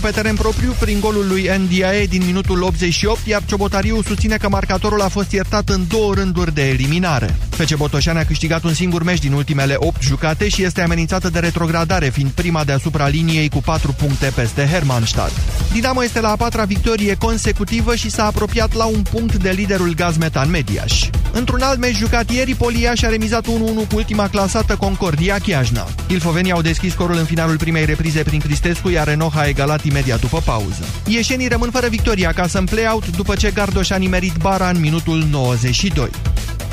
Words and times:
pe 0.00 0.10
teren 0.10 0.34
propriu 0.34 0.74
prin 0.78 1.00
golul 1.00 1.28
lui 1.28 1.50
NDIA 1.58 1.90
din 2.08 2.22
minutul 2.24 2.62
88, 2.62 3.26
iar 3.26 3.42
Ciobotariu 3.44 4.02
susține 4.02 4.36
că 4.36 4.48
marcatorul 4.48 5.00
a 5.00 5.08
fost 5.08 5.32
iertat 5.32 5.68
în 5.68 5.84
două 5.88 6.14
rânduri 6.14 6.54
de 6.54 6.68
eliminare. 6.68 7.36
FC 7.50 7.76
Botoșani 7.76 8.18
a 8.18 8.24
câștigat 8.24 8.62
un 8.62 8.74
singur 8.74 9.02
meci 9.02 9.18
din 9.18 9.32
ultimele 9.32 9.74
8 9.78 10.02
jucate 10.02 10.48
și 10.48 10.62
este 10.62 10.82
amenințată 10.82 11.30
de 11.30 11.38
retrogradare, 11.38 12.08
fiind 12.08 12.30
prima 12.30 12.64
deasupra 12.64 13.08
liniei 13.08 13.48
cu 13.48 13.60
4 13.60 13.92
puncte 13.92 14.32
peste 14.34 14.66
Hermannstadt. 14.66 15.32
Dinamo 15.72 16.04
este 16.04 16.20
la 16.20 16.30
a 16.30 16.36
patra 16.36 16.64
victorie 16.64 17.14
consecutivă 17.14 17.94
și 17.94 18.10
s-a 18.10 18.24
apropiat 18.24 18.74
la 18.74 18.84
un 18.84 19.02
punct 19.10 19.34
de 19.34 19.50
liderul 19.50 19.94
Gazmetan 19.94 20.50
Mediaș. 20.50 21.08
Într-un 21.32 21.60
alt 21.60 21.78
meci 21.78 21.96
jucat 21.96 22.30
ieri, 22.30 22.54
Poliaș 22.54 22.98
și-a 22.98 23.08
remizat 23.08 23.46
1-1 23.46 23.48
cu 23.48 23.96
ultima 23.96 24.28
clasată 24.28 24.76
Concordia 24.76 25.38
Chiajna. 25.38 25.88
Ilfovenii 26.06 26.52
au 26.52 26.62
deschis 26.62 26.92
scorul 26.92 27.16
în 27.16 27.24
finalul 27.24 27.56
primei 27.56 27.84
reprize 27.84 28.22
prin 28.22 28.40
Cristescu, 28.40 28.88
iar 28.88 29.06
Renoha 29.06 29.40
a 29.40 29.46
egalat 29.46 29.81
imediat 29.84 30.20
după 30.20 30.40
pauză. 30.44 30.84
Ieșenii 31.06 31.48
rămân 31.48 31.70
fără 31.70 31.88
victoria 31.88 32.28
acasă 32.28 32.58
în 32.58 32.64
play-out 32.64 33.16
după 33.16 33.34
ce 33.34 33.50
Gardoș 33.50 33.90
a 33.90 33.96
nimerit 33.96 34.34
bara 34.40 34.68
în 34.68 34.80
minutul 34.80 35.26
92. 35.30 36.10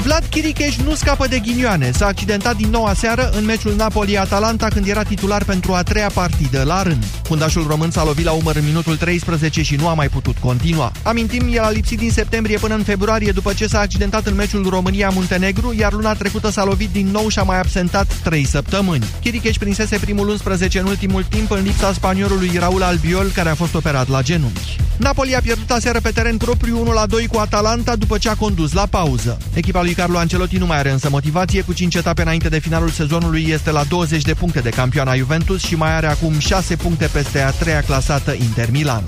Vlad 0.04 0.26
Chiricheș 0.30 0.76
nu 0.76 0.96
scapă 0.96 1.28
de 1.28 1.40
ghinioane. 1.40 1.92
S-a 1.92 2.06
accidentat 2.06 2.56
din 2.56 2.70
nou 2.70 2.86
aseară 2.86 3.30
în 3.38 3.46
meciul 3.46 3.76
Napoli-Atalanta 3.76 4.68
când 4.68 4.88
era 4.88 5.04
titular 5.04 5.44
pentru 5.44 5.74
a 5.74 5.84
treia 5.84 6.10
partidă 6.14 6.64
la 6.64 6.84
rând. 6.84 7.06
Fundașul 7.24 7.68
român 7.68 7.92
s-a 7.92 8.04
lovit 8.04 8.26
la 8.26 8.32
umăr 8.32 8.56
în 8.56 8.66
minutul 8.66 8.98
13 8.98 9.62
și 9.62 9.76
nu 9.76 9.88
a 9.88 9.94
mai 9.94 10.08
putut 10.08 10.38
continua. 10.38 10.92
Amintim, 11.04 11.50
el 11.54 11.64
a 11.64 11.70
lipsit 11.70 11.98
din 11.98 12.12
septembrie 12.12 12.58
până 12.58 12.76
în 12.76 12.84
februarie 12.84 13.32
după 13.32 13.54
ce 13.54 13.68
s-a 13.68 13.80
accidentat 13.80 14.26
în 14.26 14.36
meciul 14.36 14.70
România-Muntenegru, 14.70 15.76
iar 15.78 15.94
luna 15.94 16.14
trecută 16.14 16.50
s-a 16.50 16.64
lovit 16.64 16.90
din 16.90 17.08
nou 17.08 17.28
și 17.28 17.40
a 17.40 17.44
mai 17.44 17.60
absentat 17.60 18.14
3 18.24 18.46
săptămâni. 18.46 19.06
Chiricheș 19.22 19.58
prinsese 19.58 19.98
primul 19.98 20.30
11 20.30 20.80
în 20.80 20.86
ultimul 20.86 21.24
timp 21.24 21.52
în 21.52 21.64
lipsa 21.64 21.94
spaniolului 21.94 22.52
Raul 22.60 22.84
Albiol, 23.02 23.32
care 23.34 23.50
a 23.50 23.56
fost 23.56 23.76
operat 23.76 24.08
la 24.08 24.22
genunchi. 24.22 24.76
Napoli 24.98 25.36
a 25.36 25.42
pierdut 25.42 25.72
aseară 25.72 26.00
pe 26.00 26.12
teren 26.12 26.38
propriu 26.38 26.84
1-2 27.24 27.28
cu 27.32 27.38
Atalanta 27.38 27.96
după 27.96 28.18
ce 28.18 28.30
a 28.30 28.36
condus 28.36 28.74
la 28.74 28.86
pauză. 28.86 29.38
Echipa 29.54 29.82
lui 29.82 29.94
Carlo 29.94 30.18
Ancelotti 30.18 30.58
nu 30.58 30.66
mai 30.66 30.78
are 30.78 30.92
însă 30.92 31.10
motivație, 31.10 31.62
cu 31.62 31.74
5 31.74 31.96
etape 31.96 32.22
înainte 32.22 32.50
de 32.50 32.60
finalul 32.60 32.90
sezonului 32.90 33.46
este 33.50 33.72
la 33.72 33.84
20 33.84 34.22
de 34.22 34.34
puncte 34.34 34.60
de 34.60 34.70
campioana 34.70 35.16
Juventus 35.16 35.62
și 35.62 35.76
mai 35.76 35.96
are 35.96 36.08
acum 36.08 36.40
6 36.40 36.76
puncte 36.76 37.10
peste 37.12 37.42
a 37.42 37.50
treia 37.50 37.82
clasată 37.82 38.32
Inter 38.32 38.72
Milano. 38.72 39.08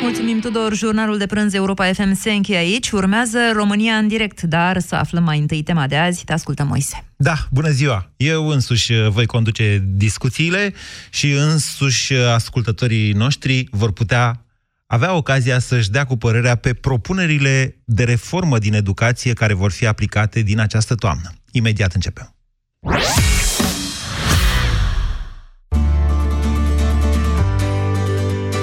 Mulțumim, 0.00 0.40
Tudor. 0.40 0.74
Jurnalul 0.74 1.18
de 1.18 1.26
prânz 1.26 1.54
Europa 1.54 1.92
FM 1.92 2.14
se 2.14 2.30
încheie 2.30 2.58
aici. 2.58 2.90
Urmează 2.90 3.38
România 3.52 3.94
în 3.94 4.08
direct, 4.08 4.42
dar 4.42 4.78
să 4.80 4.94
aflăm 4.94 5.22
mai 5.22 5.38
întâi 5.38 5.62
tema 5.62 5.86
de 5.86 5.96
azi. 5.96 6.24
Te 6.24 6.32
ascultă 6.32 6.64
Moise. 6.64 7.04
Da, 7.16 7.34
bună 7.50 7.70
ziua! 7.70 8.10
Eu 8.16 8.48
însuși 8.48 8.92
uh, 8.92 9.08
voi 9.08 9.26
conduce 9.26 9.84
discuțiile 9.86 10.74
și 11.10 11.30
însuși 11.30 12.12
uh, 12.12 12.26
ascultătorii 12.26 13.12
noștri 13.12 13.68
vor 13.70 13.92
putea 13.92 14.44
avea 14.86 15.14
ocazia 15.14 15.58
să-și 15.58 15.90
dea 15.90 16.04
cu 16.04 16.16
părerea 16.16 16.54
pe 16.54 16.74
propunerile 16.74 17.76
de 17.84 18.04
reformă 18.04 18.58
din 18.58 18.74
educație 18.74 19.32
care 19.32 19.54
vor 19.54 19.70
fi 19.70 19.86
aplicate 19.86 20.40
din 20.40 20.58
această 20.60 20.94
toamnă. 20.94 21.30
Imediat 21.52 21.92
începem. 21.92 22.34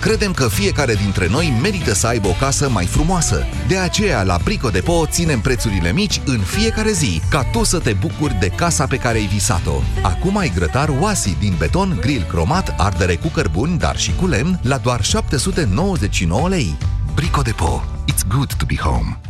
Credem 0.00 0.32
că 0.32 0.48
fiecare 0.48 0.94
dintre 0.94 1.28
noi 1.28 1.58
merită 1.62 1.94
să 1.94 2.06
aibă 2.06 2.28
o 2.28 2.36
casă 2.40 2.68
mai 2.68 2.86
frumoasă. 2.86 3.46
De 3.68 3.76
aceea, 3.76 4.22
la 4.22 4.38
Brico 4.44 4.68
Depo 4.68 5.06
ținem 5.06 5.40
prețurile 5.40 5.92
mici 5.92 6.20
în 6.24 6.38
fiecare 6.38 6.92
zi, 6.92 7.20
ca 7.30 7.44
tu 7.44 7.64
să 7.64 7.78
te 7.78 7.92
bucuri 7.92 8.36
de 8.40 8.48
casa 8.48 8.86
pe 8.86 8.96
care 8.96 9.18
ai 9.18 9.26
visat-o. 9.26 9.82
Acum 10.02 10.36
ai 10.36 10.52
grătar 10.54 10.88
Oasi 11.00 11.36
din 11.38 11.54
beton, 11.58 11.98
grill 12.00 12.22
cromat, 12.22 12.74
ardere 12.76 13.16
cu 13.16 13.28
cărbuni, 13.28 13.78
dar 13.78 13.98
și 13.98 14.12
cu 14.14 14.26
lemn, 14.26 14.60
la 14.62 14.76
doar 14.76 15.04
799 15.04 16.48
lei. 16.48 16.76
Brico 17.14 17.42
Depo. 17.42 17.84
It's 18.12 18.28
good 18.28 18.52
to 18.54 18.64
be 18.66 18.76
home. 18.76 19.20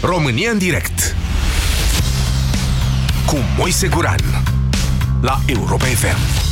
România 0.00 0.50
în 0.50 0.58
direct 0.58 0.98
cu 0.98 1.17
Moise 3.56 3.88
Guran 3.88 4.20
la 5.20 5.42
Europa 5.46 5.84
FM. 5.84 6.46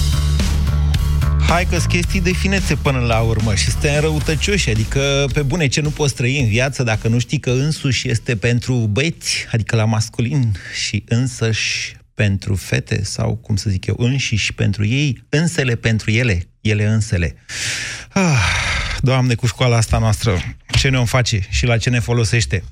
Hai 1.49 1.65
că 1.65 1.79
sunt 1.79 1.93
chestii 1.93 2.21
de 2.21 2.33
finețe 2.33 2.75
până 2.75 2.99
la 2.99 3.21
urmă 3.21 3.55
și 3.55 3.71
suntem 3.71 4.01
răutăcioși, 4.01 4.71
adică 4.71 5.27
pe 5.33 5.43
bune 5.43 5.67
ce 5.67 5.81
nu 5.81 5.91
poți 5.91 6.15
trăi 6.15 6.41
în 6.41 6.49
viață 6.49 6.83
dacă 6.83 7.09
nu 7.09 7.19
știi 7.19 7.39
că 7.39 7.51
însuși 7.51 8.09
este 8.11 8.37
pentru 8.37 8.75
băieți, 8.75 9.47
adică 9.53 9.77
la 9.77 9.85
masculin 9.85 10.57
și 10.87 11.05
însăși 11.09 11.97
pentru 12.15 12.55
fete 12.55 13.05
sau, 13.05 13.35
cum 13.35 13.57
să 13.57 13.71
zic 13.71 13.87
eu, 13.87 13.95
înșiși 13.99 14.53
pentru 14.53 14.85
ei, 14.87 15.25
însele 15.29 15.75
pentru 15.75 16.11
ele, 16.11 16.49
ele 16.61 16.87
însele. 16.87 17.35
Ah, 18.13 18.66
Doamne, 19.01 19.35
cu 19.35 19.47
școala 19.47 19.77
asta 19.77 19.99
noastră, 19.99 20.39
ce 20.67 20.89
ne-o 20.89 21.05
face 21.05 21.47
și 21.51 21.67
la 21.67 21.77
ce 21.77 21.91
ne 21.91 21.99
folosește? 21.99 22.65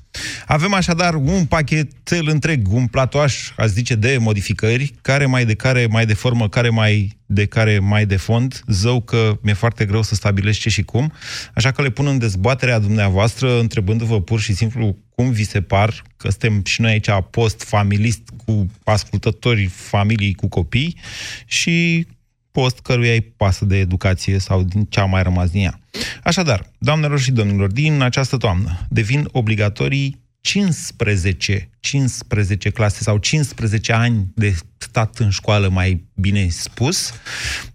Avem 0.45 0.73
așadar 0.73 1.13
un 1.13 1.45
pachetel 1.45 2.27
întreg, 2.27 2.71
un 2.71 2.87
platoaș, 2.87 3.51
aș 3.57 3.67
zice, 3.67 3.95
de 3.95 4.17
modificări, 4.19 4.93
care 5.01 5.25
mai 5.25 5.45
de 5.45 5.53
care 5.53 5.87
mai 5.89 6.05
de 6.05 6.13
formă, 6.13 6.49
care 6.49 6.69
mai 6.69 7.17
de 7.25 7.45
care 7.45 7.79
mai 7.79 8.05
de 8.05 8.15
fond. 8.15 8.63
Zău 8.67 9.01
că 9.01 9.37
mi-e 9.41 9.53
foarte 9.53 9.85
greu 9.85 10.01
să 10.01 10.15
stabilesc 10.15 10.59
ce 10.59 10.69
și 10.69 10.83
cum, 10.83 11.13
așa 11.53 11.71
că 11.71 11.81
le 11.81 11.89
pun 11.89 12.07
în 12.07 12.17
dezbaterea 12.17 12.79
dumneavoastră, 12.79 13.59
întrebându-vă 13.59 14.21
pur 14.21 14.39
și 14.39 14.53
simplu 14.53 14.97
cum 15.15 15.31
vi 15.31 15.43
se 15.43 15.61
par, 15.61 16.03
că 16.17 16.29
suntem 16.29 16.61
și 16.65 16.81
noi 16.81 16.91
aici 16.91 17.09
post-familist 17.31 18.21
cu 18.45 18.67
ascultători, 18.83 19.65
familii 19.65 20.33
cu 20.33 20.47
copii 20.47 20.97
și 21.45 22.07
post 22.55 22.79
căruia 22.79 23.11
îi 23.11 23.21
pasă 23.21 23.65
de 23.65 23.77
educație 23.77 24.39
sau 24.39 24.63
din 24.63 24.83
ce 24.83 24.99
a 24.99 25.05
mai 25.05 25.23
rămas 25.23 25.49
din 25.49 25.63
ea. 25.63 25.79
Așadar, 26.23 26.71
doamnelor 26.77 27.19
și 27.19 27.31
domnilor, 27.31 27.71
din 27.71 28.01
această 28.01 28.37
toamnă 28.37 28.87
devin 28.89 29.27
obligatorii 29.31 30.23
15, 30.41 31.69
15 31.79 32.69
clase 32.69 33.03
sau 33.03 33.17
15 33.17 33.93
ani 33.93 34.27
de 34.35 34.55
stat 34.77 35.17
în 35.17 35.29
școală, 35.29 35.69
mai 35.69 36.05
bine 36.13 36.47
spus, 36.49 37.13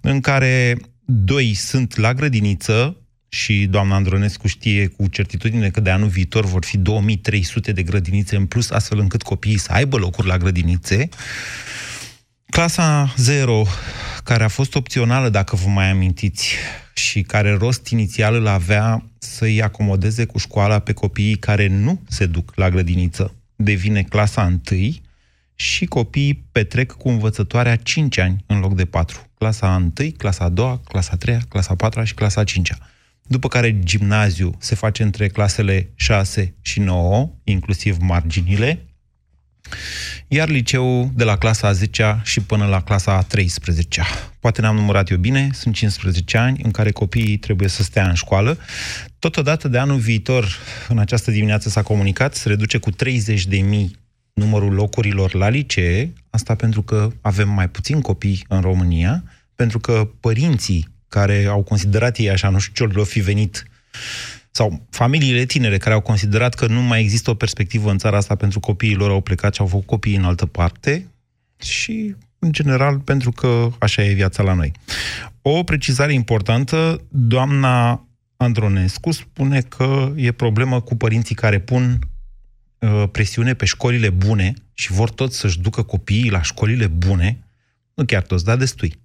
în 0.01 0.21
care 0.21 0.77
doi 1.05 1.55
sunt 1.55 1.97
la 1.97 2.15
grădiniță, 2.15 2.97
și 3.33 3.67
doamna 3.71 3.95
Andronescu 3.95 4.47
știe 4.47 4.87
cu 4.87 5.07
certitudine 5.07 5.71
că 5.71 5.81
de 5.81 5.91
anul 5.91 6.09
viitor 6.09 6.45
vor 6.45 6.65
fi 6.65 6.77
2300 6.77 7.73
de 7.73 7.83
grădinițe 7.83 8.37
în 8.37 8.47
plus, 8.47 8.71
astfel 8.71 8.99
încât 8.99 9.23
copiii 9.23 9.59
să 9.59 9.73
aibă 9.73 9.97
locuri 9.97 10.27
la 10.27 10.37
grădinițe. 10.37 11.09
Clasa 12.51 13.15
0, 13.17 13.65
care 14.25 14.45
a 14.45 14.49
fost 14.49 14.75
opțională, 14.75 15.29
dacă 15.29 15.57
vă 15.57 15.69
mai 15.69 15.91
amintiți, 15.91 16.55
și 16.95 17.23
care 17.23 17.55
rost 17.55 17.89
inițial 17.89 18.35
îl 18.35 18.47
avea 18.47 19.05
să-i 19.19 19.63
acomodeze 19.63 20.25
cu 20.25 20.39
școala 20.39 20.79
pe 20.79 20.93
copiii 20.93 21.37
care 21.37 21.67
nu 21.67 22.01
se 22.09 22.27
duc 22.27 22.53
la 22.55 22.71
grădiniță, 22.71 23.35
devine 23.57 24.03
clasa 24.03 24.59
1 24.71 24.91
și 25.55 25.87
copiii 25.87 26.45
petrec 26.53 26.93
cu 26.93 27.09
învățătoarea 27.09 27.77
5 27.77 28.19
ani 28.19 28.45
în 28.47 28.59
loc 28.59 28.75
de 28.75 28.85
4. 28.85 29.31
Clasa 29.39 29.91
1, 29.99 30.11
clasa 30.17 30.49
2, 30.49 30.81
clasa 30.85 31.17
3, 31.17 31.39
clasa 31.49 31.75
4 31.75 32.05
și 32.05 32.15
clasa 32.15 32.45
5 32.45 32.73
după 33.23 33.49
care 33.49 33.79
gimnaziu 33.79 34.55
se 34.59 34.75
face 34.75 35.03
între 35.03 35.29
clasele 35.29 35.91
6 35.95 36.55
și 36.61 36.81
9, 36.81 37.31
inclusiv 37.45 37.97
marginile, 38.01 38.87
iar 40.33 40.49
liceul 40.49 41.11
de 41.15 41.25
la 41.25 41.37
clasa 41.37 41.69
a 41.69 41.73
10 41.73 42.21
și 42.25 42.41
până 42.41 42.67
la 42.67 42.83
clasa 42.83 43.17
a 43.17 43.23
13 43.23 44.03
Poate 44.41 44.61
n-am 44.61 44.75
numărat 44.75 45.11
eu 45.11 45.17
bine, 45.17 45.51
sunt 45.53 45.75
15 45.75 46.39
ani 46.39 46.61
în 46.63 46.71
care 46.71 46.91
copiii 46.91 47.37
trebuie 47.37 47.69
să 47.69 47.83
stea 47.83 48.09
în 48.09 48.15
școală. 48.15 48.59
Totodată 49.19 49.69
de 49.69 49.79
anul 49.79 49.99
viitor, 49.99 50.57
în 50.89 50.99
această 50.99 51.31
dimineață 51.31 51.69
s-a 51.69 51.83
comunicat, 51.83 52.35
se 52.35 52.49
reduce 52.49 52.79
cu 52.79 52.91
30 52.91 53.47
de 53.47 53.57
mii 53.57 53.99
numărul 54.33 54.73
locurilor 54.73 55.35
la 55.35 55.49
licee, 55.49 56.13
asta 56.31 56.55
pentru 56.55 56.83
că 56.83 57.11
avem 57.21 57.49
mai 57.49 57.69
puțin 57.69 58.01
copii 58.01 58.45
în 58.49 58.61
România, 58.61 59.25
pentru 59.55 59.79
că 59.79 60.09
părinții 60.21 60.89
care 61.09 61.45
au 61.45 61.63
considerat 61.63 62.19
ei 62.19 62.31
așa, 62.31 62.49
nu 62.49 62.59
știu 62.59 62.91
ce 62.91 63.03
fi 63.03 63.21
venit 63.21 63.65
sau 64.51 64.87
familiile 64.91 65.45
tinere 65.45 65.79
care 65.79 65.95
au 65.95 66.01
considerat 66.01 66.55
că 66.55 66.67
nu 66.67 66.81
mai 66.81 67.01
există 67.01 67.31
o 67.31 67.35
perspectivă 67.35 67.91
în 67.91 67.99
țara 67.99 68.17
asta 68.17 68.35
pentru 68.35 68.61
copiii 68.61 68.95
lor, 68.95 69.11
au 69.11 69.21
plecat 69.21 69.55
și 69.55 69.61
au 69.61 69.67
făcut 69.67 69.87
copii 69.87 70.17
în 70.17 70.25
altă 70.25 70.47
parte 70.47 71.07
și 71.57 72.15
în 72.39 72.53
general, 72.53 72.99
pentru 72.99 73.31
că 73.31 73.71
așa 73.79 74.05
e 74.05 74.13
viața 74.13 74.43
la 74.43 74.53
noi. 74.53 74.73
O 75.43 75.63
precizare 75.63 76.13
importantă, 76.13 77.01
doamna 77.09 78.07
Andronescu 78.37 79.11
spune 79.11 79.61
că 79.61 80.13
e 80.17 80.33
problemă 80.33 80.81
cu 80.81 80.97
părinții 80.97 81.35
care 81.35 81.59
pun 81.59 81.99
uh, 82.79 83.05
presiune 83.13 83.55
pe 83.55 83.65
școlile 83.65 84.11
bune 84.11 84.55
și 84.73 84.93
vor 84.93 85.11
toți 85.11 85.39
să-și 85.39 85.61
ducă 85.61 85.83
copiii 85.83 86.31
la 86.31 86.43
școlile 86.43 86.87
bune, 86.87 87.39
nu 87.95 88.05
chiar 88.05 88.23
toți, 88.23 88.45
dar 88.45 88.57
destui. 88.57 89.01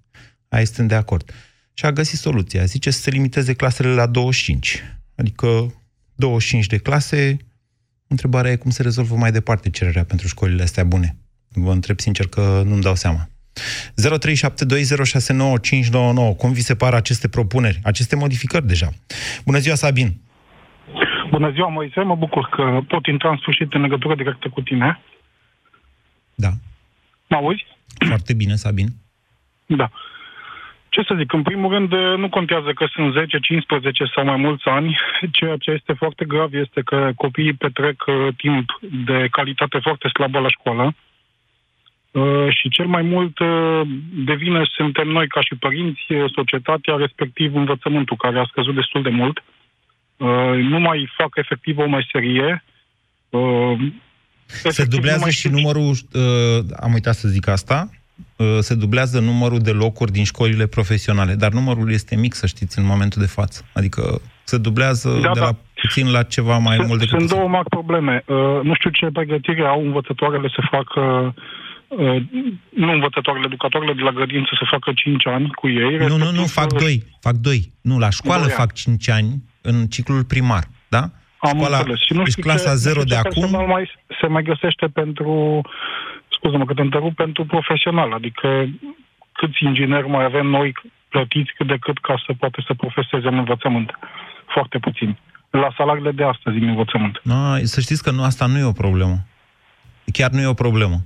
Aici 0.48 0.66
suntem 0.66 0.86
de 0.86 0.94
acord. 0.94 1.32
Și 1.72 1.84
a 1.84 1.92
găsit 1.92 2.18
soluția. 2.18 2.64
Zice 2.64 2.90
să 2.90 3.00
se 3.00 3.10
limiteze 3.10 3.54
clasele 3.54 3.88
la 3.88 4.06
25. 4.06 4.82
Adică 5.16 5.74
25 6.14 6.66
de 6.66 6.78
clase, 6.78 7.36
întrebarea 8.06 8.50
e 8.50 8.56
cum 8.56 8.70
se 8.70 8.82
rezolvă 8.82 9.14
mai 9.14 9.32
departe 9.32 9.70
cererea 9.70 10.04
pentru 10.04 10.26
școlile 10.26 10.62
astea 10.62 10.84
bune. 10.84 11.16
Vă 11.48 11.72
întreb 11.72 12.00
sincer 12.00 12.26
că 12.26 12.62
nu-mi 12.64 12.82
dau 12.82 12.94
seama. 12.94 13.28
0372069599. 16.32 16.36
Cum 16.36 16.52
vi 16.52 16.60
se 16.60 16.74
par 16.74 16.94
aceste 16.94 17.28
propuneri, 17.28 17.80
aceste 17.82 18.16
modificări 18.16 18.66
deja? 18.66 18.88
Bună 19.44 19.58
ziua, 19.58 19.74
Sabin! 19.74 20.20
Bună 21.30 21.50
ziua, 21.50 21.68
Moise, 21.68 22.00
mă 22.00 22.14
bucur 22.14 22.48
că 22.48 22.80
pot 22.88 23.06
intra 23.06 23.30
în 23.30 23.36
sfârșit 23.36 23.72
în 23.74 23.80
legătură 23.80 24.14
directă 24.14 24.48
cu 24.48 24.60
tine. 24.60 25.00
Da. 26.34 26.50
Mă 27.28 27.36
auzi? 27.36 27.66
Foarte 28.06 28.34
bine, 28.34 28.54
Sabin. 28.54 28.88
Da. 29.66 29.90
Ce 30.96 31.02
să 31.08 31.14
zic, 31.18 31.32
în 31.32 31.42
primul 31.42 31.72
rând, 31.72 31.90
nu 32.22 32.28
contează 32.28 32.70
că 32.72 32.86
sunt 32.94 33.12
10, 33.12 33.38
15 33.38 34.04
sau 34.14 34.24
mai 34.24 34.36
mulți 34.36 34.68
ani. 34.68 34.98
Ceea 35.38 35.56
ce 35.56 35.70
este 35.70 35.92
foarte 35.92 36.24
grav 36.24 36.54
este 36.54 36.80
că 36.84 37.10
copiii 37.16 37.52
petrec 37.52 38.04
uh, 38.06 38.28
timp 38.36 38.66
de 38.80 39.28
calitate 39.30 39.78
foarte 39.82 40.08
slabă 40.08 40.38
la 40.38 40.48
școală 40.48 40.94
Uh, 42.16 42.48
și 42.48 42.68
cel 42.68 42.86
mai 42.86 43.02
mult 43.02 43.38
uh, 43.38 43.80
devine, 44.24 44.62
suntem 44.76 45.08
noi 45.08 45.28
ca 45.28 45.40
și 45.40 45.54
părinți, 45.54 46.12
uh, 46.12 46.32
societatea, 46.34 46.94
respectiv 46.96 47.54
învățământul, 47.54 48.16
care 48.16 48.38
a 48.38 48.48
scăzut 48.50 48.74
destul 48.74 49.02
de 49.02 49.08
mult. 49.08 49.44
Nu 50.70 50.78
mai 50.78 51.12
fac 51.16 51.28
efectiv 51.34 51.78
o 51.78 51.88
meserie. 51.88 52.64
Se 54.46 54.84
dublează 54.84 55.30
și 55.30 55.48
numărul, 55.48 55.94
am 56.80 56.92
uitat 56.92 57.14
să 57.14 57.28
zic 57.28 57.48
asta, 57.48 57.90
se 58.60 58.74
dublează 58.74 59.20
numărul 59.20 59.58
de 59.58 59.70
locuri 59.70 60.12
din 60.12 60.24
școlile 60.24 60.66
profesionale, 60.66 61.34
dar 61.34 61.52
numărul 61.52 61.92
este 61.92 62.16
mic, 62.16 62.34
să 62.34 62.46
știți, 62.46 62.78
în 62.78 62.86
momentul 62.86 63.20
de 63.20 63.28
față. 63.28 63.64
Adică 63.72 64.20
se 64.44 64.58
dublează 64.58 65.08
da, 65.08 65.32
de 65.32 65.40
da. 65.40 65.44
la 65.44 65.56
puțin 65.80 66.10
la 66.10 66.22
ceva 66.22 66.58
mai 66.58 66.76
sunt, 66.76 66.88
mult 66.88 67.00
decât... 67.00 67.18
Sunt 67.18 67.30
două 67.30 67.48
mari 67.48 67.68
probleme. 67.68 68.24
Uh, 68.26 68.36
nu 68.62 68.74
știu 68.74 68.90
ce 68.90 69.06
pregătire 69.12 69.66
au 69.66 69.84
învățătoarele 69.84 70.48
să 70.48 70.62
facă 70.70 71.00
uh, 71.00 71.42
Uh, 71.88 72.22
nu 72.68 72.92
învățătoarele, 72.92 73.44
educatoarele 73.46 73.92
de 73.92 74.02
la 74.02 74.10
grădință 74.10 74.50
să 74.58 74.64
facă 74.70 74.92
5 74.94 75.26
ani 75.26 75.50
cu 75.50 75.68
ei. 75.68 75.96
Nu, 75.96 76.16
nu, 76.16 76.30
nu, 76.30 76.44
fac 76.44 76.72
2. 76.72 77.02
Fac 77.20 77.34
2. 77.34 77.72
Nu, 77.80 77.98
la 77.98 78.10
școală 78.10 78.46
fac 78.46 78.72
5 78.72 79.08
ani 79.08 79.42
în 79.60 79.86
ciclul 79.86 80.24
primar, 80.24 80.64
da? 80.88 81.10
Am 81.38 81.56
Școala, 81.56 81.76
înțeles. 81.76 81.98
Și 82.00 82.12
nu 82.12 82.22
deci 82.22 82.30
știu 82.30 82.42
clasa 82.42 82.70
ce, 82.70 82.76
0 82.76 83.02
de 83.02 83.16
acum... 83.16 83.48
Se 83.48 83.56
mai, 83.56 83.90
se 84.20 84.26
mai 84.26 84.42
găsește 84.42 84.86
pentru, 84.86 85.60
scuză-mă 86.46 86.66
că 86.66 86.74
te 86.74 86.86
întrerup, 86.88 87.14
pentru 87.14 87.44
profesional. 87.44 88.12
Adică 88.12 88.48
câți 89.32 89.64
ingineri 89.64 90.08
mai 90.08 90.24
avem 90.24 90.46
noi 90.46 90.72
plătiți 91.08 91.52
cât 91.56 91.66
de 91.66 91.76
cât 91.80 91.98
ca 91.98 92.22
să 92.26 92.32
poate 92.32 92.64
să 92.66 92.74
profeseze 92.74 93.28
în 93.28 93.38
învățământ. 93.38 93.98
Foarte 94.46 94.78
puțin. 94.78 95.18
La 95.50 95.74
salariile 95.76 96.10
de 96.10 96.24
astăzi 96.24 96.56
în 96.56 96.68
învățământ. 96.68 97.20
No, 97.22 97.56
să 97.62 97.80
știți 97.80 98.02
că 98.02 98.10
nu, 98.10 98.22
asta 98.22 98.46
nu 98.46 98.58
e 98.58 98.64
o 98.64 98.72
problemă. 98.72 99.16
Chiar 100.12 100.30
nu 100.30 100.40
e 100.40 100.46
o 100.46 100.62
problemă. 100.66 100.96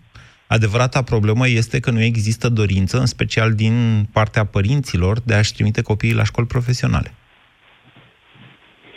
Adevărata 0.46 1.02
problemă 1.02 1.48
este 1.48 1.80
că 1.80 1.90
nu 1.90 2.02
există 2.02 2.48
dorință, 2.48 2.98
în 2.98 3.06
special 3.06 3.54
din 3.54 4.06
partea 4.12 4.44
părinților, 4.44 5.20
de 5.20 5.34
a-și 5.34 5.54
trimite 5.54 5.82
copiii 5.82 6.14
la 6.14 6.24
școli 6.24 6.46
profesionale. 6.46 7.14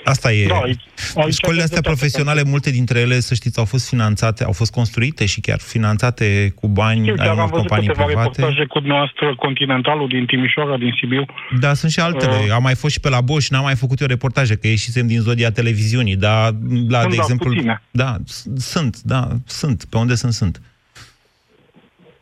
Asta 0.04 0.32
e. 0.34 0.48
Da, 0.48 0.56
aici, 0.56 0.82
aici 1.16 1.34
Școlile 1.34 1.64
astea 1.64 1.82
profesionale, 1.82 2.44
multe 2.44 2.70
dintre 2.70 3.00
ele, 3.00 3.20
să 3.20 3.34
știți, 3.34 3.60
au 3.60 3.66
fost 3.66 3.88
finanțate, 3.88 4.44
au 4.44 4.52
fost 4.52 4.72
construite 4.72 5.26
și 5.26 5.42
chiar 5.42 5.60
finanțate 5.60 6.54
cu 6.56 6.68
bani 6.68 7.00
Știu, 7.00 7.16
ai 7.18 7.30
unor 7.30 7.50
companii 7.50 7.90
private. 7.90 8.14
reportaje 8.14 8.66
cu 8.66 8.80
noastră 8.80 9.36
Continentalul 9.36 10.08
din 10.08 10.26
Timișoara, 10.26 10.78
din 10.78 10.94
Sibiu. 11.00 11.26
Da, 11.60 11.74
sunt 11.74 11.92
și 11.92 12.00
altele. 12.00 12.36
Uh, 12.46 12.52
Am 12.54 12.62
mai 12.62 12.76
fost 12.76 12.94
și 12.94 13.00
pe 13.00 13.10
la 13.10 13.22
Bosch, 13.22 13.50
n-am 13.50 13.64
mai 13.64 13.76
făcut 13.76 14.00
eu 14.00 14.08
reportaje, 14.08 14.56
că 14.56 14.68
ieșisem 14.68 15.08
din 15.08 15.20
zodia 15.20 15.52
televiziunii, 15.52 16.16
dar, 16.16 16.56
la, 16.88 17.00
sunt, 17.00 17.10
de 17.10 17.16
da, 17.16 17.22
exemplu... 17.22 17.50
Puține. 17.50 17.82
Da, 17.92 18.18
sunt, 18.58 19.02
da, 19.02 19.28
sunt. 19.46 19.86
Pe 19.86 19.98
unde 19.98 20.16
sunt, 20.16 20.34
sunt. 20.34 20.62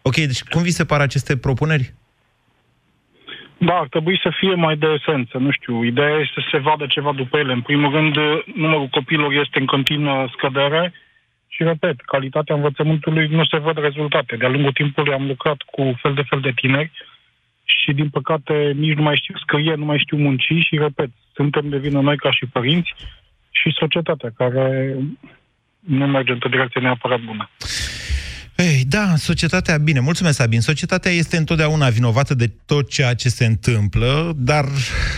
Ok, 0.01 0.15
deci 0.15 0.43
cum 0.43 0.61
vi 0.61 0.71
se 0.71 0.85
par 0.85 1.01
aceste 1.01 1.37
propuneri? 1.37 1.93
Da, 3.65 3.73
ar 3.73 3.87
trebui 3.87 4.19
să 4.23 4.29
fie 4.39 4.53
mai 4.55 4.77
de 4.77 4.87
esență, 4.87 5.37
nu 5.37 5.51
știu. 5.51 5.83
Ideea 5.83 6.17
este 6.17 6.41
să 6.41 6.47
se 6.51 6.57
vadă 6.57 6.85
ceva 6.87 7.11
după 7.11 7.37
ele. 7.37 7.53
În 7.53 7.61
primul 7.61 7.91
rând, 7.91 8.15
numărul 8.55 8.87
copilor 8.87 9.33
este 9.33 9.59
în 9.59 9.65
continuă 9.65 10.27
scădere 10.31 10.93
și, 11.47 11.63
repet, 11.63 12.01
calitatea 12.01 12.55
învățământului 12.55 13.27
nu 13.27 13.45
se 13.45 13.57
văd 13.57 13.77
rezultate. 13.77 14.35
De-a 14.35 14.49
lungul 14.49 14.71
timpului 14.71 15.13
am 15.13 15.27
lucrat 15.27 15.61
cu 15.61 15.93
fel 16.01 16.13
de 16.13 16.21
fel 16.29 16.39
de 16.39 16.51
tineri 16.55 16.91
și, 17.63 17.93
din 17.93 18.09
păcate, 18.09 18.71
nici 18.75 18.95
nu 18.95 19.03
mai 19.03 19.19
știu 19.21 19.35
scrie, 19.37 19.73
nu 19.75 19.85
mai 19.85 19.97
știu 19.97 20.17
munci 20.17 20.53
și, 20.67 20.77
repet, 20.77 21.09
suntem 21.33 21.69
de 21.69 21.77
vină 21.77 22.01
noi 22.01 22.17
ca 22.17 22.31
și 22.31 22.45
părinți 22.45 22.93
și 23.51 23.75
societatea 23.79 24.29
care 24.37 24.95
nu 25.79 26.07
merge 26.07 26.31
într-o 26.31 26.49
direcție 26.49 26.81
neapărat 26.81 27.19
bună. 27.19 27.49
Ei, 28.61 28.85
da, 28.87 29.13
societatea, 29.17 29.77
bine, 29.77 29.99
mulțumesc, 29.99 30.35
Sabin. 30.37 30.61
Societatea 30.61 31.11
este 31.11 31.37
întotdeauna 31.37 31.89
vinovată 31.89 32.33
de 32.33 32.51
tot 32.65 32.89
ceea 32.89 33.13
ce 33.13 33.29
se 33.29 33.45
întâmplă, 33.45 34.33
dar, 34.37 34.65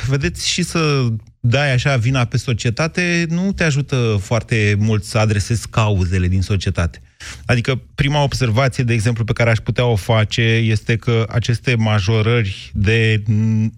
vedeți, 0.08 0.50
și 0.50 0.64
să 0.64 1.08
dai 1.40 1.74
așa 1.74 1.98
vina 1.98 2.26
pe 2.26 2.38
societate 2.38 3.26
nu 3.30 3.52
te 3.52 3.64
ajută 3.64 4.20
foarte 4.22 4.76
mult 4.80 5.04
să 5.04 5.18
adresezi 5.18 5.70
cauzele 5.70 6.28
din 6.28 6.42
societate. 6.42 7.02
Adică, 7.46 7.82
prima 7.96 8.24
observație, 8.24 8.84
de 8.84 8.94
exemplu, 8.94 9.24
pe 9.24 9.34
care 9.34 9.50
aș 9.50 9.58
putea 9.58 9.86
o 9.86 9.96
face 9.96 10.42
este 10.42 10.96
că 10.96 11.26
aceste 11.30 11.76
majorări 11.76 12.72
de 12.74 13.24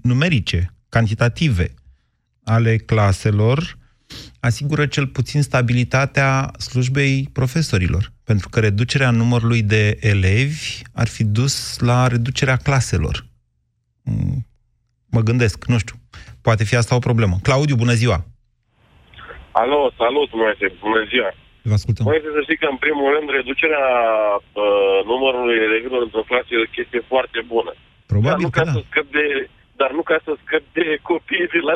numerice, 0.02 0.74
cantitative, 0.90 1.74
ale 2.44 2.78
claselor, 2.78 3.78
asigură 4.40 4.86
cel 4.86 5.07
puțin 5.07 5.42
stabilitatea 5.42 6.52
slujbei 6.57 7.30
profesorilor. 7.34 8.12
Pentru 8.24 8.50
că 8.50 8.60
reducerea 8.60 9.12
numărului 9.12 9.62
de 9.62 9.98
elevi 10.02 10.81
ar 10.94 11.07
fi 11.07 11.24
dus 11.24 11.80
la 11.80 12.07
reducerea 12.07 12.56
claselor. 12.56 13.25
Mm, 14.04 14.46
mă 15.10 15.22
gândesc, 15.22 15.66
nu 15.66 15.78
știu. 15.78 15.96
Poate 16.42 16.63
fi 16.63 16.75
asta 16.75 16.96
o 16.96 17.06
problemă. 17.10 17.36
Claudiu, 17.42 17.75
bună 17.75 17.94
ziua! 17.94 18.19
Alo, 19.52 19.92
salut, 19.97 20.30
Moise, 20.42 20.68
bună 20.85 21.02
ziua! 21.12 21.31
Vă 21.69 21.74
ascultăm. 21.80 22.06
Moise, 22.09 22.28
să 22.38 22.42
știi 22.44 22.62
că, 22.62 22.68
în 22.76 22.80
primul 22.85 23.07
rând, 23.16 23.28
reducerea 23.40 23.88
uh, 24.38 24.97
numărului 25.12 25.57
elevilor 25.68 26.02
într-o 26.04 26.28
clasă 26.30 26.50
e 26.52 26.68
o 26.68 26.76
chestie 26.78 27.02
foarte 27.12 27.40
bună. 27.54 27.71
Probabil 28.12 28.31
dar 28.33 28.45
nu 28.45 28.50
că 28.50 28.59
ca 28.59 28.66
da. 28.68 28.74
Să 28.78 28.81
scăp 28.90 29.07
de, 29.18 29.26
dar 29.81 29.92
nu 29.97 30.04
ca 30.09 30.18
să 30.26 30.31
scăp 30.44 30.64
de 30.78 30.85
copii 31.09 31.52
de 31.56 31.62
la 31.69 31.76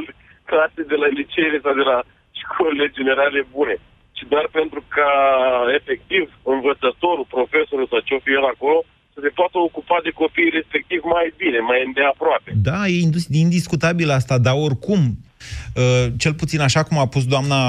clase 0.50 0.82
de 0.92 0.98
la 1.04 1.10
licee 1.20 1.60
sau 1.66 1.74
de 1.82 1.86
la 1.92 1.98
școlile 2.44 2.88
generale 2.98 3.40
bune, 3.56 3.76
ci 4.18 4.24
doar 4.32 4.48
pentru 4.60 4.82
ca, 4.96 5.12
efectiv, 5.80 6.24
învățătorul, 6.56 7.28
profesorul 7.38 7.88
sau 7.92 8.00
ce-o 8.00 8.20
fi 8.26 8.32
el 8.40 8.46
acolo, 8.54 8.80
să 9.14 9.20
se 9.26 9.32
poată 9.40 9.58
ocupa 9.68 9.98
de 10.04 10.12
copiii 10.22 10.58
respectiv 10.60 11.00
mai 11.16 11.28
bine, 11.42 11.60
mai 11.60 11.80
îndeaproape. 11.88 12.50
Da, 12.70 12.80
e 12.88 13.08
indiscutabil 13.46 14.10
asta, 14.20 14.36
dar 14.46 14.56
oricum, 14.68 15.02
Uh, 15.76 16.06
cel 16.24 16.34
puțin 16.42 16.60
așa 16.62 16.84
cum 16.84 16.98
a 16.98 17.08
pus 17.08 17.26
doamna 17.34 17.60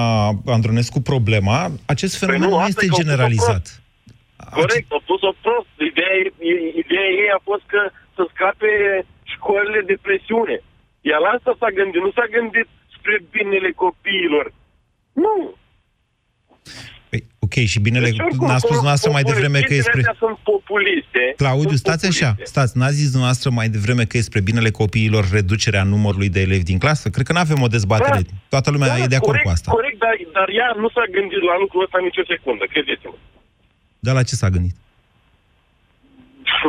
Andronescu 0.57 1.01
problema, 1.13 1.59
acest 1.95 2.15
păi 2.19 2.29
fenomen 2.29 2.49
păi 2.49 2.59
nu, 2.59 2.63
nu 2.63 2.69
este 2.73 2.87
generalizat. 3.01 3.65
Corect, 4.61 4.91
a 4.99 5.01
pus-o 5.11 5.33
prost. 5.45 5.73
Ideea, 5.91 6.15
ideea 6.83 7.09
ei 7.23 7.31
a 7.39 7.41
fost 7.49 7.65
că 7.73 7.81
să 8.15 8.23
scape 8.33 8.71
școlile 9.33 9.81
de 9.91 9.97
presiune. 10.07 10.57
Iar 11.09 11.21
la 11.25 11.31
asta 11.37 11.53
s-a 11.61 11.71
gândit. 11.79 12.01
Nu 12.07 12.13
s-a 12.19 12.27
gândit 12.37 12.69
spre 12.97 13.17
binele 13.35 13.71
copiilor. 13.85 14.47
Nu. 15.13 15.55
Păi, 17.11 17.25
ok, 17.39 17.55
și 17.55 17.81
binele, 17.81 18.11
deci, 18.11 18.17
n-a 18.39 18.59
spus 18.59 18.83
noastră 18.83 19.11
mai 19.11 19.23
devreme 19.23 19.61
că 19.61 19.75
e 19.75 19.81
spre... 19.81 20.03
sunt 20.19 20.39
populiste. 20.43 21.23
Claudiu, 21.37 21.69
sunt 21.69 21.79
stați 21.79 22.07
populiste. 22.07 22.25
așa, 22.25 22.37
stați, 22.43 22.79
n-a 22.79 22.91
zis 22.91 23.15
noastră 23.15 23.51
mai 23.51 23.69
devreme 23.69 24.05
că 24.05 24.17
e 24.17 24.21
spre 24.21 24.41
binele 24.41 24.71
copiilor 24.71 25.25
reducerea 25.33 25.83
numărului 25.83 26.29
de 26.29 26.41
elevi 26.41 26.63
din 26.63 26.79
clasă? 26.79 27.09
Cred 27.09 27.27
că 27.27 27.33
nu 27.33 27.39
avem 27.39 27.63
o 27.63 27.67
dezbatere. 27.67 28.21
Da. 28.23 28.37
Toată 28.49 28.71
lumea 28.71 28.89
da, 28.89 28.99
e 28.99 29.07
de 29.07 29.21
acord 29.21 29.39
corect, 29.41 29.45
cu 29.45 29.51
asta. 29.51 29.71
Corect, 29.71 29.99
dar, 29.99 30.15
dar 30.33 30.49
ea 30.49 30.69
nu 30.77 30.89
s-a 30.89 31.05
gândit 31.11 31.43
la 31.51 31.57
lucrul 31.59 31.83
ăsta 31.83 31.99
nicio 32.03 32.23
secundă, 32.33 32.65
credeți-mă. 32.73 33.15
Dar 33.99 34.15
la 34.15 34.23
ce 34.23 34.35
s-a 34.35 34.49
gândit? 34.49 34.77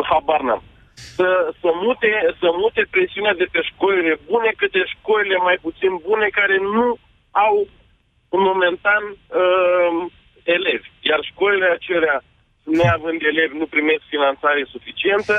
Habar 0.10 0.41
n-am 0.41 0.63
să, 1.15 1.27
să, 1.62 1.69
mute, 1.86 2.12
să 2.39 2.48
mute 2.63 2.81
presiunea 2.93 3.36
de 3.41 3.48
pe 3.53 3.62
școlile 3.69 4.13
bune 4.29 4.51
către 4.62 4.81
școlile 4.93 5.38
mai 5.48 5.57
puțin 5.65 5.91
bune 6.07 6.27
care 6.39 6.57
nu 6.75 6.86
au 7.45 7.55
în 8.35 8.41
momentan 8.51 9.03
uh, 9.13 9.95
elevi. 10.57 10.88
Iar 11.09 11.19
școlile 11.31 11.67
acelea, 11.77 12.17
neavând 12.77 13.19
elevi, 13.31 13.59
nu 13.61 13.67
primesc 13.75 14.03
finanțare 14.13 14.61
suficientă, 14.73 15.35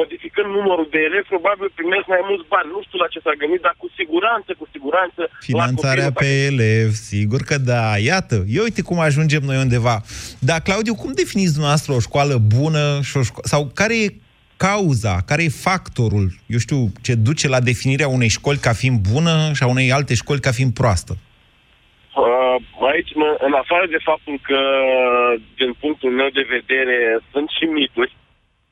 modificând 0.00 0.48
numărul 0.58 0.88
de 0.90 1.00
elevi, 1.08 1.32
probabil 1.34 1.68
primesc 1.74 2.06
mai 2.14 2.22
mulți 2.30 2.48
bani. 2.54 2.72
Nu 2.74 2.80
știu 2.86 2.98
la 2.98 3.12
ce 3.12 3.20
s-a 3.24 3.34
gândit, 3.40 3.60
dar 3.66 3.74
cu 3.82 3.88
siguranță, 3.98 4.50
cu 4.60 4.66
siguranță... 4.74 5.20
Finanțarea 5.40 6.10
pe 6.22 6.30
elev, 6.50 6.90
sigur 7.12 7.40
că 7.48 7.56
da. 7.58 7.84
Iată, 8.10 8.36
eu 8.56 8.62
uite 8.62 8.82
cum 8.82 8.98
ajungem 8.98 9.42
noi 9.42 9.58
undeva. 9.66 9.96
Dar, 10.38 10.60
Claudiu, 10.60 10.94
cum 10.94 11.12
definiți 11.22 11.52
dumneavoastră 11.56 11.92
o 11.92 12.00
școală 12.08 12.34
bună 12.56 13.00
și 13.02 13.16
o 13.16 13.20
șco- 13.20 13.44
sau 13.52 13.70
care 13.74 13.94
e 14.02 14.16
cauza, 14.56 15.14
care 15.26 15.42
e 15.42 15.48
factorul, 15.68 16.26
eu 16.46 16.58
știu, 16.58 16.92
ce 17.02 17.14
duce 17.14 17.48
la 17.48 17.60
definirea 17.60 18.08
unei 18.08 18.28
școli 18.28 18.58
ca 18.58 18.72
fiind 18.72 18.98
bună 19.12 19.50
și 19.54 19.62
a 19.62 19.66
unei 19.66 19.92
alte 19.92 20.14
școli 20.14 20.40
ca 20.40 20.50
fiind 20.50 20.72
proastă? 20.72 21.16
Uh, 22.20 22.56
aici, 22.92 23.12
mă, 23.14 23.28
în 23.48 23.52
afară 23.62 23.86
de 23.94 24.00
faptul 24.08 24.36
că, 24.48 24.60
din 25.60 25.72
punctul 25.82 26.10
meu 26.20 26.30
de 26.38 26.44
vedere, 26.56 26.98
sunt 27.32 27.48
și 27.56 27.64
mituri, 27.78 28.12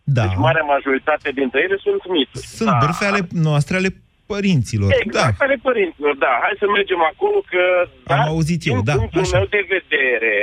Da. 0.05 0.23
deci 0.23 0.37
marea 0.47 0.65
majoritate 0.75 1.29
dintre 1.41 1.61
ele 1.67 1.77
sunt 1.87 2.03
mituri. 2.17 2.47
Sunt 2.59 2.71
da. 2.71 2.79
bârfe 2.83 3.05
ale 3.05 3.23
noastre, 3.49 3.75
ale 3.77 3.91
părinților. 4.33 4.91
Exact, 5.05 5.39
Da. 5.39 5.45
ale 5.45 5.57
părinților, 5.69 6.15
da. 6.27 6.33
Hai 6.45 6.55
să 6.63 6.67
mergem 6.79 7.01
acolo 7.13 7.39
că... 7.53 7.63
Am 8.15 8.23
da, 8.25 8.31
auzit 8.35 8.61
eu, 8.67 8.75
din 8.75 8.85
da, 8.89 8.95
punctul 9.01 9.21
așa. 9.21 9.37
meu 9.37 9.47
de 9.57 9.63
vedere, 9.77 10.37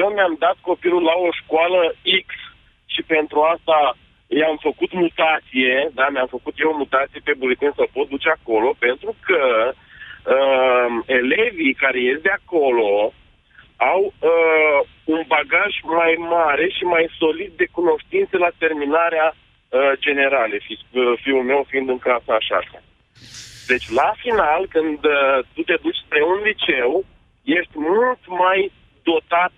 eu 0.00 0.06
mi-am 0.16 0.34
dat 0.44 0.56
copilul 0.70 1.02
la 1.10 1.16
o 1.26 1.28
școală 1.40 1.80
X 2.26 2.28
și 2.94 3.00
pentru 3.14 3.38
asta 3.54 3.78
i-am 4.40 4.56
făcut 4.68 4.90
mutație, 5.04 5.74
da, 5.98 6.06
mi-am 6.14 6.30
făcut 6.36 6.54
eu 6.64 6.80
mutație 6.82 7.20
pe 7.24 7.34
buletin 7.40 7.72
să 7.78 7.84
pot 7.96 8.06
duce 8.14 8.28
acolo, 8.38 8.68
pentru 8.86 9.10
că 9.26 9.40
uh, 9.68 9.86
elevii 11.06 11.74
care 11.74 12.00
ies 12.00 12.20
de 12.20 12.32
acolo 12.40 13.12
au 13.76 14.00
uh, 14.04 14.80
un 15.04 15.22
bagaj 15.26 15.72
mai 15.82 16.14
mare 16.18 16.68
și 16.76 16.84
mai 16.84 17.06
solid 17.18 17.52
de 17.56 17.66
cunoștințe 17.72 18.36
la 18.36 18.50
terminarea 18.58 19.34
uh, 19.34 19.92
generale, 19.98 20.58
fi, 20.66 20.74
uh, 20.98 21.12
fiul 21.22 21.42
meu 21.42 21.66
fiind 21.68 21.88
în 21.88 21.98
clasa 21.98 22.32
a 22.34 22.46
șasea. 22.50 22.82
Deci, 23.66 23.86
la 24.00 24.12
final, 24.16 24.66
când 24.74 25.04
uh, 25.04 25.38
tu 25.54 25.62
te 25.62 25.76
duci 25.82 26.02
spre 26.04 26.22
un 26.22 26.38
liceu, 26.48 27.04
ești 27.44 27.74
mult 27.74 28.22
mai 28.26 28.72
dotat 29.02 29.52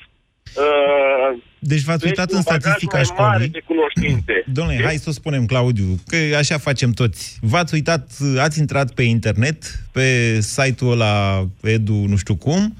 uh, 0.64 1.30
Deci 1.62 1.82
v-ați 1.82 1.98
deci 1.98 2.08
uitat 2.08 2.30
un 2.30 2.36
în 2.36 2.42
bagaj 2.44 2.60
statistica 2.60 2.96
mai 2.96 3.06
mare 3.18 3.32
școlii. 3.32 3.48
de 3.48 3.62
cunoștințe. 3.66 4.44
Domnule, 4.56 4.76
Deci, 4.76 4.86
hai 4.86 4.96
să 4.96 5.08
o 5.08 5.12
spunem, 5.12 5.46
Claudiu, 5.46 5.98
că 6.08 6.16
așa 6.36 6.58
facem 6.58 6.90
toți. 6.90 7.38
V-ați 7.40 7.74
uitat, 7.74 8.08
ați 8.38 8.58
intrat 8.58 8.94
pe 8.94 9.02
internet, 9.02 9.58
pe 9.92 10.38
site-ul 10.40 10.92
ăla 10.92 11.46
edu 11.62 11.92
nu 11.92 12.16
știu 12.16 12.36
cum, 12.36 12.74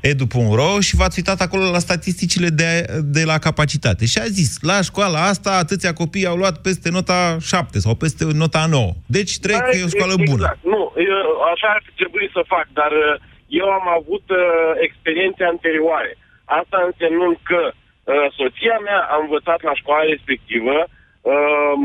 edu.ro 0.00 0.80
și 0.80 0.96
v-ați 0.96 1.18
uitat 1.18 1.40
acolo 1.40 1.70
la 1.70 1.78
statisticile 1.78 2.48
de, 2.48 2.70
de 3.04 3.24
la 3.24 3.38
capacitate. 3.38 4.06
Și 4.06 4.18
a 4.18 4.24
zis, 4.24 4.58
la 4.60 4.80
școala 4.82 5.20
asta 5.32 5.50
atâția 5.56 5.92
copii 5.92 6.26
au 6.26 6.36
luat 6.36 6.60
peste 6.60 6.90
nota 6.90 7.36
7 7.40 7.78
sau 7.78 7.94
peste 7.94 8.24
nota 8.32 8.66
9. 8.70 8.92
Deci 9.06 9.38
trebuie 9.38 9.70
că 9.70 9.76
e 9.76 9.88
o 9.90 9.94
școală 9.96 10.14
exact. 10.16 10.30
bună. 10.30 10.58
Nu, 10.74 10.82
eu, 11.10 11.26
așa 11.52 11.68
ar 11.74 11.82
trebui 12.00 12.30
să 12.32 12.40
fac, 12.54 12.66
dar 12.80 12.92
uh, 12.92 13.20
eu 13.48 13.66
am 13.78 13.86
avut 13.98 14.24
uh, 14.30 14.38
experiențe 14.86 15.42
anterioare. 15.44 16.12
Asta 16.60 16.78
însemnând 16.88 17.36
că 17.50 17.60
uh, 17.64 17.83
soția 18.40 18.76
mea 18.88 19.00
a 19.14 19.16
învățat 19.24 19.60
la 19.68 19.74
școala 19.80 20.10
respectivă 20.12 20.76
um, 21.32 21.82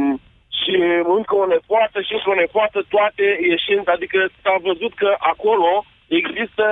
și 0.60 0.74
încă 1.18 1.34
o 1.44 1.46
nepoată 1.56 1.98
și 2.08 2.14
încă 2.18 2.30
o 2.34 2.40
nepoată, 2.44 2.78
toate 2.96 3.26
ieșind, 3.54 3.86
adică 3.96 4.20
s-a 4.44 4.56
văzut 4.70 4.94
că 5.02 5.10
acolo 5.34 5.72
există 6.20 6.66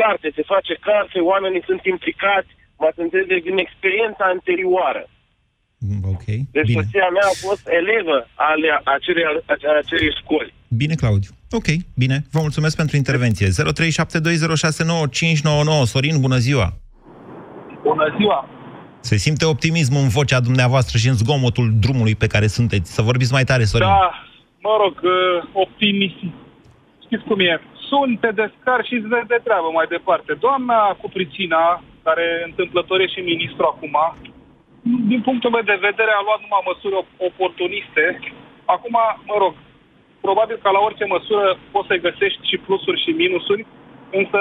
carte, 0.00 0.26
se 0.36 0.42
face 0.52 0.74
carte, 0.88 1.18
oamenii 1.32 1.66
sunt 1.68 1.82
implicați, 1.94 2.50
m-ați 2.80 3.00
înțeles 3.04 3.42
din 3.48 3.56
experiența 3.64 4.24
anterioară. 4.34 5.04
Mm, 5.88 6.02
Ok, 6.14 6.24
Deci 6.56 6.70
bine. 6.70 6.78
soția 6.80 7.08
mea 7.16 7.26
a 7.32 7.36
fost 7.46 7.64
elevă 7.80 8.18
ale 8.34 8.68
acelei, 8.96 9.24
a 9.24 9.32
acelei 9.82 10.16
școli. 10.20 10.52
Bine, 10.82 10.94
Claudiu. 11.02 11.30
Ok, 11.58 11.68
bine. 12.02 12.16
Vă 12.34 12.40
mulțumesc 12.46 12.76
pentru 12.76 12.96
intervenție. 12.96 13.46
0372069599. 13.48 13.52
Sorin, 15.92 16.20
bună 16.20 16.36
ziua! 16.46 16.68
Bună 17.82 18.14
ziua! 18.18 18.38
Se 19.00 19.16
simte 19.16 19.44
optimism 19.44 19.94
în 20.02 20.08
vocea 20.08 20.40
dumneavoastră 20.48 20.94
și 20.98 21.08
în 21.08 21.18
zgomotul 21.22 21.68
drumului 21.84 22.16
pe 22.22 22.26
care 22.26 22.46
sunteți. 22.46 22.94
Să 22.96 23.02
vorbiți 23.02 23.32
mai 23.32 23.44
tare, 23.50 23.64
Sorin. 23.64 23.86
Da, 23.86 24.10
mă 24.66 24.74
rog, 24.82 24.96
uh, 25.02 25.62
optimist. 25.64 26.20
Știți 27.04 27.24
cum 27.28 27.40
e? 27.40 27.52
Sun, 27.88 28.10
te 28.22 28.30
descar 28.42 28.80
și 28.88 28.94
îți 28.96 29.10
vezi 29.12 29.32
de 29.34 29.40
treabă 29.46 29.68
mai 29.78 29.86
departe. 29.96 30.30
Doamna 30.46 30.78
cu 31.00 31.06
pricina, 31.16 31.82
care 32.06 32.26
întâmplător 32.48 32.96
e 33.00 33.14
și 33.14 33.30
ministru 33.32 33.64
acum, 33.72 33.96
din 35.10 35.20
punctul 35.28 35.54
meu 35.54 35.64
de 35.72 35.84
vedere 35.88 36.12
a 36.14 36.24
luat 36.26 36.40
numai 36.42 36.66
măsuri 36.70 36.98
op- 37.02 37.18
oportuniste. 37.30 38.04
Acum, 38.74 38.96
mă 39.30 39.36
rog, 39.42 39.54
probabil 40.26 40.56
că 40.62 40.68
la 40.70 40.80
orice 40.88 41.04
măsură 41.14 41.46
poți 41.74 41.88
să 41.90 42.04
găsești 42.06 42.48
și 42.50 42.56
plusuri 42.64 43.02
și 43.04 43.10
minusuri, 43.22 43.62
însă 44.20 44.40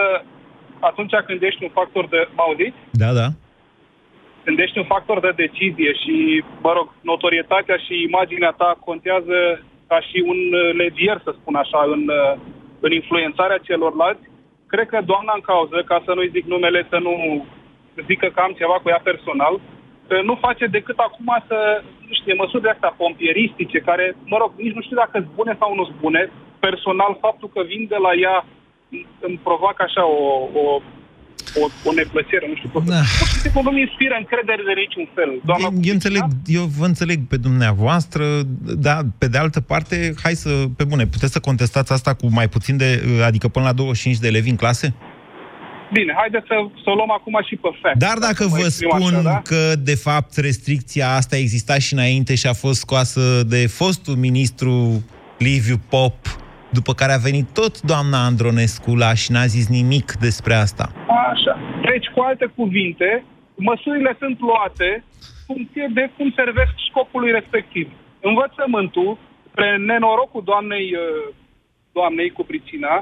atunci 0.90 1.16
când 1.28 1.42
ești 1.50 1.64
un 1.64 1.74
factor 1.80 2.04
de... 2.14 2.20
Mă 2.36 2.44
auziți? 2.48 2.80
Da, 3.04 3.10
da. 3.20 3.28
Când 4.50 4.62
ești 4.62 4.82
un 4.84 4.92
factor 4.96 5.18
de 5.20 5.42
decizie 5.46 5.92
și, 6.04 6.16
mă 6.66 6.72
rog, 6.78 6.88
notorietatea 7.12 7.78
și 7.86 8.08
imaginea 8.10 8.52
ta 8.62 8.70
contează 8.88 9.38
ca 9.90 10.00
și 10.08 10.18
un 10.32 10.40
uh, 10.54 10.64
levier, 10.82 11.18
să 11.24 11.32
spun 11.34 11.56
așa, 11.64 11.82
în, 11.96 12.04
uh, 12.20 12.34
în 12.86 12.92
influențarea 13.00 13.66
celorlalți, 13.68 14.26
cred 14.72 14.88
că 14.90 15.00
doamna 15.12 15.34
în 15.36 15.44
cauză, 15.50 15.78
ca 15.90 15.98
să 16.06 16.12
nu-i 16.14 16.34
zic 16.36 16.46
numele, 16.46 16.82
să 16.92 16.98
nu 17.08 17.14
zică 18.10 18.28
că 18.34 18.40
am 18.44 18.54
ceva 18.62 18.78
cu 18.80 18.90
ea 18.90 19.02
personal, 19.10 19.54
uh, 19.54 20.22
nu 20.30 20.36
face 20.46 20.66
decât 20.78 20.98
acum 21.08 21.30
să, 21.50 21.60
nu 22.08 22.14
știu, 22.20 22.36
măsuri 22.36 22.66
de 22.66 22.70
astea 22.70 22.98
pompieristice, 23.04 23.78
care, 23.90 24.06
mă 24.32 24.38
rog, 24.40 24.52
nici 24.56 24.78
nu 24.78 24.82
știu 24.86 24.98
dacă 25.02 25.14
sunt 25.14 25.36
bune 25.40 25.54
sau 25.60 25.70
nu 25.76 25.84
sunt 25.90 26.00
bune. 26.06 26.22
Personal, 26.68 27.18
faptul 27.26 27.50
că 27.54 27.62
vin 27.72 27.84
de 27.94 28.00
la 28.06 28.14
ea 28.26 28.38
îmi 29.28 29.40
provoacă 29.48 29.82
așa 29.84 30.04
o, 30.06 30.24
o 30.62 30.64
o, 31.62 31.90
o 31.90 31.92
neplăcere, 31.94 32.46
nu 32.52 32.56
știu 32.56 32.70
cum. 32.70 32.84
Da. 32.86 32.94
Da. 32.94 33.04
Pur 33.20 33.28
și 33.28 33.40
simplu 33.44 33.62
nu 33.62 33.72
mi 33.72 33.82
inspiră 33.88 34.16
încredere 34.18 34.62
de 34.70 34.76
niciun 34.84 35.06
fel. 35.16 35.32
Doamna 35.50 35.68
eu, 35.72 35.80
eu, 35.90 35.94
înțeleg, 35.94 36.24
eu 36.46 36.64
vă 36.80 36.86
înțeleg 36.86 37.20
pe 37.32 37.38
dumneavoastră, 37.38 38.24
dar 38.86 39.00
pe 39.18 39.28
de 39.28 39.38
altă 39.38 39.60
parte, 39.62 40.14
hai 40.24 40.36
să, 40.44 40.50
pe 40.78 40.84
bune, 40.84 41.06
puteți 41.16 41.32
să 41.32 41.40
contestați 41.40 41.92
asta 41.92 42.14
cu 42.14 42.28
mai 42.40 42.48
puțin 42.48 42.78
de, 42.78 42.90
adică 43.30 43.48
până 43.48 43.66
la 43.66 43.74
25 43.74 44.18
de 44.18 44.28
elevi 44.28 44.50
în 44.50 44.56
clase? 44.56 44.96
Bine, 45.94 46.14
haideți 46.18 46.46
să, 46.48 46.56
să 46.84 46.90
o 46.90 46.94
luăm 46.94 47.12
acum 47.12 47.40
și 47.48 47.56
pe 47.56 47.70
fact. 47.82 47.98
Dar 47.98 48.18
dacă 48.18 48.44
mă 48.44 48.50
vă 48.50 48.60
exprim 48.60 48.90
spun 48.90 49.14
așa, 49.14 49.22
da? 49.22 49.42
că, 49.44 49.76
de 49.76 49.96
fapt, 49.96 50.36
restricția 50.36 51.14
asta 51.14 51.36
exista 51.36 51.80
și 51.80 51.94
înainte 51.94 52.36
și 52.36 52.48
a 52.48 52.54
fost 52.54 52.80
scoasă 52.80 53.44
de 53.44 53.68
fostul 53.68 54.16
ministru 54.16 55.04
Liviu 55.38 55.76
Pop, 55.90 56.16
după 56.70 56.94
care 56.94 57.14
a 57.14 57.18
venit 57.18 57.48
tot 57.54 57.82
doamna 57.82 58.26
Andronescu 58.26 58.96
la 58.96 59.14
și 59.14 59.32
n-a 59.32 59.46
zis 59.46 59.68
nimic 59.68 60.14
despre 60.20 60.54
asta. 60.54 60.92
Așa. 61.32 61.54
Deci, 61.92 62.08
cu 62.14 62.20
alte 62.30 62.46
cuvinte, 62.60 63.10
măsurile 63.70 64.16
sunt 64.22 64.38
luate 64.40 64.90
în 65.48 65.56
funcție 65.56 65.86
de 65.98 66.04
cum 66.18 66.28
servesc 66.36 66.74
scopului 66.90 67.32
respectiv. 67.40 67.88
Învățământul, 68.30 69.18
spre 69.52 69.78
nenorocul 69.78 70.42
doamnei, 70.52 70.88
uh, 71.04 71.34
doamnei 71.98 72.30
cu 72.38 72.44
pricina, 72.52 72.94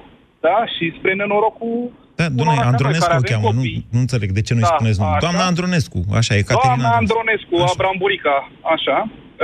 da, 0.45 0.57
și 0.73 0.83
spre 0.97 1.11
nenorocul 1.13 1.77
Da, 2.19 2.25
unor 2.25 2.35
doamne, 2.35 2.53
dintre 2.53 2.63
noi 2.63 2.71
Andronescu 2.73 3.05
care 3.07 3.17
o 3.17 3.21
avem 3.21 3.31
cheamă, 3.33 3.49
nu, 3.57 3.61
copii. 3.61 3.85
nu 3.93 3.99
înțeleg 4.05 4.29
de 4.37 4.41
ce 4.47 4.53
nu-i 4.53 4.67
Da, 4.67 4.73
spuneți 4.75 4.99
numele. 4.99 5.17
așa. 5.17 5.25
Doamna 5.25 5.45
Andronescu, 5.51 5.99
așa, 6.19 6.33
e 6.39 6.41
Caterina 6.49 6.75
Doamna 6.75 6.89
Andronescu, 7.01 7.55
Așa. 7.55 7.71
Abramburica, 7.75 8.35
așa. 8.75 8.97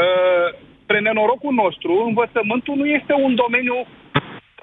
Uh, 0.03 0.49
Spre 0.85 0.99
nenorocul 1.09 1.53
nostru, 1.63 1.91
învățământul 2.09 2.75
nu 2.81 2.85
este 2.97 3.13
un 3.25 3.33
domeniu 3.43 3.77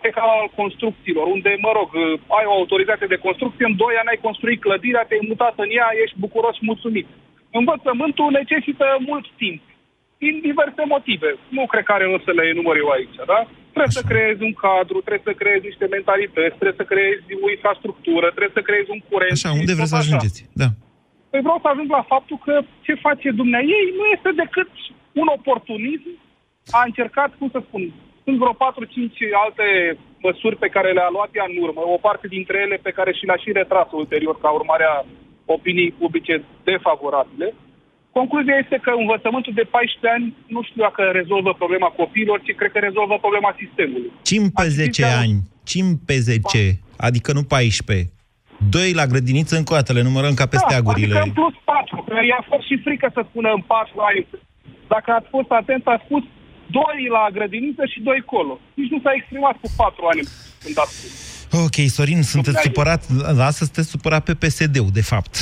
ca 0.09 0.25
al 0.37 0.49
construcțiilor, 0.61 1.27
unde, 1.37 1.51
mă 1.67 1.73
rog, 1.79 1.91
uh, 1.95 2.37
ai 2.39 2.47
o 2.49 2.57
autorizație 2.61 3.13
de 3.15 3.23
construcție, 3.27 3.65
în 3.69 3.77
doi 3.85 3.95
ani 4.01 4.13
ai 4.13 4.25
construit 4.27 4.61
clădirea, 4.61 5.07
te-ai 5.09 5.29
mutat 5.31 5.55
în 5.65 5.71
ea, 5.79 5.89
ești 6.03 6.23
bucuros 6.25 6.55
și 6.57 6.69
mulțumit. 6.71 7.07
Învățământul 7.61 8.29
necesită 8.41 8.87
mult 9.11 9.27
timp, 9.43 9.61
din 10.23 10.35
diverse 10.49 10.83
motive. 10.95 11.31
Nu 11.57 11.63
cred 11.73 11.85
că 11.87 11.93
are 11.93 12.07
rost 12.11 12.25
să 12.29 12.33
le 12.39 12.45
enumăr 12.53 12.77
eu 12.85 12.91
aici, 12.97 13.19
da? 13.33 13.41
Trebuie 13.75 13.99
să 14.01 14.09
creezi 14.13 14.43
un 14.49 14.55
cadru, 14.65 14.99
trebuie 15.07 15.29
să 15.31 15.41
creezi 15.43 15.69
niște 15.71 15.87
mentalități, 15.97 16.57
trebuie 16.59 16.81
să 16.83 16.91
creezi 16.93 17.31
o 17.47 17.49
infrastructură, 17.57 18.27
trebuie 18.37 18.59
să 18.59 18.67
creezi 18.69 18.91
un 18.97 19.01
curent. 19.11 19.37
Așa, 19.37 19.51
și 19.51 19.59
unde 19.61 19.73
tot 19.73 19.79
vreți 19.79 19.93
să 19.95 20.01
așa. 20.01 20.05
ajungeți? 20.07 20.39
Da. 20.63 20.69
Păi 21.31 21.41
vreau 21.47 21.59
să 21.63 21.69
ajung 21.71 21.89
la 21.99 22.05
faptul 22.13 22.39
că 22.47 22.55
ce 22.87 22.95
face 23.07 23.29
dumnea 23.41 23.63
ei 23.79 23.87
nu 23.99 24.05
este 24.15 24.31
decât 24.43 24.71
un 25.21 25.29
oportunism. 25.37 26.11
A 26.79 26.81
încercat, 26.89 27.31
cum 27.39 27.49
să 27.55 27.61
spun, 27.67 27.83
sunt 28.31 28.43
vreo 28.43 28.55
4-5 28.55 29.45
alte 29.45 29.67
măsuri 30.27 30.57
pe 30.65 30.73
care 30.75 30.91
le-a 30.97 31.11
luat 31.17 31.31
ea 31.39 31.47
în 31.53 31.57
urmă, 31.67 31.81
o 31.97 31.99
parte 32.07 32.27
dintre 32.37 32.57
ele 32.65 32.77
pe 32.87 32.97
care 32.99 33.11
și 33.19 33.27
le-a 33.29 33.41
și 33.45 33.51
retras 33.61 33.89
ulterior 34.03 34.37
ca 34.41 34.51
urmare 34.61 34.85
a 34.95 34.97
opinii 35.57 35.95
publice 36.01 36.35
defavorabile. 36.71 37.49
Concluzia 38.19 38.57
este 38.63 38.77
că 38.85 38.91
învățământul 39.03 39.55
de 39.61 39.67
14 39.71 40.15
ani 40.17 40.27
nu 40.55 40.61
știu 40.69 40.81
dacă 40.87 41.03
rezolvă 41.21 41.53
problema 41.63 41.89
copiilor, 42.01 42.39
ci 42.47 42.53
cred 42.59 42.71
că 42.73 42.79
rezolvă 42.89 43.17
problema 43.27 43.51
sistemului. 43.63 44.11
Cim 44.31 44.43
pe 44.59 44.67
10 44.69 44.81
Activitatea- 44.83 45.19
ani, 45.25 45.37
cim 45.71 45.87
pe 46.09 46.17
10, 46.31 46.63
adică 47.09 47.31
nu 47.39 47.43
14. 47.43 48.07
Doi 48.77 48.91
la 49.01 49.07
grădiniță 49.13 49.55
încă 49.57 49.73
o 49.73 49.77
dată, 49.81 49.93
le 49.93 50.07
numărăm 50.09 50.35
ca 50.41 50.47
pe 50.53 50.57
steagurile. 50.65 51.15
Adică 51.19 51.29
în 51.29 51.33
plus 51.41 51.55
4, 51.65 51.97
că 52.09 52.17
i-a 52.31 52.43
fost 52.51 52.65
și 52.69 52.77
frică 52.85 53.07
să 53.17 53.21
spună 53.31 53.49
în 53.59 53.63
4 53.75 53.99
ani 54.11 54.27
Dacă 54.95 55.09
ați 55.19 55.29
fost 55.37 55.51
atent, 55.61 55.85
a 55.87 56.03
spus 56.05 56.23
doi 56.79 56.99
la 57.17 57.23
grădiniță 57.37 57.83
și 57.93 57.99
doi 58.09 58.21
colo. 58.33 58.55
Nici 58.75 58.91
nu 58.91 59.01
s-a 59.05 59.13
exprimat 59.19 59.57
cu 59.63 59.69
patru 59.77 60.05
ani 60.13 60.23
când 60.63 60.77
a 60.79 60.87
spus. 60.95 61.13
Ok, 61.65 61.77
Sorin, 61.97 62.23
sunteți 62.23 62.61
supărat, 62.63 63.03
da, 63.41 63.51
să 63.51 63.65
sunteți 63.65 63.89
supărat 63.89 64.23
pe 64.25 64.35
PSD-ul, 64.35 64.91
de 64.93 65.03
fapt. 65.03 65.37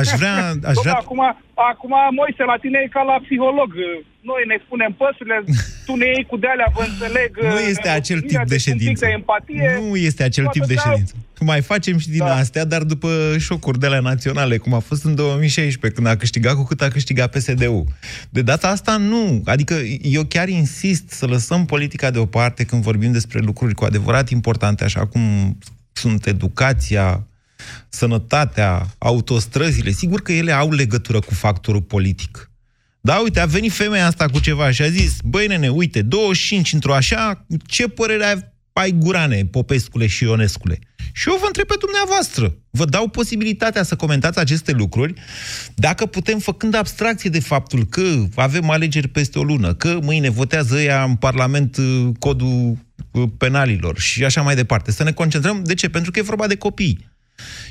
Aș 0.00 0.08
vrea... 0.18 0.36
Aș 0.70 0.76
vrea... 0.82 0.96
Acum, 1.02 1.20
acum, 1.72 1.94
Moise, 2.18 2.42
la 2.52 2.56
tine 2.60 2.78
e 2.84 2.94
ca 2.96 3.02
la 3.02 3.16
psiholog. 3.24 3.70
Noi 4.30 4.42
ne 4.46 4.56
spunem 4.64 4.92
păsurile, 5.02 5.38
tu 5.86 5.92
ne 5.96 6.06
iei 6.06 6.26
cu 6.30 6.36
de-alea, 6.36 6.68
vă 6.76 6.82
înțeleg. 6.90 7.30
Nu 7.42 7.58
este 7.58 7.88
acel 7.88 8.20
tip 8.20 8.42
de 8.52 8.58
ședință. 8.58 9.04
De 9.04 9.12
empatie, 9.12 9.80
nu 9.80 9.96
este 9.96 10.22
acel 10.22 10.46
tip 10.46 10.64
de 10.64 10.74
ședință. 10.84 11.14
Mai 11.40 11.60
facem 11.60 11.98
și 11.98 12.08
din 12.08 12.18
da. 12.18 12.34
astea, 12.34 12.64
dar 12.64 12.82
după 12.82 13.08
șocuri 13.38 13.78
de 13.78 13.86
la 13.86 14.00
naționale, 14.00 14.56
cum 14.56 14.74
a 14.74 14.78
fost 14.78 15.04
în 15.04 15.14
2016, 15.14 16.00
când 16.00 16.06
a 16.12 16.16
câștigat 16.16 16.54
cu 16.54 16.64
cât 16.64 16.80
a 16.80 16.88
câștigat 16.88 17.30
PSD-ul. 17.30 17.84
De 18.30 18.42
data 18.42 18.68
asta, 18.68 18.96
nu. 18.96 19.42
Adică 19.44 19.74
eu 20.02 20.24
chiar 20.24 20.48
insist 20.48 21.10
să 21.10 21.26
lăsăm 21.26 21.64
politica 21.64 22.10
deoparte 22.10 22.64
când 22.64 22.82
vorbim 22.82 23.12
despre 23.12 23.38
lucruri 23.38 23.74
cu 23.74 23.84
adevărat 23.84 24.30
importante, 24.30 24.84
așa 24.84 25.06
cum 25.06 25.20
sunt 25.92 26.26
educația, 26.26 27.26
sănătatea, 27.88 28.86
autostrăzile, 28.98 29.90
sigur 29.90 30.22
că 30.22 30.32
ele 30.32 30.52
au 30.52 30.70
legătură 30.70 31.20
cu 31.20 31.34
factorul 31.34 31.82
politic. 31.82 32.50
Da, 33.00 33.16
uite, 33.16 33.40
a 33.40 33.46
venit 33.46 33.72
femeia 33.72 34.06
asta 34.06 34.26
cu 34.26 34.40
ceva 34.40 34.70
și 34.70 34.82
a 34.82 34.88
zis, 34.88 35.16
băi 35.24 35.46
nene, 35.46 35.68
uite, 35.68 36.02
25 36.02 36.72
într-o 36.72 36.94
așa, 36.94 37.46
ce 37.66 37.88
părere 37.88 38.54
ai 38.72 38.90
gurane, 38.90 39.44
Popescule 39.44 40.06
și 40.06 40.24
Ionescule? 40.24 40.78
Și 41.12 41.28
eu 41.28 41.36
vă 41.40 41.46
întreb 41.46 41.66
pe 41.66 41.74
dumneavoastră. 41.80 42.56
Vă 42.70 42.84
dau 42.84 43.08
posibilitatea 43.08 43.82
să 43.82 43.96
comentați 43.96 44.38
aceste 44.38 44.72
lucruri, 44.72 45.14
dacă 45.74 46.06
putem, 46.06 46.38
făcând 46.38 46.74
abstracție 46.74 47.30
de 47.30 47.40
faptul 47.40 47.86
că 47.86 48.02
avem 48.34 48.70
alegeri 48.70 49.08
peste 49.08 49.38
o 49.38 49.42
lună, 49.42 49.74
că 49.74 49.98
mâine 50.02 50.28
votează 50.28 50.80
ea 50.80 51.02
în 51.02 51.14
Parlament 51.14 51.76
uh, 51.76 52.08
codul 52.18 52.76
uh, 53.10 53.28
penalilor 53.38 53.98
și 53.98 54.24
așa 54.24 54.42
mai 54.42 54.54
departe. 54.54 54.90
Să 54.90 55.02
ne 55.02 55.12
concentrăm. 55.12 55.64
De 55.64 55.74
ce? 55.74 55.88
Pentru 55.88 56.10
că 56.10 56.18
e 56.18 56.22
vorba 56.22 56.46
de 56.46 56.56
copii 56.56 57.12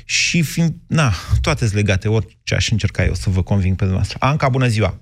și 0.04 0.42
fiind, 0.42 0.70
na, 0.88 1.08
toate 1.42 1.58
sunt 1.58 1.74
legate, 1.74 2.08
orice 2.08 2.54
aș 2.54 2.70
încerca 2.70 3.04
eu 3.04 3.12
să 3.12 3.30
vă 3.30 3.42
conving 3.42 3.76
pe 3.76 3.84
dumneavoastră. 3.84 4.18
Anca, 4.20 4.48
bună 4.48 4.66
ziua! 4.66 4.94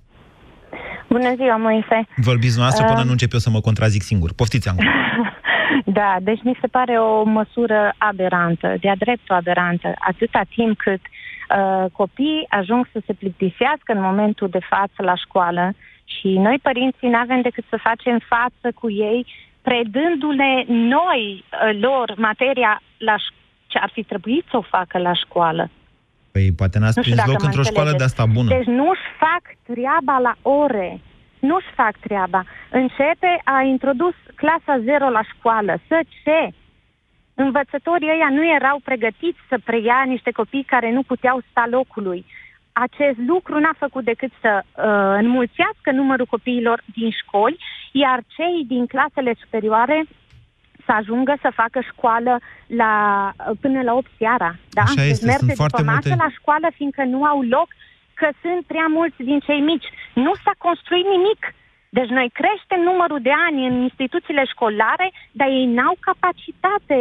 Bună 1.09 1.35
ziua, 1.35 1.57
Moise! 1.57 2.07
Vorbiți 2.17 2.55
dumneavoastră 2.55 2.85
uh... 2.85 2.91
până 2.91 3.05
nu 3.05 3.11
încep 3.11 3.33
eu 3.33 3.39
să 3.39 3.51
mă 3.51 3.61
contrazic 3.61 4.03
singur. 4.03 4.33
Poftiți, 4.33 4.69
Anca! 4.69 4.85
da, 6.01 6.17
deci 6.21 6.43
mi 6.43 6.59
se 6.61 6.67
pare 6.67 6.99
o 6.99 7.23
măsură 7.23 7.95
aberantă, 7.99 8.77
de-a 8.81 8.97
dreptul 8.97 9.35
aberantă, 9.35 9.95
atâta 9.99 10.43
timp 10.55 10.79
cât 10.79 11.01
uh, 11.01 11.91
copiii 11.93 12.47
ajung 12.49 12.89
să 12.93 13.01
se 13.07 13.13
plictisească 13.13 13.93
în 13.93 14.01
momentul 14.01 14.49
de 14.49 14.61
față 14.69 14.99
la 15.11 15.15
școală 15.15 15.73
și 16.05 16.29
noi, 16.29 16.59
părinții, 16.63 17.09
nu 17.09 17.17
avem 17.17 17.41
decât 17.41 17.65
să 17.69 17.77
facem 17.89 18.21
față 18.29 18.77
cu 18.81 18.91
ei 18.91 19.27
predându-le 19.63 20.65
noi 20.67 21.45
uh, 21.45 21.79
lor 21.81 22.15
materia 22.17 22.83
la 22.99 23.17
școală 23.17 23.41
ce 23.73 23.79
ar 23.79 23.91
fi 23.93 24.03
trebuit 24.03 24.45
să 24.51 24.57
o 24.57 24.69
facă 24.75 24.99
la 24.99 25.15
școală. 25.15 25.71
Păi 26.33 26.53
poate 26.61 26.79
n-ați 26.79 26.99
nu 26.99 27.03
prins 27.03 27.27
loc 27.27 27.43
într-o 27.43 27.63
școală 27.63 27.93
de 27.97 28.05
asta 28.05 28.25
bună. 28.27 28.49
Deci 28.49 28.71
nu-și 28.81 29.09
fac 29.25 29.43
treaba 29.71 30.17
la 30.19 30.35
ore. 30.63 31.01
Nu-și 31.39 31.71
fac 31.75 31.95
treaba. 32.07 32.45
Începe, 32.71 33.33
a 33.45 33.63
introdus 33.63 34.15
clasa 34.35 34.75
0 34.85 35.09
la 35.19 35.23
școală. 35.33 35.73
Să 35.89 35.99
ce? 36.23 36.41
Învățătorii 37.35 38.13
ăia 38.15 38.29
nu 38.31 38.55
erau 38.55 38.81
pregătiți 38.85 39.41
să 39.49 39.57
preia 39.65 40.03
niște 40.07 40.31
copii 40.31 40.71
care 40.75 40.93
nu 40.93 41.03
puteau 41.03 41.43
sta 41.51 41.65
locului. 41.71 42.25
Acest 42.73 43.19
lucru 43.27 43.59
n-a 43.59 43.75
făcut 43.79 44.05
decât 44.05 44.33
să 44.41 44.53
uh, 44.63 44.73
înmulțească 45.23 45.91
numărul 45.93 46.27
copiilor 46.27 46.83
din 46.95 47.11
școli, 47.11 47.59
iar 47.93 48.19
cei 48.37 48.65
din 48.67 48.87
clasele 48.87 49.33
superioare 49.43 50.05
să 50.87 50.93
ajungă 51.01 51.35
să 51.45 51.59
facă 51.61 51.81
școală 51.91 52.41
la, 52.67 52.93
până 53.61 53.83
la 53.83 53.93
8 53.95 54.11
seara. 54.19 54.51
Da? 54.69 54.83
Așa 54.83 55.05
este, 55.05 55.27
deci 55.27 55.31
merge 55.33 55.45
sunt 55.45 55.57
foarte 55.63 55.83
multe... 55.83 56.23
la 56.25 56.31
școală 56.39 56.69
fiindcă 56.79 57.03
nu 57.05 57.25
au 57.25 57.41
loc, 57.57 57.69
că 58.21 58.29
sunt 58.43 58.61
prea 58.73 58.87
mulți 58.99 59.23
din 59.31 59.39
cei 59.47 59.61
mici. 59.61 59.89
Nu 60.15 60.33
s-a 60.45 60.55
construit 60.67 61.07
nimic. 61.17 61.43
Deci 61.99 62.11
noi 62.19 62.29
creștem 62.41 62.81
numărul 62.91 63.21
de 63.29 63.35
ani 63.49 63.67
în 63.67 63.77
instituțiile 63.89 64.45
școlare, 64.53 65.07
dar 65.39 65.49
ei 65.49 65.67
n-au 65.77 65.95
capacitate 66.09 66.97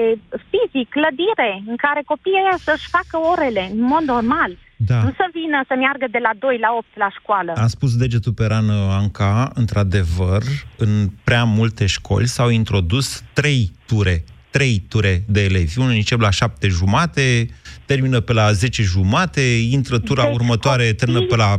fizic, 0.50 0.90
clădire, 0.90 1.52
în 1.72 1.76
care 1.86 2.02
copiii 2.12 2.44
ăia 2.44 2.58
să-și 2.68 2.92
facă 2.96 3.16
orele, 3.34 3.64
în 3.76 3.82
mod 3.94 4.04
normal. 4.14 4.52
Da. 4.88 5.04
Nu 5.04 5.12
să 5.12 5.26
vină 5.34 5.64
să 5.68 5.76
meargă 5.78 6.06
de 6.12 6.18
la 6.22 6.32
2 6.40 6.58
la 6.58 6.74
8 6.78 6.86
la 6.94 7.10
școală. 7.20 7.52
A 7.56 7.68
spus 7.68 7.98
degetul 7.98 8.34
pe 8.34 8.46
rană 8.46 8.74
Anca, 8.74 9.52
într-adevăr, 9.54 10.42
în 10.78 11.08
prea 11.24 11.44
multe 11.44 11.86
școli 11.86 12.28
s-au 12.28 12.50
introdus 12.50 13.24
trei 13.34 13.72
ture 13.88 14.24
trei 14.52 14.76
ture 14.92 15.14
de 15.36 15.42
elevi. 15.50 15.80
Unul 15.80 16.00
încep 16.02 16.20
la 16.28 16.30
șapte 16.40 16.68
jumate, 16.68 17.28
termină 17.86 18.20
pe 18.20 18.34
la 18.34 18.48
zece 18.52 18.82
jumate, 18.94 19.46
intră 19.78 19.98
tura 20.00 20.24
deci 20.24 20.38
următoare, 20.38 20.86
copii... 20.86 21.00
termină 21.02 21.22
pe 21.32 21.36
la 21.44 21.52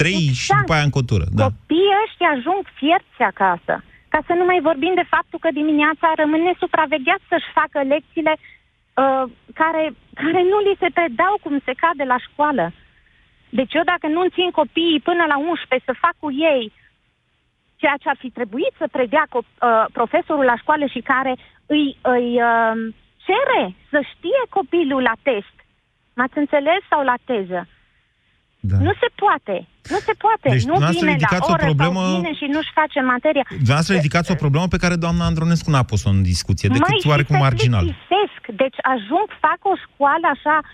trei 0.00 0.24
exact. 0.28 0.42
și 0.42 0.50
după 0.60 0.72
aia 0.72 0.86
încă 0.88 0.98
o 0.98 1.08
tură. 1.10 1.26
Da. 1.38 1.42
Copiii 1.48 1.96
ăștia 2.04 2.30
ajung 2.36 2.62
fierți 2.78 3.22
acasă. 3.32 3.74
Ca 4.12 4.20
să 4.28 4.32
nu 4.38 4.44
mai 4.50 4.60
vorbim 4.68 4.94
de 5.00 5.06
faptul 5.14 5.38
că 5.44 5.50
dimineața 5.60 6.06
rămâne 6.22 6.52
supravegheat 6.62 7.22
să-și 7.30 7.50
facă 7.58 7.78
lecțiile 7.94 8.34
uh, 8.94 9.24
care, 9.54 9.94
care 10.14 10.42
nu 10.42 10.58
li 10.58 10.76
se 10.78 10.88
predau 10.94 11.34
cum 11.42 11.60
se 11.64 11.72
cade 11.72 12.04
la 12.04 12.18
școală. 12.18 12.72
Deci 13.48 13.74
eu 13.74 13.82
dacă 13.82 14.06
nu 14.06 14.28
țin 14.28 14.50
copiii 14.50 15.00
până 15.00 15.24
la 15.28 15.38
11 15.38 15.90
să 15.90 16.02
fac 16.04 16.14
cu 16.18 16.30
ei 16.32 16.72
ceea 17.82 17.96
ce 18.02 18.08
ar 18.08 18.18
fi 18.22 18.30
trebuit 18.30 18.74
să 18.78 18.86
predea 18.96 19.24
uh, 19.32 19.42
profesorul 19.92 20.44
la 20.44 20.56
școală 20.56 20.86
și 20.86 21.00
care 21.12 21.32
îi, 21.66 21.96
îi 22.02 22.28
uh, 22.50 22.74
cere 23.26 23.62
să 23.90 23.98
știe 24.12 24.42
copilul 24.48 25.02
la 25.02 25.14
test. 25.22 25.56
M-ați 26.16 26.38
înțeles? 26.38 26.80
Sau 26.90 27.02
la 27.04 27.14
teză. 27.24 27.60
Da. 28.70 28.76
Nu 28.86 28.92
se 29.02 29.08
poate. 29.22 29.54
Nu 29.92 29.98
se 30.08 30.14
poate. 30.24 30.46
Deci, 30.54 30.68
nu 30.70 30.76
vine 30.94 31.16
la 31.30 31.38
oră 31.40 31.62
o 31.62 31.66
problemă... 31.70 32.00
sau 32.00 32.20
vine 32.20 32.34
și 32.40 32.46
nu-și 32.54 32.72
face 32.80 32.98
materia. 33.14 33.44
Dumneavoastră 33.48 33.94
ridicați 33.94 34.30
o 34.34 34.42
problemă 34.44 34.66
pe 34.74 34.82
care 34.82 34.96
doamna 35.04 35.24
Andronescu 35.30 35.70
n-a 35.70 35.90
pus-o 35.92 36.10
în 36.16 36.22
discuție, 36.32 36.68
decât 36.68 36.88
Mai 36.88 37.10
oarecum 37.12 37.36
marginal. 37.46 37.86
Deci 38.62 38.78
ajung, 38.94 39.26
fac 39.46 39.60
o 39.72 39.74
școală 39.84 40.26
așa 40.36 40.56
uh, 40.62 40.68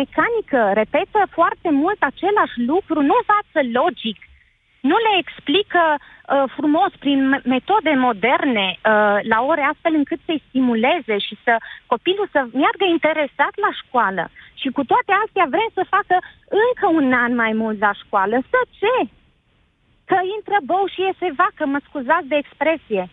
mecanică, 0.00 0.60
repetă 0.80 1.20
foarte 1.38 1.68
mult 1.82 2.00
același 2.10 2.56
lucru, 2.70 2.96
nu 3.08 3.14
învață 3.20 3.60
logic, 3.78 4.18
nu 4.90 4.96
le 5.06 5.12
explică 5.22 5.82
uh, 5.96 6.44
frumos 6.56 6.90
prin 7.04 7.20
metode 7.54 7.92
moderne 8.08 8.66
uh, 8.74 9.18
la 9.32 9.38
ore 9.50 9.64
astfel 9.72 9.94
încât 10.00 10.20
să-i 10.26 10.44
stimuleze 10.48 11.16
și 11.26 11.34
să 11.44 11.52
copilul 11.92 12.28
să 12.34 12.40
meargă 12.62 12.84
interesat 12.96 13.54
la 13.64 13.70
școală. 13.80 14.24
Și 14.60 14.68
cu 14.76 14.82
toate 14.90 15.12
astea 15.24 15.46
vrem 15.54 15.70
să 15.78 15.92
facă 15.96 16.16
încă 16.64 16.86
un 16.98 17.06
an 17.24 17.32
mai 17.42 17.52
mult 17.62 17.78
la 17.86 17.92
școală. 18.02 18.34
Să 18.52 18.60
ce? 18.80 18.96
Că 20.10 20.18
intră 20.36 20.58
bou 20.70 20.84
și 20.92 21.00
iese 21.06 21.28
vacă, 21.40 21.62
mă 21.72 21.78
scuzați 21.88 22.30
de 22.32 22.36
expresie. 22.42 23.04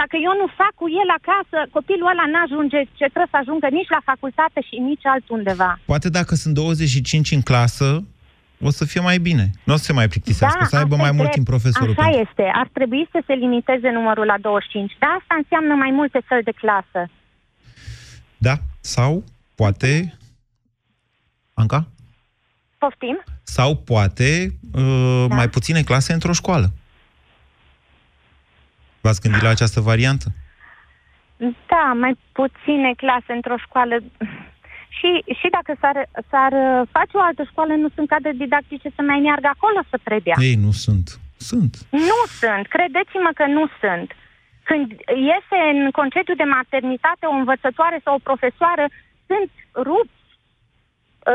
Dacă 0.00 0.16
eu 0.26 0.34
nu 0.40 0.46
fac 0.60 0.72
cu 0.80 0.86
el 1.02 1.08
acasă, 1.18 1.58
copilul 1.76 2.10
ăla 2.12 2.26
n-ajunge 2.32 2.80
ce 2.98 3.06
trebuie 3.12 3.34
să 3.34 3.40
ajungă 3.40 3.66
nici 3.78 3.94
la 3.96 4.02
facultate 4.10 4.60
și 4.68 4.76
nici 4.88 5.06
altundeva. 5.14 5.70
Poate 5.92 6.08
dacă 6.18 6.32
sunt 6.42 6.54
25 6.54 7.30
în 7.36 7.42
clasă, 7.50 7.88
o 8.68 8.70
să 8.78 8.84
fie 8.90 9.02
mai 9.10 9.18
bine. 9.28 9.44
Nu 9.66 9.72
o 9.74 9.76
să 9.80 9.84
se 9.88 9.98
mai 9.98 10.08
plictisească, 10.12 10.58
da, 10.58 10.66
o 10.66 10.68
să 10.72 10.76
aibă 10.76 10.96
mai 10.96 11.14
mult 11.18 11.30
timp 11.30 11.46
profesorul. 11.54 11.94
Așa 11.98 12.08
pentru... 12.08 12.20
este. 12.24 12.44
Ar 12.62 12.68
trebui 12.76 13.08
să 13.10 13.18
se 13.26 13.34
limiteze 13.42 13.88
numărul 13.98 14.26
la 14.32 14.38
25. 14.40 14.96
Da, 14.98 15.06
asta 15.18 15.34
înseamnă 15.42 15.74
mai 15.74 15.90
multe 15.90 16.18
săli 16.28 16.48
de 16.50 16.54
clasă. 16.62 17.00
Da, 18.46 18.54
sau 18.80 19.24
poate... 19.54 20.14
Anca? 21.60 21.86
Poftim? 22.78 23.24
Sau 23.42 23.76
poate 23.76 24.30
uh, 24.72 25.26
da. 25.28 25.34
mai 25.34 25.48
puține 25.48 25.82
clase 25.82 26.12
într-o 26.12 26.32
școală. 26.32 26.68
V-ați 29.00 29.20
gândit 29.20 29.42
la 29.42 29.48
această 29.48 29.80
variantă? 29.80 30.26
Da, 31.72 31.84
mai 32.04 32.14
puține 32.32 32.90
clase 33.02 33.32
într-o 33.32 33.56
școală. 33.66 33.94
Și, 34.98 35.10
și 35.38 35.48
dacă 35.56 35.72
s-ar, 35.80 35.96
s-ar 36.30 36.52
uh, 36.52 36.88
face 36.96 37.14
o 37.16 37.22
altă 37.28 37.42
școală, 37.50 37.72
nu 37.74 37.88
sunt 37.94 38.08
cadre 38.08 38.32
didactice 38.32 38.88
să 38.96 39.02
mai 39.02 39.20
meargă 39.26 39.48
acolo 39.52 39.80
să 39.90 39.96
predea. 40.02 40.36
Ei, 40.48 40.54
nu 40.66 40.72
sunt. 40.84 41.06
Sunt. 41.50 41.72
Nu 41.90 42.20
sunt. 42.40 42.64
Credeți-mă 42.74 43.30
că 43.34 43.46
nu 43.46 43.64
sunt. 43.80 44.08
Când 44.68 44.86
iese 45.30 45.58
în 45.72 45.90
concediu 45.90 46.34
de 46.34 46.48
maternitate 46.58 47.24
o 47.26 47.38
învățătoare 47.40 47.98
sau 48.04 48.14
o 48.14 48.26
profesoară, 48.28 48.84
sunt 49.28 49.50
rupți 49.74 50.19
uh, 50.19 50.19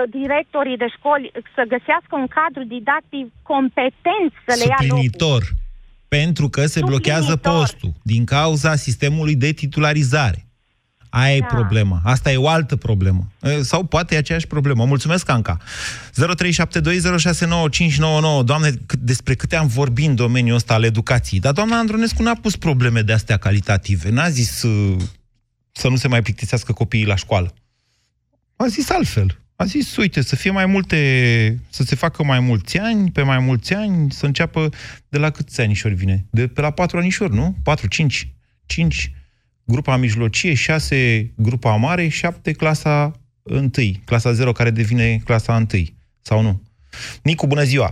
directorii 0.10 0.78
de 0.78 0.88
școli 0.98 1.32
să 1.56 1.62
găsească 1.74 2.14
un 2.22 2.28
cadru 2.38 2.64
didactic 2.76 3.26
competent 3.52 4.30
să 4.48 4.54
le 4.60 4.66
ia 4.74 4.80
locul. 4.88 5.44
Pentru 6.08 6.50
că 6.50 6.66
se 6.66 6.80
blochează 6.80 7.36
postul 7.36 7.92
din 8.04 8.26
cauza 8.26 8.76
sistemului 8.76 9.36
de 9.36 9.52
titularizare. 9.52 10.40
Aia 11.10 11.40
Da. 11.40 11.46
e 11.46 11.50
problema. 11.50 12.00
Asta 12.04 12.32
e 12.32 12.38
o 12.38 12.48
altă 12.48 12.76
problemă. 12.76 13.28
E, 13.42 13.62
Sau 13.62 13.84
poate 13.84 14.16
e 14.16 14.18
aceeași 14.18 14.48
problemă. 14.48 14.86
Mulțumesc, 14.86 15.30
Anca. 15.30 15.58
0372069599. 16.12 18.44
Doamne, 18.44 18.70
cât- 18.70 19.00
despre 19.00 19.34
câte 19.36 19.56
am 19.56 19.68
vorbit 19.68 20.08
în 20.08 20.16
domeniul 20.16 20.56
ăsta 20.56 20.74
al 20.74 20.84
educației. 20.84 21.40
Dar 21.40 21.54
doamna 21.54 21.78
Andronescu 21.78 22.24
n-a 22.24 22.36
pus 22.36 22.56
probleme 22.56 23.02
de 23.02 23.14
astea 23.14 23.38
calitative. 23.38 24.10
N-a 24.10 24.30
zis 24.30 24.62
uh, 24.64 24.98
să 25.72 25.88
nu 25.88 25.96
se 25.96 26.08
mai 26.08 26.22
plictisească 26.22 26.74
copiii 26.74 27.06
la 27.06 27.16
școală. 27.16 27.54
A 28.56 28.68
zis 28.68 28.90
altfel. 28.90 29.40
A 29.58 29.64
zis, 29.64 29.98
uite, 29.98 30.22
să 30.22 30.36
fie 30.36 30.52
mai 30.52 30.66
multe, 30.66 30.98
să 31.70 31.84
se 31.84 31.96
facă 31.96 32.24
mai 32.24 32.40
mulți 32.40 32.80
ani, 32.80 33.12
pe 33.12 33.22
mai 33.22 33.40
mulți 33.40 33.76
ani, 33.76 34.12
să 34.12 34.26
înceapă 34.26 34.70
de 35.10 35.18
la 35.18 35.30
câți 35.30 35.62
anișori 35.62 35.94
vine? 35.94 36.26
De 36.32 36.48
pe 36.48 36.62
la 36.62 36.72
patru 36.72 36.98
anișori, 36.98 37.34
nu? 37.34 37.56
Patru, 37.64 37.88
cinci. 37.88 38.28
Cinci, 38.66 39.12
grupa 39.66 39.98
mijlocie, 39.98 40.54
șase, 40.54 41.32
grupa 41.38 41.76
mare, 41.76 42.08
șapte, 42.08 42.52
clasa 42.52 43.12
întâi. 43.44 44.02
Clasa 44.06 44.32
zero 44.32 44.52
care 44.52 44.70
devine 44.70 45.18
clasa 45.26 45.56
întâi. 45.56 45.96
Sau 46.22 46.42
nu? 46.42 46.62
Nicu, 47.24 47.48
bună 47.48 47.64
ziua! 47.64 47.90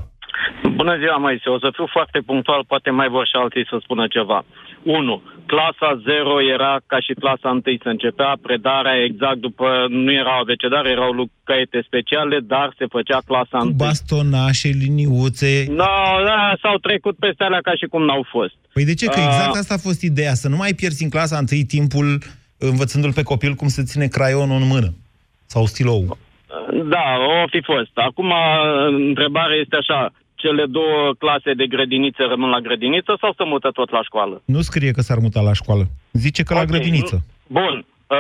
Bună 0.76 0.98
ziua, 0.98 1.18
Moise. 1.18 1.50
O 1.50 1.60
să 1.60 1.70
fiu 1.74 1.88
foarte 1.92 2.20
punctual, 2.20 2.64
poate 2.68 2.90
mai 2.90 3.08
vor 3.08 3.26
și 3.28 3.36
alții 3.36 3.66
să 3.70 3.78
spună 3.82 4.08
ceva. 4.08 4.46
1. 4.84 5.22
Clasa 5.46 6.02
0 6.06 6.42
era 6.56 6.80
ca 6.88 7.00
și 7.00 7.14
clasa 7.14 7.50
1. 7.50 7.62
Se 7.84 7.90
începea 7.90 8.34
predarea 8.42 8.96
exact 9.04 9.38
după... 9.48 9.68
Nu 9.90 10.12
erau 10.12 10.40
abecedare, 10.40 10.90
erau 10.90 11.12
lu- 11.12 11.32
caiete 11.44 11.84
speciale, 11.86 12.40
dar 12.40 12.74
se 12.78 12.86
făcea 12.90 13.20
clasa 13.26 13.58
Cu 13.58 13.66
1. 13.66 13.72
bastonașe, 13.74 14.70
liniuțe... 14.84 15.66
No, 15.70 15.94
da, 16.30 16.54
s-au 16.62 16.78
trecut 16.78 17.16
peste 17.18 17.44
alea 17.44 17.62
ca 17.62 17.72
și 17.76 17.86
cum 17.86 18.04
n-au 18.06 18.26
fost. 18.30 18.56
Păi 18.74 18.86
de 18.86 18.94
ce? 18.94 19.06
Că 19.06 19.20
Ah. 19.20 19.26
exact 19.26 19.56
asta 19.56 19.74
a 19.74 19.86
fost 19.88 20.02
ideea, 20.02 20.34
să 20.34 20.48
nu 20.50 20.56
mai 20.56 20.74
pierzi 20.74 21.04
în 21.04 21.10
clasa 21.10 21.38
întâi 21.38 21.64
timpul 21.76 22.08
învățându-l 22.58 23.14
pe 23.14 23.24
copil 23.24 23.54
cum 23.54 23.68
să 23.68 23.82
ține 23.84 24.08
craionul 24.08 24.62
în 24.62 24.68
mână. 24.68 24.90
Sau 25.46 25.66
stilou. 25.66 26.18
Da, 26.96 27.06
o 27.44 27.48
fi 27.50 27.62
fost. 27.64 27.92
Acum, 27.94 28.32
întrebarea 29.08 29.56
este 29.64 29.76
așa. 29.76 30.12
Cele 30.44 30.66
două 30.80 30.98
clase 31.24 31.52
de 31.60 31.66
grădiniță 31.74 32.24
rămân 32.34 32.50
la 32.56 32.60
grădiniță 32.68 33.12
sau 33.22 33.32
se 33.38 33.44
mută 33.54 33.70
tot 33.80 33.90
la 33.98 34.02
școală? 34.04 34.36
Nu 34.56 34.62
scrie 34.70 34.92
că 34.92 35.02
s-ar 35.02 35.18
muta 35.26 35.42
la 35.50 35.54
școală. 35.62 35.84
Zice 36.12 36.42
că 36.44 36.54
la 36.54 36.60
Ok, 36.60 36.66
grădiniță. 36.72 37.16
Bun. 37.48 37.76
Uh, 38.08 38.18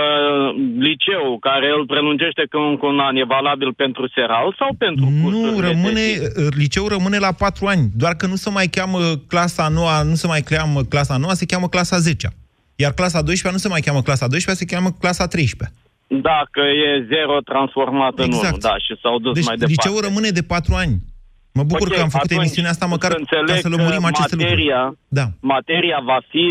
liceu 0.87 1.37
care 1.47 1.67
îl 1.77 1.85
prelungește 1.85 2.43
că 2.49 2.57
încă 2.57 2.85
un 2.85 2.99
an 2.99 3.15
e 3.15 3.23
valabil 3.37 3.73
pentru 3.73 4.03
seral 4.15 4.55
sau 4.59 4.69
pentru 4.77 5.05
Nu, 5.09 5.21
cursurile 5.23 5.67
rămâne, 5.67 6.05
de 6.19 6.31
zi? 6.43 6.57
liceul 6.61 6.87
rămâne 6.87 7.17
la 7.17 7.31
patru 7.43 7.65
ani. 7.65 7.83
Doar 8.01 8.13
că 8.15 8.25
nu 8.27 8.35
se 8.35 8.49
mai 8.49 8.67
cheamă 8.67 8.99
clasa 9.27 9.67
noua, 9.67 10.01
nu 10.03 10.15
se 10.21 10.27
mai 10.27 10.41
cheamă 10.41 10.81
clasa 10.83 11.17
noua, 11.17 11.33
se 11.33 11.45
cheamă 11.45 11.67
clasa 11.67 11.97
10 11.97 12.27
Iar 12.75 12.91
clasa 12.93 13.21
12 13.21 13.51
nu 13.51 13.57
se 13.57 13.67
mai 13.73 13.81
cheamă 13.85 14.01
clasa 14.01 14.27
12 14.27 14.65
se 14.65 14.71
cheamă 14.73 14.89
clasa 14.99 15.27
13 15.27 15.77
Dacă 16.07 16.61
e 16.85 17.05
zero 17.13 17.35
transformat 17.51 18.13
în 18.17 18.25
Exact. 18.25 18.47
unul, 18.47 18.59
da, 18.69 18.75
și 18.85 18.93
s-au 19.01 19.19
dus 19.19 19.33
Deci 19.33 19.45
mai 19.45 19.57
departe. 19.57 19.75
liceul 19.81 20.01
rămâne 20.07 20.29
de 20.29 20.41
patru 20.53 20.73
ani. 20.83 20.95
Mă 21.53 21.63
bucur 21.63 21.87
Ok, 21.87 21.93
că 21.93 22.01
am 22.01 22.09
făcut 22.09 22.25
atunci 22.31 22.39
emisiunea 22.45 22.69
asta 22.71 22.85
măcar 22.85 23.11
să 23.11 23.15
ca 23.17 23.23
înțeleg 23.23 23.61
să 23.61 23.69
lămurim 23.69 24.01
că 24.01 24.07
aceste 24.13 24.35
materia, 24.35 24.77
lucruri. 24.83 24.97
Da. 25.07 25.25
Materia 25.39 25.99
va 26.11 26.19
fi 26.29 26.45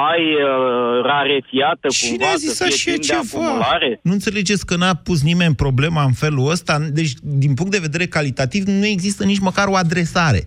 mai 0.00 0.22
uh, 0.34 1.02
rarefiată 1.10 1.88
Cine 1.88 2.10
cumva 2.16 2.32
a 2.32 2.36
zis 2.36 2.52
să 2.54 2.64
fie 2.64 2.72
așa 2.74 2.90
timp 2.90 2.96
de 3.00 3.06
ceva? 3.06 3.20
acumulare? 3.46 4.00
Nu 4.02 4.12
înțelegeți 4.12 4.66
că 4.66 4.76
n-a 4.76 4.94
pus 4.94 5.22
nimeni 5.22 5.54
problema 5.54 6.02
în 6.10 6.12
felul 6.12 6.50
ăsta? 6.50 6.78
Deci, 6.98 7.12
din 7.22 7.54
punct 7.54 7.72
de 7.72 7.78
vedere 7.86 8.06
calitativ, 8.06 8.62
nu 8.66 8.86
există 8.86 9.24
nici 9.24 9.38
măcar 9.48 9.66
o 9.68 9.76
adresare. 9.76 10.40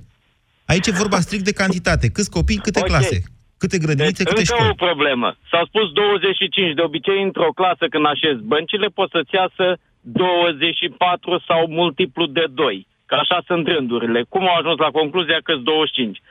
Aici 0.65 0.87
e 0.87 0.91
vorba 1.03 1.19
strict 1.19 1.43
de 1.43 1.53
cantitate. 1.61 2.07
Câți 2.09 2.29
copii, 2.37 2.57
câte 2.67 2.79
Ok. 2.79 2.85
clase? 2.87 3.17
Câte 3.57 3.77
grădinițe, 3.77 4.23
Deci, 4.23 4.31
câte 4.33 4.39
încă 4.39 4.53
școli? 4.53 4.69
o 4.69 4.83
problemă. 4.87 5.27
S-a 5.51 5.61
spus 5.69 5.85
25. 5.91 6.73
De 6.75 6.81
obicei, 6.81 7.19
într-o 7.23 7.51
clasă, 7.59 7.83
când 7.93 8.05
așezi 8.13 8.39
băncile, 8.53 8.87
poți 8.87 9.11
să-ți 9.15 9.35
iasă 9.39 9.65
24 10.01 11.43
sau 11.47 11.59
multiplu 11.81 12.25
de 12.25 12.45
2. 12.53 12.87
Că 13.09 13.15
așa 13.15 13.37
sunt 13.49 13.67
rândurile. 13.67 14.19
Cum 14.29 14.41
au 14.51 14.55
ajuns 14.61 14.77
la 14.85 14.89
concluzia 14.99 15.39
că 15.43 15.53
25? 15.55 16.21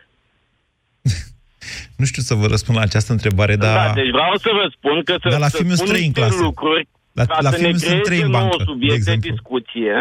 Nu 1.96 2.04
știu 2.04 2.22
să 2.22 2.34
vă 2.34 2.46
răspund 2.46 2.76
la 2.76 2.82
această 2.84 3.12
întrebare, 3.12 3.56
Da, 3.56 3.72
dar... 3.74 3.94
deci 3.94 4.10
vreau 4.10 4.36
să 4.36 4.50
vă 4.52 4.66
spun 4.76 4.96
că 5.08 5.14
să, 5.22 5.28
Dar 5.28 5.38
la 5.46 5.48
să 5.48 5.56
filmul 5.56 5.74
spun 5.74 5.86
sunt 5.86 5.96
trei 5.98 6.06
în 6.06 6.12
niște 6.14 6.20
clasă. 6.28 6.42
lucruri 6.48 6.88
La- 7.12 7.24
ca 7.24 7.38
la 7.40 7.50
să 7.50 7.56
ne 7.56 7.62
filmul 7.62 7.78
sunt 7.78 8.02
trei 8.02 8.20
în 8.20 8.30
creeze 8.30 8.36
bancă, 8.36 8.46
nouă 8.56 8.58
de 8.58 8.70
subiect 8.72 8.94
de, 8.94 8.98
exemplu. 9.00 9.30
discuție 9.30 9.94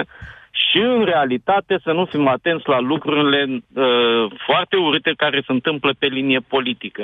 și 0.69 0.77
în 0.95 1.03
realitate 1.13 1.73
să 1.85 1.91
nu 1.97 2.03
fim 2.05 2.27
atenți 2.27 2.67
la 2.73 2.79
lucrurile 2.91 3.41
uh, 3.51 4.23
foarte 4.47 4.75
urâte 4.85 5.11
care 5.23 5.37
se 5.45 5.51
întâmplă 5.57 5.91
pe 5.99 6.05
linie 6.17 6.39
politică. 6.55 7.03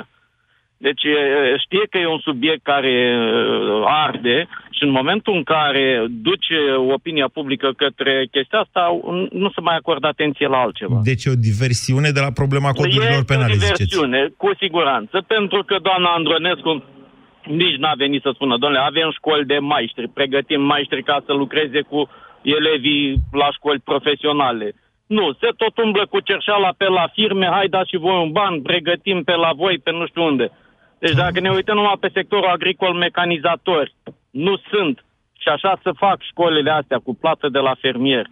Deci 0.85 1.03
uh, 1.03 1.59
știe 1.65 1.83
că 1.89 1.97
e 1.97 2.15
un 2.17 2.23
subiect 2.29 2.63
care 2.73 2.95
uh, 3.17 3.83
arde 4.05 4.37
și 4.72 4.72
în 4.83 4.89
momentul 4.99 5.33
în 5.39 5.43
care 5.43 5.85
duce 6.09 6.59
opinia 6.97 7.29
publică 7.37 7.69
către 7.83 8.27
chestia 8.31 8.59
asta, 8.59 8.83
nu 9.31 9.49
se 9.55 9.61
mai 9.61 9.75
acordă 9.75 10.07
atenție 10.07 10.47
la 10.47 10.59
altceva. 10.65 10.99
Deci 11.03 11.25
e 11.25 11.35
o 11.35 11.43
diversiune 11.49 12.09
de 12.17 12.19
la 12.19 12.31
problema 12.41 12.71
codurilor 12.71 13.21
Este 13.21 13.33
penale, 13.33 13.51
o 13.51 13.55
ziceți. 13.55 13.73
diversiune, 13.73 14.19
cu 14.37 14.49
siguranță, 14.63 15.23
pentru 15.27 15.63
că 15.63 15.75
doamna 15.87 16.09
Andronescu 16.19 16.71
nici 17.61 17.81
n-a 17.83 17.93
venit 18.03 18.21
să 18.21 18.31
spună, 18.33 18.57
domnule, 18.57 18.83
avem 18.83 19.09
școli 19.11 19.45
de 19.45 19.57
maestri, 19.57 20.07
pregătim 20.19 20.61
maestri 20.61 21.03
ca 21.03 21.17
să 21.25 21.33
lucreze 21.33 21.81
cu 21.81 22.09
elevii 22.41 23.15
la 23.31 23.51
școli 23.51 23.81
profesionale. 23.91 24.67
Nu, 25.07 25.33
se 25.39 25.49
tot 25.57 25.77
umblă 25.83 26.05
cu 26.09 26.19
cerșala 26.19 26.71
pe 26.77 26.87
la 26.99 27.05
firme, 27.13 27.47
hai 27.55 27.67
dați 27.67 27.89
și 27.89 27.97
voi 27.97 28.21
un 28.25 28.31
ban, 28.31 28.61
pregătim 28.61 29.23
pe 29.23 29.35
la 29.35 29.51
voi, 29.55 29.79
pe 29.83 29.91
nu 29.91 30.05
știu 30.07 30.23
unde. 30.23 30.51
Deci 30.99 31.15
dacă 31.23 31.39
ne 31.39 31.49
uităm 31.49 31.75
numai 31.75 31.97
pe 31.99 32.09
sectorul 32.13 32.55
agricol 32.55 32.93
mecanizatori, 32.93 33.95
nu 34.33 34.57
sunt. 34.71 35.05
Și 35.41 35.47
așa 35.55 35.79
să 35.83 35.91
fac 35.97 36.17
școlile 36.29 36.71
astea 36.71 36.97
cu 36.97 37.13
plată 37.15 37.49
de 37.49 37.59
la 37.59 37.75
fermier. 37.81 38.25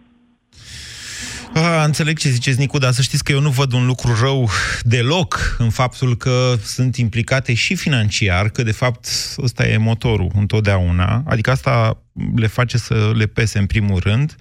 A, 1.54 1.84
înțeleg 1.84 2.18
ce 2.18 2.28
ziceți, 2.28 2.58
Nicu, 2.58 2.78
dar 2.78 2.92
să 2.92 3.02
știți 3.02 3.24
că 3.24 3.32
eu 3.32 3.40
nu 3.40 3.50
văd 3.50 3.72
un 3.72 3.86
lucru 3.86 4.16
rău 4.20 4.48
deloc 4.82 5.56
în 5.58 5.70
faptul 5.70 6.16
că 6.16 6.54
sunt 6.62 6.96
implicate 6.96 7.54
și 7.54 7.74
financiar, 7.74 8.48
că 8.48 8.62
de 8.62 8.72
fapt 8.72 9.06
ăsta 9.42 9.66
e 9.66 9.76
motorul 9.76 10.30
întotdeauna, 10.34 11.22
adică 11.26 11.50
asta 11.50 12.02
le 12.34 12.46
face 12.46 12.78
să 12.78 13.12
le 13.14 13.26
pese 13.26 13.58
în 13.58 13.66
primul 13.66 13.98
rând 13.98 14.36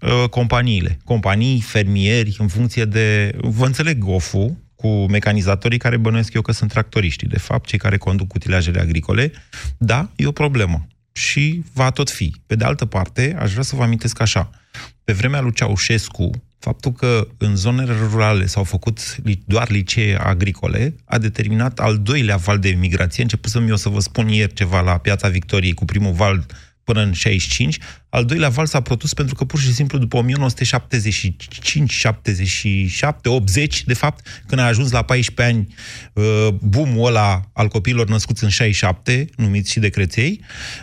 uh, 0.00 0.28
companiile. 0.30 0.98
Companii, 1.04 1.60
fermieri, 1.60 2.36
în 2.38 2.48
funcție 2.48 2.84
de... 2.84 3.36
Vă 3.40 3.66
înțeleg 3.66 3.98
gofu 3.98 4.58
cu 4.76 4.88
mecanizatorii 4.88 5.78
care 5.78 5.96
bănuiesc 5.96 6.34
eu 6.34 6.42
că 6.42 6.52
sunt 6.52 6.70
tractoriștii, 6.70 7.28
de 7.28 7.38
fapt, 7.38 7.66
cei 7.66 7.78
care 7.78 7.96
conduc 7.96 8.34
utilajele 8.34 8.80
agricole. 8.80 9.32
Da, 9.78 10.08
e 10.16 10.26
o 10.26 10.32
problemă 10.32 10.86
și 11.18 11.62
va 11.72 11.90
tot 11.90 12.10
fi. 12.10 12.34
Pe 12.46 12.54
de 12.54 12.64
altă 12.64 12.84
parte, 12.84 13.36
aș 13.38 13.50
vrea 13.50 13.62
să 13.62 13.76
vă 13.76 13.82
amintesc 13.82 14.20
așa. 14.20 14.50
Pe 15.04 15.12
vremea 15.12 15.40
lui 15.40 15.52
Ceaușescu, 15.52 16.30
faptul 16.58 16.92
că 16.92 17.28
în 17.38 17.56
zonele 17.56 17.94
rurale 18.10 18.46
s-au 18.46 18.64
făcut 18.64 19.16
li- 19.24 19.42
doar 19.44 19.70
licee 19.70 20.16
agricole 20.16 20.94
a 21.04 21.18
determinat 21.18 21.78
al 21.80 21.98
doilea 21.98 22.36
val 22.36 22.58
de 22.58 22.68
migrație. 22.68 23.22
Începusem 23.22 23.68
eu 23.68 23.76
să 23.76 23.88
vă 23.88 24.00
spun 24.00 24.28
ieri 24.28 24.52
ceva 24.54 24.80
la 24.80 24.98
Piața 24.98 25.28
Victoriei 25.28 25.74
cu 25.74 25.84
primul 25.84 26.12
val 26.12 26.46
până 26.84 27.02
în 27.02 27.12
65. 27.12 27.78
Al 28.08 28.24
doilea 28.24 28.48
val 28.48 28.66
s-a 28.66 28.80
produs 28.80 29.14
pentru 29.14 29.34
că 29.34 29.44
pur 29.44 29.60
și 29.60 29.72
simplu 29.72 29.98
după 29.98 30.16
1975, 30.16 31.92
77, 31.92 33.28
80, 33.28 33.84
de 33.84 33.94
fapt, 33.94 34.26
când 34.46 34.60
a 34.60 34.64
ajuns 34.64 34.90
la 34.90 35.02
14 35.02 35.54
ani 35.54 35.74
uh, 36.12 36.54
boom-ul 36.60 37.06
ăla 37.06 37.50
al 37.52 37.68
copiilor 37.68 38.08
născuți 38.08 38.44
în 38.44 38.50
67, 38.50 39.26
numiți 39.36 39.70
și 39.70 39.78
de 39.78 39.88
creței, 39.88 40.40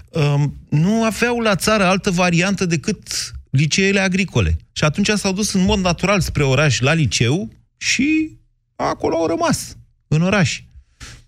um, 0.10 0.58
nu 0.70 1.04
aveau 1.04 1.40
la 1.40 1.56
țară 1.56 1.84
altă 1.84 2.12
variantă 2.12 2.66
decât 2.66 3.34
liceele 3.50 4.00
agricole. 4.00 4.58
Și 4.72 4.84
atunci 4.84 5.10
s-au 5.10 5.34
dus 5.34 5.54
în 5.54 5.64
mod 5.64 5.80
natural 5.80 6.20
spre 6.20 6.44
oraș 6.44 6.80
la 6.80 6.94
liceu 6.94 7.50
și 7.78 8.38
acolo 8.76 9.16
au 9.16 9.28
rămas, 9.28 9.78
în 10.08 10.22
oraș. 10.22 10.62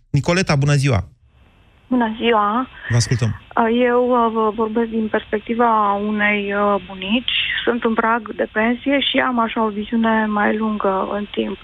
Nicoleta, 0.09 0.55
bună 0.55 0.75
ziua! 0.75 1.12
Bună 1.87 2.15
ziua! 2.17 2.67
Vă 2.89 2.95
ascultăm. 2.95 3.41
Eu 3.71 4.09
uh, 4.09 4.31
vă 4.33 4.51
vorbesc 4.55 4.89
din 4.89 5.07
perspectiva 5.07 5.93
unei 5.93 6.53
uh, 6.53 6.75
bunici. 6.87 7.31
Sunt 7.63 7.83
în 7.83 7.93
prag 7.93 8.35
de 8.35 8.47
pensie 8.51 8.99
și 8.99 9.17
am 9.17 9.39
așa 9.39 9.63
o 9.63 9.69
viziune 9.69 10.25
mai 10.25 10.57
lungă 10.57 11.09
în 11.11 11.25
timp. 11.31 11.57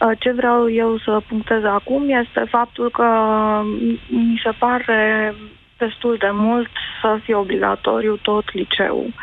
Uh, 0.00 0.10
Ce 0.18 0.32
vreau 0.32 0.70
eu 0.70 0.98
să 0.98 1.22
punctez 1.28 1.64
acum 1.64 2.08
este 2.08 2.44
faptul 2.50 2.90
că 2.90 3.08
mi 4.08 4.40
se 4.44 4.50
pare 4.58 5.34
destul 5.78 6.16
de 6.18 6.30
mult 6.32 6.70
să 7.00 7.18
fie 7.22 7.34
obligatoriu 7.34 8.16
tot 8.16 8.52
liceul. 8.52 9.06
Uh, 9.06 9.14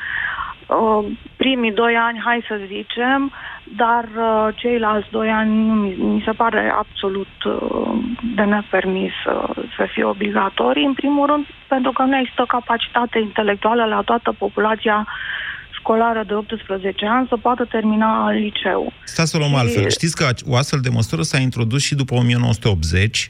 Primii 1.36 1.72
doi 1.72 1.96
ani, 1.96 2.22
hai 2.26 2.46
să 2.48 2.60
zicem, 2.68 3.32
dar 3.64 4.04
uh, 4.18 4.48
ceilalți 4.56 5.10
doi 5.12 5.30
ani 5.30 5.66
nu 5.66 5.74
mi, 5.74 5.96
mi 5.96 6.22
se 6.26 6.32
pare 6.32 6.74
absolut 6.78 7.34
uh, 7.46 7.92
de 8.36 8.42
nepermis 8.44 9.12
uh, 9.26 9.50
să 9.78 9.88
fie 9.94 10.04
obligatorii. 10.04 10.86
În 10.86 10.94
primul 10.94 11.26
rând, 11.28 11.46
pentru 11.68 11.92
că 11.92 12.04
nu 12.04 12.18
există 12.18 12.44
capacitate 12.48 13.20
intelectuală 13.20 13.86
la 13.86 14.02
toată 14.02 14.36
populația 14.38 15.08
școlară 15.72 16.24
de 16.28 16.34
18 16.34 17.06
ani 17.06 17.28
să 17.28 17.38
poată 17.38 17.66
termina 17.66 18.32
liceu. 18.32 18.94
Stați 19.04 19.30
să 19.30 19.38
o 19.38 19.40
luăm 19.40 19.52
Și- 19.52 19.58
altfel. 19.58 19.90
Știți 19.90 20.16
că 20.16 20.26
o 20.48 20.56
astfel 20.56 20.80
de 20.80 20.90
măsură 20.90 21.22
s-a 21.22 21.38
introdus 21.38 21.82
și 21.84 21.96
după 21.96 22.14
1980 22.16 23.30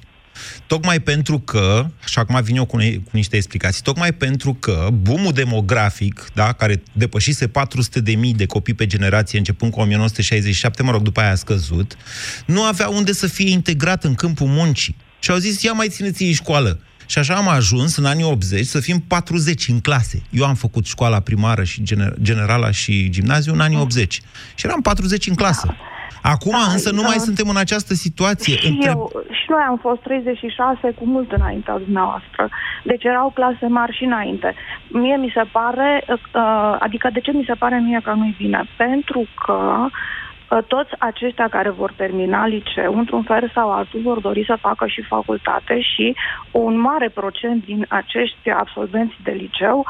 Tocmai 0.68 1.00
pentru 1.00 1.40
că, 1.40 1.86
și 2.06 2.20
acum 2.20 2.42
vin 2.44 2.56
eu 2.56 2.66
cu, 2.66 2.78
ne- 2.78 2.90
cu 2.96 3.10
niște 3.12 3.36
explicații, 3.36 3.82
tocmai 3.82 4.12
pentru 4.12 4.54
că 4.54 4.88
boomul 5.02 5.32
demografic, 5.32 6.26
da, 6.34 6.52
care 6.54 6.82
depășise 6.92 7.48
400 7.48 8.00
de 8.02 8.12
mii 8.12 8.34
de 8.34 8.46
copii 8.46 8.74
pe 8.74 8.86
generație 8.86 9.38
începând 9.38 9.72
cu 9.72 9.80
1967, 9.80 10.84
mă 10.84 10.92
rog, 10.92 11.02
după 11.02 11.20
aia 11.20 11.32
a 11.32 11.36
scăzut, 11.36 11.98
nu 12.46 12.64
avea 12.64 12.88
unde 12.90 13.12
să 13.14 13.28
fie 13.28 13.50
integrat 13.50 14.04
în 14.04 14.16
câmpul 14.16 14.48
muncii. 14.48 14.96
Și 15.20 15.32
au 15.32 15.38
zis, 15.38 15.62
ia 15.62 15.72
mai 15.72 15.88
țineți-i 15.90 16.32
școală. 16.34 16.80
Și 17.06 17.18
așa 17.18 17.34
am 17.36 17.48
ajuns 17.48 17.96
în 17.96 18.06
anii 18.06 18.24
80 18.24 18.66
să 18.66 18.80
fim 18.80 19.00
40 19.00 19.68
în 19.68 19.80
clase. 19.80 20.22
Eu 20.30 20.46
am 20.46 20.56
făcut 20.56 20.86
școala 20.86 21.20
primară 21.20 21.64
și 21.64 21.84
gener- 21.84 22.14
generala 22.22 22.72
și 22.72 23.10
gimnaziu 23.10 23.54
în 23.54 23.60
anii 23.60 23.78
80. 23.78 24.14
Și 24.56 24.66
eram 24.66 24.82
40 24.82 25.28
în 25.28 25.36
clasă. 25.36 25.76
Acum 26.22 26.52
Da, 26.52 26.72
însă 26.72 26.92
nu 26.92 27.02
da. 27.02 27.08
mai 27.08 27.18
suntem 27.18 27.50
în 27.50 27.58
această 27.58 27.94
situație. 27.94 28.56
Și 28.56 28.68
Între- 28.68 28.90
eu, 28.90 29.12
și 29.30 29.46
noi 29.50 29.64
am 29.68 29.78
fost 29.78 30.02
36 30.02 30.92
cu 30.98 31.06
mult 31.06 31.32
înaintea 31.32 31.78
dumneavoastră. 31.78 32.50
Deci 32.84 33.04
erau 33.04 33.32
clase 33.36 33.66
mari 33.68 33.96
și 33.96 34.04
înainte. 34.04 34.56
Mie 34.88 35.16
mi 35.16 35.32
se 35.34 35.44
pare, 35.52 36.04
uh, 36.08 36.76
adică 36.80 37.10
de 37.14 37.20
ce 37.20 37.32
mi 37.32 37.44
se 37.48 37.54
pare 37.54 37.80
mie 37.80 38.00
că 38.04 38.14
nu-i 38.14 38.36
bine? 38.38 38.70
Pentru 38.78 39.28
că 39.46 39.86
uh, 39.86 40.64
toți 40.68 40.92
aceștia 41.00 41.48
care 41.48 41.70
vor 41.70 41.94
termina 41.96 42.46
liceu, 42.48 42.98
într-un 42.98 43.24
fel 43.24 43.52
sau 43.54 43.72
altul, 43.72 44.02
vor 44.04 44.20
dori 44.20 44.44
să 44.46 44.58
facă 44.62 44.88
și 44.88 45.02
facultate 45.02 45.82
și 45.82 46.16
un 46.52 46.80
mare 46.80 47.10
procent 47.10 47.66
din 47.66 47.86
acești 47.90 48.50
absolvenți 48.50 49.16
de 49.24 49.32
liceu 49.32 49.86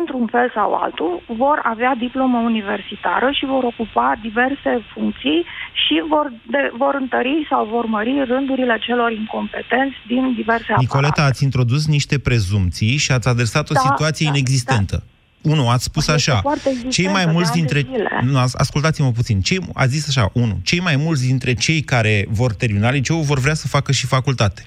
într-un 0.00 0.26
fel 0.34 0.50
sau 0.54 0.74
altul, 0.74 1.22
vor 1.26 1.58
avea 1.62 1.94
diplomă 1.98 2.38
universitară 2.38 3.28
și 3.38 3.44
vor 3.46 3.64
ocupa 3.72 4.08
diverse 4.22 4.84
funcții 4.94 5.40
și 5.72 5.94
vor, 6.08 6.32
de, 6.54 6.70
vor 6.76 6.94
întări 7.00 7.46
sau 7.50 7.66
vor 7.74 7.84
mări 7.84 8.24
rândurile 8.26 8.78
celor 8.86 9.10
incompetenți 9.12 9.96
din 10.06 10.34
diverse 10.34 10.72
Nicoleta, 10.78 11.08
aparate. 11.08 11.20
ați 11.30 11.44
introdus 11.44 11.86
niște 11.86 12.18
prezumții 12.18 12.96
și 12.96 13.12
ați 13.12 13.28
adresat 13.28 13.70
o 13.70 13.74
Da, 13.74 13.80
situație 13.80 14.26
da, 14.26 14.32
inexistentă. 14.36 15.02
Unu, 15.42 15.68
ați 15.68 15.84
spus 15.84 16.08
Este 16.08 16.30
așa, 16.30 16.40
foarte 16.40 16.68
existentă, 16.68 16.94
cei 16.94 17.08
mai 17.16 17.24
de 17.24 17.30
mulți 17.30 17.50
ani 17.52 17.60
de 17.66 17.72
dintre... 17.72 17.90
zile. 17.96 18.20
Nu, 18.22 18.38
as- 18.38 18.54
ascultați-mă 18.54 19.10
puțin. 19.10 19.40
Cei, 19.40 19.58
ați 19.74 19.90
zis 19.90 20.08
așa, 20.08 20.30
unu, 20.32 20.58
cei 20.64 20.80
mai 20.80 20.96
mulți 20.96 21.26
dintre 21.26 21.54
cei 21.54 21.80
care 21.80 22.26
vor 22.28 22.54
termina 22.54 22.90
liceul 22.90 23.22
vor 23.22 23.38
vrea 23.38 23.54
să 23.54 23.68
facă 23.68 23.92
și 23.92 24.06
facultate. 24.06 24.66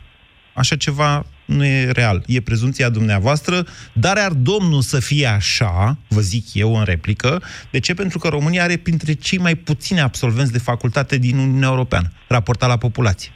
Așa 0.53 0.75
ceva 0.75 1.25
nu 1.51 1.65
e 1.65 1.91
real. 1.91 2.23
E 2.27 2.41
prezumția 2.41 2.89
dumneavoastră, 2.89 3.67
dar 3.93 4.17
ar 4.17 4.31
Domnul 4.31 4.81
să 4.81 4.99
fie 4.99 5.25
așa, 5.25 5.97
vă 6.07 6.21
zic 6.21 6.53
eu 6.53 6.77
în 6.77 6.83
replică. 6.83 7.43
De 7.71 7.79
ce? 7.79 7.93
Pentru 7.93 8.19
că 8.19 8.27
România 8.27 8.63
are 8.63 8.77
printre 8.77 9.13
cei 9.13 9.37
mai 9.37 9.55
puțini 9.55 9.99
absolvenți 9.99 10.51
de 10.51 10.59
facultate 10.59 11.17
din 11.17 11.37
Uniunea 11.37 11.69
Europeană, 11.69 12.11
raportat 12.27 12.69
la 12.69 12.77
populație 12.77 13.31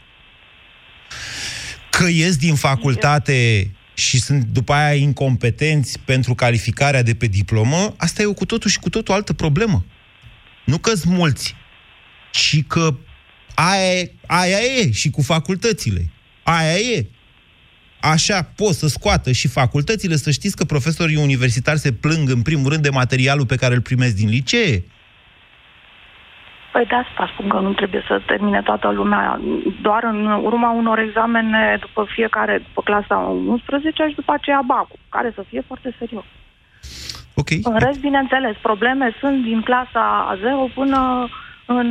că 1.97 2.07
ies 2.07 2.37
din 2.37 2.55
facultate 2.55 3.71
și 3.93 4.19
sunt 4.19 4.43
după 4.43 4.73
aia 4.73 4.93
incompetenți 4.93 5.99
pentru 5.99 6.35
calificarea 6.35 7.03
de 7.03 7.15
pe 7.15 7.27
diplomă, 7.27 7.93
asta 7.97 8.21
e 8.21 8.25
o 8.25 8.33
cu 8.33 8.45
totul 8.45 8.69
și 8.69 8.79
cu 8.79 8.89
totul 8.89 9.13
altă 9.13 9.33
problemă. 9.33 9.85
Nu 10.65 10.77
că 10.77 10.95
sunt 10.95 11.13
mulți, 11.13 11.55
ci 12.31 12.63
că 12.67 12.97
aia, 13.53 13.99
e- 13.99 14.11
aia 14.25 14.57
e 14.57 14.91
și 14.91 15.09
cu 15.09 15.21
facultățile. 15.21 16.11
Aia 16.43 16.77
e. 16.77 17.07
Așa 18.13 18.39
pot 18.55 18.73
să 18.81 18.87
scoată 18.87 19.31
și 19.31 19.47
facultățile, 19.47 20.15
să 20.15 20.31
știți 20.31 20.55
că 20.55 20.63
profesorii 20.63 21.23
universitari 21.27 21.79
se 21.85 21.91
plâng 21.93 22.29
în 22.29 22.41
primul 22.41 22.69
rând 22.71 22.83
de 22.83 22.97
materialul 23.01 23.45
pe 23.45 23.55
care 23.55 23.73
îl 23.73 23.81
primesc 23.81 24.15
din 24.15 24.29
licee. 24.29 24.83
Păi 26.71 26.85
de 26.87 26.95
asta 26.95 27.31
spun 27.33 27.47
că 27.49 27.59
nu 27.59 27.73
trebuie 27.73 28.03
să 28.07 28.21
termine 28.25 28.61
toată 28.61 28.91
lumea 28.91 29.41
doar 29.81 30.03
în 30.03 30.25
urma 30.49 30.71
unor 30.71 30.99
examene 30.99 31.77
după 31.79 32.07
fiecare, 32.15 32.57
după 32.67 32.81
clasa 32.81 33.15
11 33.47 34.05
și 34.09 34.15
după 34.15 34.33
aceea 34.33 34.61
BAC, 34.65 34.87
care 35.09 35.31
să 35.35 35.43
fie 35.49 35.61
foarte 35.67 35.95
serios. 35.99 36.23
Ok. 37.35 37.49
În 37.63 37.77
rest, 37.77 37.99
bineînțeles, 37.99 38.55
probleme 38.61 39.15
sunt 39.19 39.43
din 39.43 39.61
clasa 39.61 40.05
a 40.31 40.35
0 40.41 40.69
până 40.73 41.29
în 41.65 41.87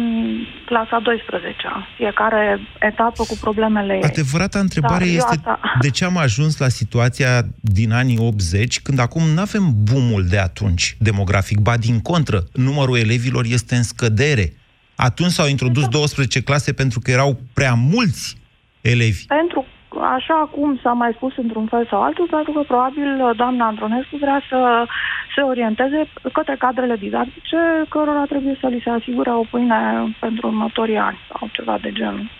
clasa 0.65 1.01
12 1.03 1.57
Fiecare 1.97 2.59
etapă 2.79 3.25
cu 3.25 3.37
problemele 3.41 3.95
ei. 3.95 4.03
Adevărata 4.03 4.59
întrebare 4.59 5.05
Da, 5.05 5.11
eu 5.11 5.17
este 5.17 5.35
asta- 5.37 5.61
de 5.81 5.91
ce 5.91 6.05
am 6.05 6.17
ajuns 6.17 6.59
la 6.59 6.69
situația 6.69 7.43
din 7.61 7.93
anii 7.93 8.19
80, 8.19 8.81
când 8.81 8.99
acum 8.99 9.23
nu 9.23 9.41
avem 9.41 9.75
boomul 9.93 10.27
de 10.27 10.39
atunci 10.39 10.97
demografic, 10.99 11.59
ba 11.59 11.77
din 11.77 12.01
contră, 12.01 12.45
numărul 12.53 12.99
elevilor 12.99 13.45
este 13.49 13.75
în 13.75 13.83
scădere. 13.83 14.53
Atunci 14.97 15.31
s-au 15.31 15.49
introdus 15.49 15.89
12 15.89 16.43
clase 16.43 16.73
pentru 16.73 17.01
că 17.01 17.11
erau 17.11 17.41
prea 17.53 17.75
mulți 17.75 18.37
elevi. 18.81 19.25
Pentru 19.27 19.67
așa 20.01 20.49
cum 20.55 20.79
s-a 20.83 20.93
mai 20.93 21.13
spus 21.17 21.37
într-un 21.37 21.67
fel 21.67 21.87
sau 21.91 22.03
altul, 22.03 22.27
pentru 22.31 22.53
că 22.53 22.61
probabil 22.61 23.33
doamna 23.37 23.67
Andronescu 23.67 24.17
vrea 24.17 24.43
să 24.49 24.87
se 25.35 25.41
orienteze 25.41 26.09
către 26.33 26.57
cadrele 26.59 26.97
didactice 26.97 27.59
cărora 27.89 28.25
trebuie 28.29 28.57
să 28.61 28.67
li 28.67 28.81
se 28.85 28.91
asigure 28.91 29.31
o 29.31 29.45
pâine 29.51 29.77
pentru 30.21 30.47
următorii 30.47 30.97
ani 30.97 31.19
sau 31.29 31.49
ceva 31.53 31.79
de 31.83 31.93
genul. 31.93 32.31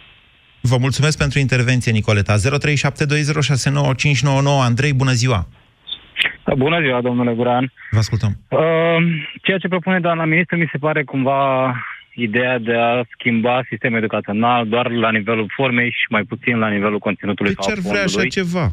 Vă 0.61 0.77
mulțumesc 0.81 1.19
pentru 1.19 1.39
intervenție, 1.39 1.93
Nicoleta. 1.93 2.35
0372069599. 2.35 2.39
Andrei, 4.69 4.93
bună 4.93 5.13
ziua! 5.13 5.47
Bună 6.57 6.81
ziua, 6.81 7.01
domnule 7.01 7.33
Guran. 7.35 7.73
Vă 7.91 7.99
ascultăm. 7.99 8.31
Uh, 8.49 8.59
ceea 9.43 9.59
ce 9.59 9.69
propune 9.69 10.01
doamna 10.01 10.25
ministru 10.25 10.57
mi 10.57 10.69
se 10.73 10.79
pare 10.79 11.05
cumva 11.05 11.73
ideea 12.15 12.59
de 12.59 12.75
a 12.75 13.03
schimba 13.19 13.63
sistemul 13.69 13.99
educațional 13.99 14.69
doar 14.69 14.91
la 14.91 15.11
nivelul 15.11 15.47
formei 15.55 15.91
și 15.91 16.07
mai 16.09 16.23
puțin 16.23 16.59
la 16.59 16.69
nivelul 16.69 16.99
conținutului 16.99 17.55
De 17.55 17.61
ce 17.61 17.69
sau 17.69 17.73
ar 17.77 17.79
vrea 17.79 18.03
așa 18.03 18.21
fondului. 18.21 18.31
ceva? 18.31 18.73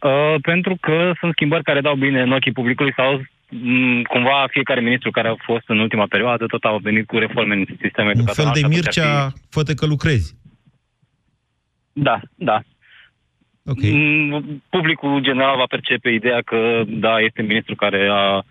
Uh, 0.00 0.34
pentru 0.42 0.76
că 0.80 1.12
sunt 1.18 1.32
schimbări 1.32 1.62
care 1.62 1.80
dau 1.80 1.94
bine 1.94 2.20
în 2.22 2.32
ochii 2.32 2.52
publicului 2.52 2.92
sau 2.96 3.22
m, 3.48 4.02
cumva 4.02 4.46
fiecare 4.50 4.80
ministru 4.80 5.10
care 5.10 5.28
a 5.28 5.34
fost 5.38 5.64
în 5.66 5.78
ultima 5.78 6.06
perioadă 6.06 6.46
tot 6.46 6.64
au 6.64 6.78
venit 6.78 7.06
cu 7.06 7.18
reforme 7.18 7.54
în 7.54 7.64
sistemul 7.80 8.10
Un 8.16 8.24
fel 8.24 8.44
educațional. 8.44 8.52
de 8.52 8.58
și 8.58 8.64
atunci 8.64 8.86
ar 8.98 9.04
Mircea, 9.04 9.32
fă 9.50 9.62
că 9.62 9.86
lucrezi. 9.86 10.34
Da, 11.92 12.20
da. 12.34 12.60
Ok. 13.64 13.82
Mm, 13.82 14.62
Publicul 14.70 15.20
general 15.20 15.56
va 15.56 15.64
percepe 15.68 16.10
ideea 16.10 16.40
că, 16.40 16.82
da, 16.86 17.20
este 17.20 17.40
un 17.40 17.46
ministru 17.46 17.74
care 17.74 18.08
a 18.12 18.42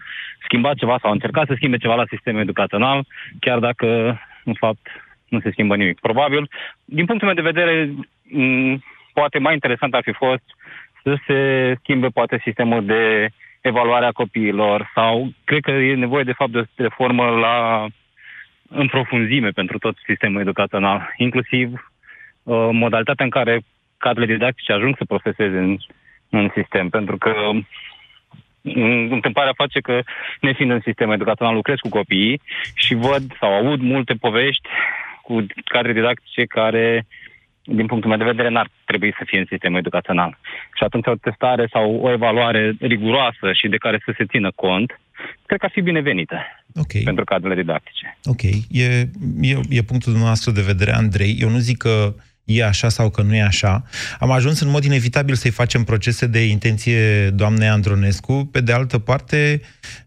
schimbat 0.52 0.76
ceva 0.76 0.98
sau 1.02 1.10
a 1.10 1.14
încercat 1.14 1.48
să 1.48 1.54
schimbe 1.56 1.78
ceva 1.78 1.96
la 1.96 2.12
sistemul 2.14 2.42
educațional, 2.42 3.06
chiar 3.40 3.60
dacă, 3.60 4.20
în 4.44 4.54
fapt, 4.54 4.86
nu 5.30 5.40
se 5.40 5.52
schimbă 5.52 5.76
nimic. 5.76 6.00
Probabil, 6.00 6.50
din 6.86 7.06
punctul 7.06 7.28
meu 7.28 7.36
de 7.36 7.52
vedere, 7.52 7.94
m, 8.24 8.84
poate 9.14 9.40
mai 9.40 9.54
interesant 9.54 9.94
ar 9.94 10.02
fi 10.04 10.12
fost 10.12 10.44
să 11.04 11.16
se 11.28 11.40
schimbe 11.80 12.08
poate 12.08 12.42
sistemul 12.44 12.86
de 12.86 13.30
evaluare 13.62 14.06
a 14.06 14.12
copiilor 14.12 14.92
sau 14.96 15.32
cred 15.44 15.62
că 15.62 15.72
e 15.72 15.96
nevoie 15.96 16.24
de 16.24 16.38
fapt 16.40 16.52
de 16.52 16.60
o 16.60 16.64
reformă 16.76 17.26
la 17.30 17.88
în 18.70 18.88
profunzime 18.88 19.50
pentru 19.50 19.78
tot 19.78 19.96
sistemul 20.06 20.42
educațional, 20.42 21.14
inclusiv 21.18 21.92
uh, 22.44 22.70
modalitatea 22.72 23.26
în 23.26 23.32
care 23.32 23.62
cadrele 23.98 24.34
didactice 24.34 24.72
ajung 24.72 24.96
să 24.98 25.06
profeseze 25.06 25.58
în, 25.58 25.78
în 26.30 26.52
sistem, 26.56 26.90
pentru 26.90 27.18
că 27.18 27.34
mm, 27.52 27.68
întâmplarea 29.10 29.54
face 29.56 29.80
că, 29.80 30.02
nefiind 30.42 30.72
în 30.72 30.82
sistemul 30.84 31.14
educațional, 31.14 31.54
lucrez 31.56 31.78
cu 31.80 31.90
copiii 31.90 32.42
și 32.74 32.94
văd 32.94 33.24
sau 33.40 33.54
aud 33.54 33.82
multe 33.82 34.14
povești 34.14 34.68
cu 35.24 35.46
cadre 35.66 35.94
didactice 35.94 36.46
care, 36.46 37.06
din 37.64 37.86
punctul 37.86 38.10
meu 38.10 38.18
de 38.18 38.32
vedere, 38.34 38.50
n-ar 38.50 38.70
trebui 38.86 39.14
să 39.18 39.24
fie 39.26 39.40
în 39.40 39.46
sistemul 39.50 39.78
educațional. 39.78 40.38
Și 40.78 40.84
atunci 40.84 41.08
o 41.08 41.16
testare 41.16 41.68
sau 41.72 41.96
o 41.96 42.12
evaluare 42.12 42.74
riguroasă 42.80 43.54
și 43.54 43.68
de 43.68 43.78
care 43.78 44.02
să 44.06 44.14
se 44.18 44.26
țină 44.26 44.52
cont, 44.56 45.00
cred 45.46 45.60
că 45.60 45.66
ar 45.66 45.72
fi 45.72 45.82
binevenită 45.82 46.38
Ok. 46.76 47.04
pentru 47.04 47.24
cadrele 47.24 47.56
didactice. 47.56 48.18
Ok, 48.26 48.42
e, 48.44 48.86
e, 49.42 49.60
e 49.70 49.82
punctul 49.82 50.12
dumneavoastră 50.12 50.52
de 50.52 50.62
vedere, 50.62 50.92
Andrei. 50.92 51.38
Eu 51.40 51.50
nu 51.50 51.58
zic 51.58 51.78
că 51.78 52.14
e 52.58 52.66
așa 52.66 52.90
sau 52.90 53.10
că 53.10 53.22
nu 53.22 53.36
e 53.36 53.42
așa. 53.42 53.84
Am 54.20 54.32
ajuns 54.32 54.60
în 54.60 54.70
mod 54.70 54.84
inevitabil 54.84 55.36
să-i 55.36 55.52
facem 55.52 55.84
procese 55.84 56.26
de 56.26 56.46
intenție 56.46 57.30
doamnei 57.30 57.68
Andronescu. 57.68 58.50
Pe 58.52 58.62
de 58.62 58.72
altă 58.72 58.98
parte, 58.98 59.62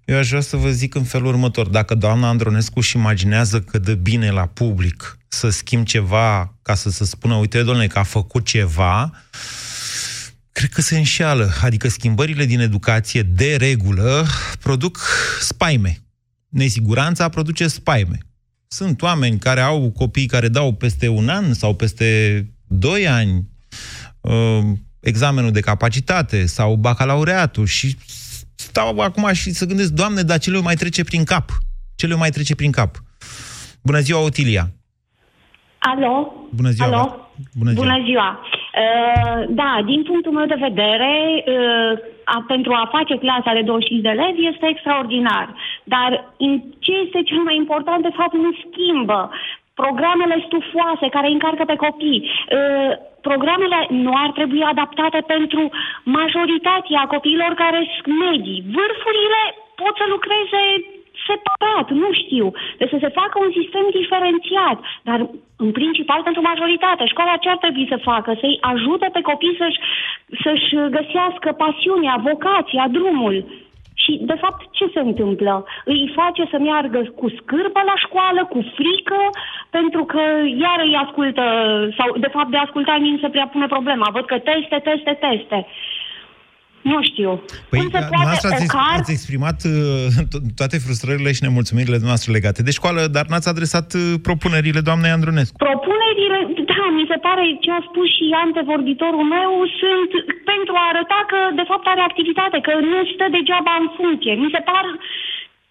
eu 0.05 0.19
aș 0.19 0.29
vrea 0.29 0.41
să 0.41 0.57
vă 0.57 0.71
zic 0.71 0.95
în 0.95 1.05
felul 1.05 1.27
următor. 1.27 1.69
Dacă 1.69 1.95
doamna 1.95 2.29
Andronescu 2.29 2.79
își 2.79 2.97
imaginează 2.97 3.61
că 3.61 3.79
dă 3.79 3.95
bine 3.95 4.31
la 4.31 4.47
public 4.47 5.19
să 5.29 5.49
schimb 5.49 5.87
ceva 5.87 6.55
ca 6.63 6.75
să 6.75 6.91
se 6.91 7.05
spună, 7.05 7.35
uite, 7.35 7.63
domnule, 7.63 7.87
că 7.87 7.99
a 7.99 8.03
făcut 8.03 8.45
ceva, 8.45 9.11
cred 10.53 10.71
că 10.71 10.81
se 10.81 10.97
înșeală. 10.97 11.53
Adică 11.63 11.89
schimbările 11.89 12.45
din 12.45 12.61
educație, 12.61 13.23
de 13.23 13.57
regulă, 13.57 14.27
produc 14.61 15.01
spaime. 15.41 15.99
Nesiguranța 16.49 17.29
produce 17.29 17.67
spaime. 17.67 18.19
Sunt 18.79 19.03
oameni 19.03 19.39
care 19.39 19.61
au 19.61 19.91
copii 19.91 20.27
care 20.27 20.49
dau 20.49 20.73
peste 20.73 21.09
un 21.09 21.29
an 21.29 21.53
sau 21.53 21.75
peste 21.75 22.07
doi 22.69 23.09
ani 23.09 23.35
uh, 24.21 24.63
examenul 25.01 25.51
de 25.51 25.61
capacitate 25.61 26.47
sau 26.47 26.75
bacalaureatul 26.75 27.67
și 27.67 27.97
stau 28.55 28.99
acum 28.99 29.33
și 29.33 29.51
să 29.51 29.67
gândesc, 29.67 29.93
Doamne, 29.93 30.23
dar 30.23 30.39
ce 30.39 30.51
le 30.51 30.61
mai 30.61 30.75
trece 30.75 31.05
prin 31.05 31.25
cap? 31.25 31.47
Ce 31.97 32.07
le 32.07 32.15
mai 32.15 32.31
trece 32.31 32.55
prin 32.55 32.71
cap? 32.71 32.91
Bună 33.83 33.99
ziua, 33.99 34.21
Otilia! 34.25 34.65
Alo? 35.79 36.15
Bună 36.55 36.71
ziua! 36.71 36.87
Alo? 36.87 37.29
Bună 37.59 37.71
ziua! 37.71 37.85
Bună 37.85 38.05
ziua! 38.05 38.29
Uh, 38.83 39.41
da, 39.61 39.71
din 39.91 40.03
punctul 40.03 40.33
meu 40.33 40.47
de 40.47 40.65
vedere, 40.69 41.13
uh, 41.55 41.93
a, 42.25 42.45
pentru 42.53 42.73
a 42.73 42.89
face 42.97 43.15
clasa 43.25 43.51
de 43.59 43.63
25 43.63 44.03
de 44.03 44.09
elevi 44.09 44.51
este 44.53 44.67
extraordinar. 44.69 45.47
Dar 45.85 46.11
în 46.39 46.63
ce 46.79 46.93
este 47.05 47.23
cel 47.23 47.39
mai 47.39 47.57
important, 47.57 48.03
de 48.03 48.17
fapt, 48.19 48.35
nu 48.35 48.51
schimbă. 48.65 49.31
Programele 49.75 50.45
stufoase 50.47 51.07
care 51.09 51.29
încarcă 51.29 51.65
pe 51.65 51.77
copii, 51.77 52.21
uh, 52.25 52.93
programele 53.29 53.81
nu 54.05 54.13
ar 54.25 54.31
trebui 54.39 54.63
adaptate 54.63 55.21
pentru 55.35 55.63
majoritatea 56.19 57.03
copiilor 57.15 57.53
care 57.63 57.81
sunt 57.95 58.17
medii. 58.25 58.65
Vârfurile 58.75 59.43
pot 59.81 59.95
să 60.01 60.05
lucreze 60.15 60.63
separat, 61.29 61.87
nu 62.03 62.09
știu. 62.23 62.47
Deci 62.79 62.93
să 62.95 62.99
se 63.01 63.17
facă 63.21 63.37
un 63.45 63.53
sistem 63.59 63.87
diferențiat, 64.01 64.79
dar 65.09 65.19
în 65.65 65.71
principal 65.79 66.21
pentru 66.23 66.43
majoritate. 66.43 67.05
Școala 67.07 67.37
ce 67.43 67.49
ar 67.49 67.59
trebui 67.65 67.87
să 67.93 68.07
facă? 68.11 68.31
Să-i 68.41 68.59
ajute 68.73 69.09
pe 69.13 69.21
copii 69.21 69.61
să-și, 69.61 69.81
să-și 70.43 70.71
găsească 70.97 71.49
pasiunea, 71.65 72.17
vocația, 72.29 72.85
drumul. 72.97 73.37
Și, 74.05 74.13
de 74.31 74.37
fapt, 74.43 74.61
ce 74.79 74.87
se 74.95 75.01
întâmplă? 75.09 75.55
Îi 75.93 76.13
face 76.21 76.43
să 76.53 76.59
meargă 76.69 77.01
cu 77.21 77.27
scârbă 77.39 77.81
la 77.91 77.97
școală, 78.05 78.41
cu 78.55 78.61
frică, 78.77 79.21
pentru 79.77 80.03
că 80.13 80.23
iar 80.65 80.79
îi 80.87 81.01
ascultă, 81.05 81.45
sau, 81.99 82.09
de 82.25 82.31
fapt, 82.37 82.51
de 82.55 82.61
ascultat 82.67 82.99
nimeni 83.01 83.25
se 83.25 83.35
prea 83.35 83.49
pune 83.53 83.67
problema. 83.77 84.07
Văd 84.17 84.25
că 84.27 84.37
teste, 84.51 84.79
teste, 84.89 85.13
teste. 85.25 85.59
Nu 86.93 86.99
știu. 87.11 87.31
Păi, 87.71 87.79
Cum 87.79 87.89
se 87.95 87.99
poate 88.11 88.25
noastră 88.29 88.49
ați, 88.53 88.65
o 88.65 88.77
carte... 88.77 89.01
ați 89.01 89.13
exprimat 89.17 89.59
uh, 89.65 89.73
to- 90.33 90.43
toate 90.61 90.77
frustrările 90.85 91.31
și 91.37 91.43
nemulțumirile 91.47 91.99
noastre 92.09 92.33
legate 92.33 92.63
de 92.63 92.71
școală, 92.79 93.01
dar 93.17 93.25
n-ați 93.31 93.49
adresat 93.49 93.89
uh, 93.95 94.01
propunerile 94.23 94.81
doamnei 94.89 95.11
Andronescu. 95.11 95.57
Propunerile, 95.57 96.04
da, 97.25 97.35
mi 97.35 97.59
se 97.59 97.59
pare 97.59 97.59
ce 97.61 97.71
a 97.71 97.81
spus 97.89 98.09
și 98.17 98.37
antevorbitorul 98.47 99.27
meu, 99.37 99.51
sunt 99.81 100.11
pentru 100.53 100.75
a 100.77 100.89
arăta 100.89 101.21
că, 101.27 101.39
de 101.55 101.65
fapt, 101.71 101.87
are 101.87 102.01
activitate, 102.01 102.61
că 102.61 102.73
nu 102.75 103.05
stă 103.13 103.27
degeaba 103.31 103.75
în 103.81 103.89
funcție. 103.97 104.35
Mi 104.35 104.51
se 104.55 104.61
par... 104.71 104.85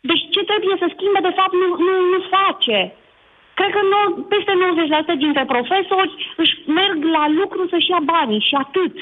Deci 0.10 0.24
ce 0.34 0.42
trebuie 0.44 0.76
să 0.80 0.88
schimbe, 0.96 1.20
de 1.22 1.34
fapt, 1.40 1.54
nu, 1.62 1.68
nu, 1.88 1.94
nu 2.12 2.20
face. 2.38 2.80
Cred 3.54 3.72
că 3.76 3.82
nu, 3.94 4.00
peste 4.34 4.54
90% 5.16 5.18
dintre 5.18 5.46
profesori 5.46 6.12
își 6.36 6.56
merg 6.66 7.04
la 7.04 7.26
lucru 7.40 7.68
să-și 7.72 7.90
ia 7.90 8.02
banii 8.04 8.46
și 8.48 8.56
atât. 8.56 8.96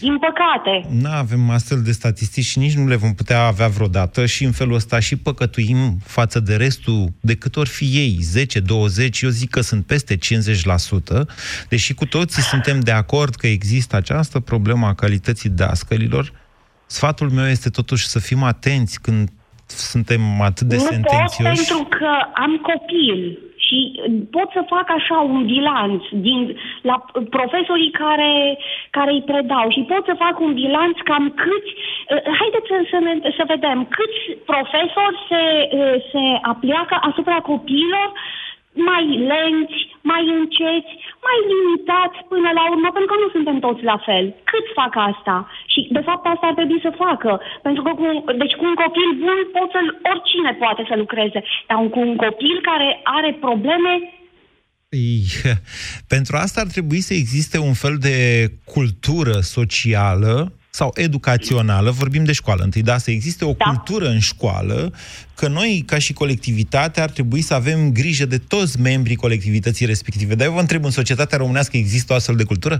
Din 0.00 0.18
păcate. 0.18 0.88
Nu 1.00 1.10
avem 1.10 1.50
astfel 1.50 1.82
de 1.82 1.92
statistici 1.92 2.44
și 2.44 2.58
nici 2.58 2.74
nu 2.74 2.86
le 2.86 2.96
vom 2.96 3.14
putea 3.14 3.46
avea 3.46 3.68
vreodată 3.68 4.26
și 4.26 4.44
în 4.44 4.52
felul 4.52 4.74
ăsta 4.74 5.00
și 5.00 5.16
păcătuim 5.16 5.98
față 6.04 6.40
de 6.40 6.56
restul, 6.56 7.12
de 7.20 7.34
cât 7.34 7.56
ori 7.56 7.68
fi 7.68 7.84
ei, 7.84 8.18
10, 8.20 8.60
20, 8.60 9.20
eu 9.20 9.30
zic 9.30 9.50
că 9.50 9.60
sunt 9.60 9.86
peste 9.86 10.16
50%, 10.16 10.18
deși 11.68 11.94
cu 11.94 12.06
toții 12.06 12.42
suntem 12.42 12.80
de 12.80 12.90
acord 12.90 13.34
că 13.34 13.46
există 13.46 13.96
această 13.96 14.40
problemă 14.40 14.86
a 14.86 14.94
calității 14.94 15.50
dascălilor, 15.50 16.32
sfatul 16.86 17.30
meu 17.30 17.46
este 17.46 17.68
totuși 17.68 18.06
să 18.06 18.18
fim 18.18 18.42
atenți 18.42 19.00
când 19.00 19.28
suntem 19.66 20.40
atât 20.40 20.66
de 20.66 20.76
nu 20.76 20.82
pot 20.82 20.90
sentențioși. 20.90 21.54
pentru 21.54 21.88
că 21.90 22.08
am 22.34 22.56
copil 22.56 23.38
și 23.68 24.00
pot 24.30 24.48
să 24.52 24.70
fac 24.74 24.86
așa 24.90 25.18
un 25.20 25.44
bilanț 25.44 26.02
din, 26.10 26.56
la 26.82 27.04
profesorii 27.30 27.90
care, 27.90 28.58
care 28.90 29.10
îi 29.12 29.28
predau 29.30 29.70
și 29.70 29.88
pot 29.92 30.04
să 30.04 30.22
fac 30.24 30.40
un 30.40 30.52
bilanț 30.54 30.96
cam 31.04 31.24
câți, 31.42 31.72
uh, 31.76 32.22
haideți 32.38 32.68
să, 32.70 32.76
să, 32.90 32.98
ne, 33.06 33.12
să 33.36 33.44
vedem, 33.46 33.78
câți 33.96 34.20
profesori 34.52 35.18
se, 35.28 35.42
uh, 35.78 35.94
se 36.12 36.24
apleacă 36.42 36.98
asupra 37.00 37.38
copiilor 37.52 38.12
mai 38.72 39.06
lenți, 39.32 39.96
mai 40.00 40.24
înceți, 40.38 40.92
mai 41.26 41.38
limitați 41.52 42.18
până 42.32 42.50
la 42.58 42.64
urmă, 42.72 42.88
pentru 42.92 43.10
că 43.10 43.16
nu 43.22 43.28
suntem 43.34 43.58
toți 43.66 43.88
la 43.90 43.98
fel. 44.06 44.24
Cât 44.50 44.66
fac 44.78 44.92
asta? 45.10 45.36
Și, 45.72 45.80
de 45.96 46.02
fapt, 46.08 46.24
asta 46.26 46.46
ar 46.48 46.56
trebui 46.58 46.80
să 46.86 47.00
facă. 47.04 47.30
Pentru 47.66 47.82
că, 47.84 47.90
cu, 48.00 48.06
deci, 48.42 48.54
cu 48.58 48.64
un 48.70 48.76
copil 48.82 49.10
bun, 49.22 49.38
pot 49.56 49.68
să, 49.74 49.80
oricine 50.12 50.52
poate 50.62 50.82
să 50.88 50.94
lucreze. 51.02 51.40
Dar 51.68 51.78
cu 51.94 51.98
un 52.08 52.14
copil 52.24 52.56
care 52.70 52.88
are 53.16 53.30
probleme, 53.46 53.92
Ei, 54.90 55.24
Pentru 56.14 56.36
asta 56.36 56.60
ar 56.60 56.66
trebui 56.66 57.00
să 57.00 57.14
existe 57.14 57.58
un 57.58 57.72
fel 57.72 57.96
de 57.98 58.18
cultură 58.64 59.40
socială 59.40 60.57
sau 60.78 60.90
educațională, 60.94 61.90
vorbim 61.90 62.24
de 62.24 62.32
școală 62.32 62.62
întâi, 62.62 62.82
da, 62.90 62.96
să 62.98 63.10
existe 63.10 63.44
o 63.44 63.52
da. 63.58 63.64
cultură 63.64 64.08
în 64.16 64.18
școală, 64.30 64.78
că 65.38 65.46
noi, 65.48 65.82
ca 65.86 65.98
și 65.98 66.12
colectivitate, 66.12 67.00
ar 67.00 67.10
trebui 67.10 67.40
să 67.48 67.54
avem 67.54 67.80
grijă 68.00 68.26
de 68.34 68.38
toți 68.52 68.80
membrii 68.80 69.22
colectivității 69.24 69.86
respective. 69.86 70.34
Dar 70.34 70.46
eu 70.46 70.52
vă 70.52 70.60
întreb, 70.66 70.84
în 70.84 70.90
societatea 71.00 71.38
românească 71.38 71.76
există 71.76 72.12
o 72.12 72.16
astfel 72.16 72.36
de 72.36 72.44
cultură? 72.52 72.76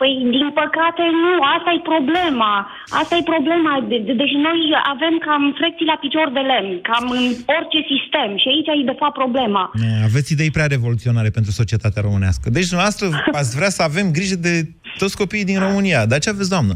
Păi, 0.00 0.12
din 0.34 0.46
păcate, 0.62 1.02
nu. 1.24 1.32
Asta 1.56 1.70
e 1.76 1.80
problema. 1.92 2.52
Asta 3.00 3.14
e 3.20 3.30
problema. 3.34 3.72
De- 3.90 4.02
de- 4.06 4.16
Deci 4.22 4.36
noi 4.48 4.60
avem 4.94 5.14
cam 5.26 5.42
frecții 5.60 5.90
la 5.92 5.98
picior 6.04 6.28
de 6.36 6.42
lemn, 6.50 6.72
cam 6.88 7.04
în 7.18 7.24
orice 7.56 7.80
sistem. 7.92 8.30
Și 8.42 8.46
aici 8.52 8.68
e, 8.82 8.90
de 8.92 8.96
fapt, 9.02 9.16
problema. 9.22 9.62
Ne, 9.82 9.90
Aveți 10.08 10.32
idei 10.32 10.50
prea 10.56 10.72
revoluționare 10.76 11.30
pentru 11.36 11.52
societatea 11.60 12.02
românească. 12.08 12.46
Deci, 12.56 12.68
dumneavoastră, 12.72 13.06
ați 13.40 13.52
vrea 13.58 13.70
să 13.78 13.82
avem 13.90 14.06
grijă 14.18 14.36
de 14.48 14.54
toți 15.02 15.16
copiii 15.22 15.50
din 15.52 15.58
România. 15.66 16.00
Dar 16.10 16.18
ce 16.24 16.30
aveți, 16.34 16.52
doamnă? 16.56 16.74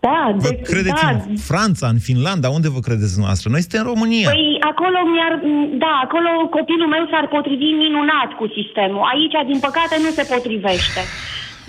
Da, 0.00 0.18
Vă 0.36 0.48
deci, 0.48 0.60
credeți 0.72 1.02
da. 1.02 1.10
în 1.10 1.36
Franța, 1.36 1.86
în 1.88 1.98
Finlanda? 2.08 2.48
Unde 2.58 2.68
vă 2.76 2.80
credeți 2.86 3.12
dumneavoastră? 3.16 3.50
Noi 3.50 3.60
suntem 3.60 3.80
în 3.80 3.86
România. 3.92 4.28
Păi 4.30 4.46
acolo 4.72 4.98
mi-ar, 5.12 5.34
da, 5.84 5.92
acolo 6.06 6.30
copilul 6.56 6.88
meu 6.94 7.04
s-ar 7.12 7.26
potrivi 7.36 7.68
minunat 7.84 8.30
cu 8.38 8.46
sistemul. 8.58 9.02
Aici, 9.12 9.36
din 9.50 9.58
păcate, 9.66 9.94
nu 10.04 10.10
se 10.18 10.24
potrivește. 10.34 11.00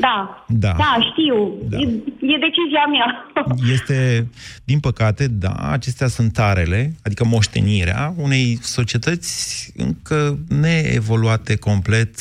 Da, 0.06 0.46
Da. 0.48 0.74
da 0.78 0.92
știu. 1.12 1.38
Da. 1.70 1.78
E, 1.78 1.86
e 2.34 2.46
decizia 2.48 2.86
mea. 2.96 3.08
Este, 3.76 4.28
din 4.64 4.80
păcate, 4.80 5.28
da, 5.28 5.54
acestea 5.72 6.08
sunt 6.08 6.34
tarele, 6.34 6.94
adică 7.04 7.26
moștenirea 7.26 8.14
unei 8.18 8.58
societăți 8.62 9.72
încă 9.78 10.38
neevoluate 10.48 11.56
complet 11.56 12.16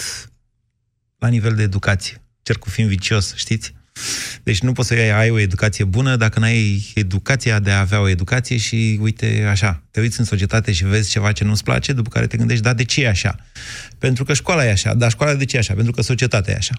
la 1.18 1.29
nivel 1.29 1.55
de 1.55 1.62
educație. 1.62 2.16
Cercul 2.42 2.71
fiind 2.73 2.90
vicios, 2.90 3.35
știți? 3.37 3.75
Deci 4.43 4.61
nu 4.61 4.73
poți 4.73 4.89
să 4.89 4.95
ai, 4.95 5.11
ai 5.11 5.31
o 5.31 5.39
educație 5.39 5.85
bună 5.85 6.17
dacă 6.17 6.41
n-ai 6.41 6.93
educația 6.95 7.59
de 7.61 7.71
a 7.71 7.81
avea 7.81 8.01
o 8.01 8.09
educație 8.09 8.57
și, 8.57 8.99
uite, 9.01 9.47
așa, 9.51 9.83
te 9.91 10.01
uiți 10.01 10.19
în 10.19 10.25
societate 10.25 10.73
și 10.73 10.85
vezi 10.85 11.11
ceva 11.11 11.33
ce 11.33 11.45
nu-ți 11.45 11.65
place, 11.65 11.93
după 11.93 12.09
care 12.09 12.27
te 12.27 12.37
gândești, 12.37 12.63
da, 12.63 12.75
de 12.75 12.85
ce 12.85 13.03
e 13.03 13.09
așa? 13.09 13.35
Pentru 13.99 14.25
că 14.25 14.33
școala 14.35 14.65
e 14.65 14.71
așa, 14.71 14.95
dar 14.95 15.11
școala 15.11 15.35
de 15.35 15.45
ce 15.45 15.57
e 15.57 15.59
așa? 15.59 15.75
Pentru 15.75 15.93
că 15.93 16.03
societatea 16.03 16.53
e 16.53 16.57
așa. 16.57 16.75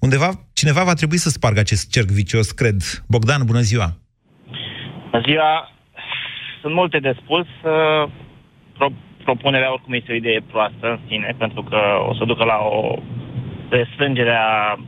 Undeva, 0.00 0.30
cineva 0.52 0.84
va 0.84 0.94
trebui 0.94 1.16
să 1.16 1.28
spargă 1.28 1.60
acest 1.60 1.90
cerc 1.90 2.08
vicios, 2.08 2.50
cred. 2.50 2.82
Bogdan, 3.08 3.42
bună 3.44 3.60
ziua! 3.60 3.96
Bună 5.10 5.22
ziua! 5.26 5.72
Sunt 6.60 6.74
multe 6.74 6.98
de 6.98 7.12
spus. 7.22 7.46
Uh, 7.62 8.10
Pro- 8.78 9.06
propunerea 9.24 9.72
oricum 9.72 9.92
este 9.92 10.12
o 10.12 10.20
idee 10.22 10.40
proastă 10.52 10.86
în 10.94 10.98
sine, 11.08 11.34
pentru 11.38 11.62
că 11.62 11.80
o 12.08 12.14
să 12.14 12.24
ducă 12.24 12.44
la 12.44 12.58
o 12.58 12.98
restrângere 13.68 14.34
a 14.34 14.78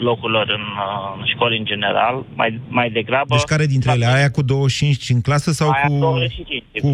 locurilor 0.00 0.48
în, 0.48 0.60
uh, 0.60 1.18
în 1.18 1.26
școli 1.26 1.58
în 1.58 1.64
general, 1.64 2.24
mai, 2.34 2.60
mai 2.68 2.90
degrabă... 2.90 3.34
Deci 3.34 3.52
care 3.54 3.66
dintre 3.66 3.92
ele? 3.92 4.06
Aia 4.06 4.30
cu 4.30 4.42
25 4.42 5.10
în 5.10 5.20
clasă 5.20 5.50
sau 5.50 5.70
Aia 5.70 5.86
cu, 5.86 5.98
25, 5.98 6.64
cu 6.80 6.88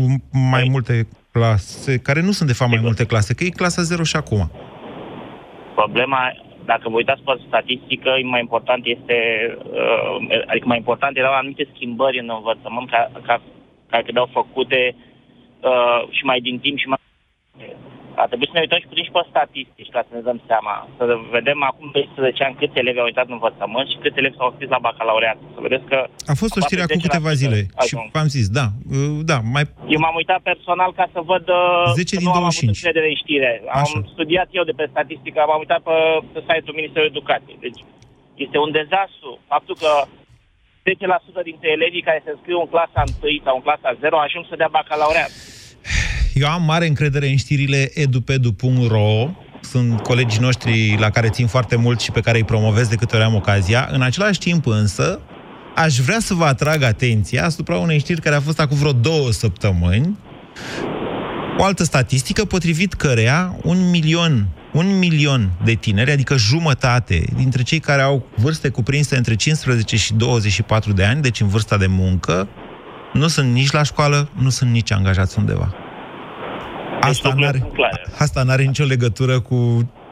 mai 0.50 0.66
multe 0.70 1.08
clase? 1.32 1.98
Care 1.98 2.20
nu 2.22 2.30
sunt 2.30 2.48
de 2.48 2.54
fapt 2.54 2.70
mai 2.70 2.80
multe 2.82 3.06
clase, 3.06 3.34
că 3.34 3.44
e 3.44 3.48
clasa 3.48 3.82
0 3.82 4.02
și 4.02 4.16
acum. 4.16 4.50
Problema, 5.74 6.20
dacă 6.64 6.88
vă 6.88 6.96
uitați 6.96 7.22
pe 7.22 7.32
statistică, 7.46 8.10
mai 8.22 8.40
important 8.40 8.82
este, 8.86 9.16
uh, 9.72 10.42
adică 10.46 10.66
mai 10.66 10.76
important 10.76 11.16
erau 11.16 11.32
anumite 11.32 11.68
schimbări 11.74 12.18
în 12.18 12.30
învățământ 12.36 12.90
ca, 12.90 13.10
ca, 13.26 13.42
care 13.90 14.02
trebuiau 14.02 14.28
făcute 14.32 14.94
uh, 15.60 16.00
și 16.10 16.24
mai 16.24 16.40
din 16.40 16.58
timp 16.58 16.78
și 16.78 16.88
mai... 16.88 16.98
Ar 18.22 18.28
trebui 18.30 18.50
să 18.50 18.54
ne 18.56 18.64
uităm 18.64 18.80
și 18.82 18.90
puțin 18.90 19.04
și 19.06 19.14
pe 19.16 19.22
statistici 19.32 19.94
ca 19.94 20.00
să 20.06 20.12
ne 20.16 20.22
dăm 20.28 20.38
seama. 20.50 20.74
Să 20.98 21.04
vedem 21.36 21.58
acum 21.70 21.86
pe 21.94 22.00
11 22.06 22.44
ani 22.46 22.58
câți 22.60 22.78
elevi 22.82 23.00
au 23.02 23.08
uitat 23.10 23.26
în 23.28 23.36
învățământ 23.38 23.86
și 23.92 24.00
câți 24.02 24.18
elevi 24.20 24.38
s-au 24.38 24.52
scris 24.54 24.68
la 24.74 24.84
bacalaureat. 24.86 25.38
Să 25.54 25.60
vedeți 25.66 25.86
că... 25.90 25.98
A 26.32 26.34
fost 26.42 26.52
o 26.56 26.60
știre 26.66 26.82
acum 26.82 27.00
câteva 27.06 27.32
zile 27.42 27.60
și 27.88 27.94
v-am 28.16 28.30
zis, 28.36 28.46
da, 28.58 28.66
uh, 28.96 29.18
da, 29.30 29.38
mai 29.54 29.64
Eu 29.94 30.00
m-am 30.04 30.16
uitat 30.20 30.40
personal 30.50 30.90
ca 31.00 31.06
să 31.14 31.20
văd... 31.32 31.44
uh, 31.48 32.00
10 32.00 32.14
că 32.14 32.20
din 32.20 32.26
nu 32.26 32.32
am 32.32 32.44
25. 32.46 32.62
avut 32.62 32.76
încredere 32.76 33.08
în 33.12 33.18
știre. 33.22 33.50
Am 33.80 33.86
Așa. 33.86 33.98
studiat 34.14 34.48
eu 34.58 34.64
de 34.70 34.74
pe 34.78 34.86
statistică, 34.94 35.38
m-am 35.40 35.62
uitat 35.64 35.80
pe, 35.88 35.96
pe 36.32 36.40
site-ul 36.46 36.78
Ministerului 36.80 37.14
Educației. 37.14 37.58
Deci 37.66 37.80
este 38.44 38.56
un 38.64 38.70
dezastru 38.78 39.30
faptul 39.52 39.76
că 39.84 39.92
10% 40.86 41.48
dintre 41.50 41.68
elevii 41.76 42.06
care 42.08 42.20
se 42.24 42.30
înscriu 42.34 42.58
în 42.60 42.70
clasa 42.74 43.02
1 43.22 43.40
sau 43.46 43.54
în 43.56 43.64
clasa 43.66 43.88
0 44.00 44.18
ajung 44.26 44.44
să 44.48 44.58
dea 44.60 44.70
bacalaureat. 44.78 45.32
Eu 46.38 46.48
am 46.48 46.62
mare 46.62 46.86
încredere 46.86 47.28
în 47.28 47.36
știrile 47.36 47.90
edupedu.ro 47.94 49.30
sunt 49.60 50.00
colegii 50.00 50.40
noștri 50.40 50.96
la 50.98 51.10
care 51.10 51.28
țin 51.28 51.46
foarte 51.46 51.76
mult 51.76 52.00
și 52.00 52.10
pe 52.10 52.20
care 52.20 52.36
îi 52.36 52.44
promovez 52.44 52.88
de 52.88 52.94
câte 52.94 53.16
ori 53.16 53.24
am 53.24 53.34
ocazia. 53.34 53.88
În 53.92 54.02
același 54.02 54.38
timp 54.38 54.66
însă, 54.66 55.20
aș 55.74 55.96
vrea 55.96 56.18
să 56.20 56.34
vă 56.34 56.44
atrag 56.44 56.82
atenția 56.82 57.44
asupra 57.44 57.76
unei 57.76 57.98
știri 57.98 58.20
care 58.20 58.34
a 58.34 58.40
fost 58.40 58.60
acum 58.60 58.76
vreo 58.76 58.92
două 58.92 59.30
săptămâni. 59.30 60.18
O 61.58 61.64
altă 61.64 61.84
statistică 61.84 62.44
potrivit 62.44 62.94
căreia 62.94 63.56
un 63.62 63.90
milion, 63.90 64.48
un 64.72 64.98
milion 64.98 65.50
de 65.64 65.72
tineri, 65.72 66.10
adică 66.10 66.36
jumătate 66.36 67.24
dintre 67.36 67.62
cei 67.62 67.80
care 67.80 68.02
au 68.02 68.26
vârste 68.34 68.68
cuprinse 68.68 69.16
între 69.16 69.34
15 69.34 69.96
și 69.96 70.14
24 70.14 70.92
de 70.92 71.04
ani, 71.04 71.22
deci 71.22 71.40
în 71.40 71.48
vârsta 71.48 71.76
de 71.76 71.86
muncă, 71.86 72.48
nu 73.12 73.28
sunt 73.28 73.52
nici 73.52 73.70
la 73.70 73.82
școală, 73.82 74.28
nu 74.34 74.48
sunt 74.48 74.70
nici 74.70 74.92
angajați 74.92 75.38
undeva. 75.38 75.74
Asta 77.08 77.28
lucrurile 77.28 77.46
n-are, 77.46 77.58
sunt 77.58 77.72
clare. 77.72 78.02
asta 78.18 78.42
n-are 78.42 78.62
nicio 78.62 78.84
legătură 78.84 79.40
cu 79.40 79.58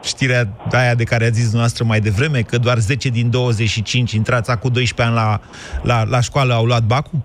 știrea 0.03 0.43
aia 0.71 0.95
de 0.95 1.03
care 1.03 1.25
a 1.25 1.37
zis 1.39 1.53
noastră 1.53 1.83
mai 1.91 1.99
devreme, 1.99 2.39
că 2.49 2.57
doar 2.57 2.77
10 2.77 3.09
din 3.09 3.29
25 3.29 4.11
intrați 4.11 4.49
acum 4.51 4.69
12 4.71 5.01
ani 5.01 5.15
la, 5.21 5.27
la, 5.89 5.97
la 6.13 6.21
școală 6.27 6.53
au 6.53 6.65
luat 6.65 6.83
bacul? 6.93 7.19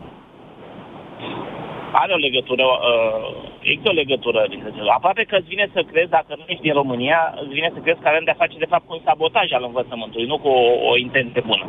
Are 2.03 2.13
o 2.13 2.21
legătură, 2.27 2.65
uh, 2.65 3.69
există 3.71 3.89
o 3.93 3.99
legătură 4.03 4.41
dintre 4.53 4.71
cele. 4.75 4.91
Aproape 4.99 5.23
că 5.31 5.37
îți 5.39 5.53
vine 5.53 5.67
să 5.75 5.81
crezi, 5.91 6.11
dacă 6.19 6.33
nu 6.39 6.45
ești 6.47 6.67
din 6.67 6.73
România, 6.81 7.21
îți 7.43 7.55
vine 7.59 7.71
să 7.75 7.81
crezi 7.85 8.01
că 8.01 8.09
avem 8.09 8.25
de-a 8.25 8.43
face 8.43 8.57
de 8.65 8.71
fapt 8.73 8.85
cu 8.87 8.95
un 8.97 9.03
sabotaj 9.05 9.49
al 9.53 9.65
învățământului, 9.71 10.27
nu 10.33 10.39
cu 10.45 10.49
o, 10.49 10.63
o 10.91 10.93
intenție 11.07 11.43
bună. 11.51 11.67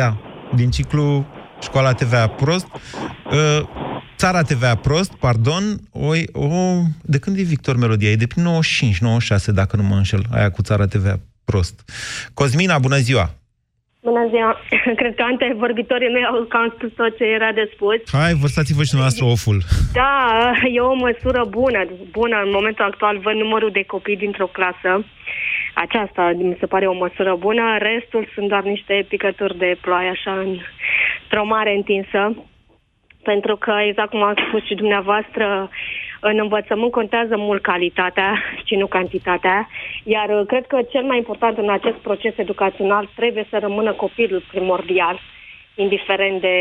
Da, 0.00 0.08
din 0.60 0.70
ciclu 0.70 1.24
școala 1.62 1.92
TVA 1.92 2.26
prost, 2.28 2.68
uh, 2.74 3.60
țara 4.16 4.42
TVA 4.42 4.74
prost, 4.74 5.12
pardon, 5.14 5.62
o, 5.92 6.08
o, 6.32 6.82
de 7.02 7.18
când 7.18 7.38
e 7.38 7.42
Victor 7.42 7.76
Melodia? 7.76 8.10
E 8.10 8.16
de 8.16 8.26
prin 8.26 8.42
95, 8.42 8.98
96, 8.98 9.52
dacă 9.52 9.76
nu 9.76 9.82
mă 9.82 9.94
înșel, 9.94 10.22
aia 10.32 10.50
cu 10.50 10.62
țara 10.62 10.86
TVA 10.86 11.16
prost. 11.44 11.74
Cosmina, 12.34 12.78
bună 12.78 12.96
ziua! 12.96 13.30
Bună 14.02 14.26
ziua! 14.32 14.52
Cred 15.00 15.14
că 15.14 15.22
antevorbitorii 15.22 16.12
mei 16.12 16.24
au 16.24 16.44
cam 16.54 16.72
spus 16.76 16.90
tot 16.92 17.16
ce 17.16 17.24
era 17.24 17.52
de 17.52 17.70
spus. 17.74 17.98
Hai, 18.12 18.32
vărsați-vă 18.42 18.82
și 18.82 18.92
dumneavoastră 18.94 19.24
oful. 19.34 19.58
Da, 19.92 20.52
e 20.76 20.80
o 20.80 20.94
măsură 20.94 21.44
bună. 21.60 21.80
Bună, 22.10 22.36
în 22.44 22.50
momentul 22.58 22.84
actual 22.84 23.18
văd 23.18 23.34
numărul 23.34 23.70
de 23.70 23.82
copii 23.82 24.22
dintr-o 24.24 24.46
clasă. 24.46 24.92
Aceasta 25.74 26.32
mi 26.36 26.56
se 26.60 26.66
pare 26.66 26.86
o 26.86 27.00
măsură 27.04 27.36
bună. 27.46 27.64
Restul 27.78 28.30
sunt 28.34 28.48
doar 28.48 28.62
niște 28.62 29.06
picături 29.08 29.58
de 29.58 29.78
ploaie, 29.80 30.08
așa, 30.08 30.32
într-o 30.38 31.44
mare 31.44 31.72
întinsă. 31.74 32.20
Pentru 33.30 33.56
că, 33.56 33.72
exact 33.88 34.10
cum 34.10 34.22
ați 34.22 34.42
spus 34.48 34.62
și 34.66 34.74
dumneavoastră, 34.74 35.70
în 36.20 36.38
învățământ 36.38 36.92
contează 36.92 37.34
mult 37.36 37.62
calitatea 37.62 38.30
și 38.66 38.74
nu 38.74 38.86
cantitatea, 38.86 39.68
iar 40.04 40.28
uh, 40.28 40.46
cred 40.46 40.66
că 40.66 40.78
cel 40.92 41.02
mai 41.02 41.16
important 41.16 41.56
în 41.58 41.70
acest 41.70 41.96
proces 41.96 42.32
educațional 42.36 43.08
trebuie 43.14 43.46
să 43.50 43.56
rămână 43.60 43.92
copilul 43.92 44.42
primordial, 44.52 45.20
indiferent 45.74 46.40
de 46.40 46.56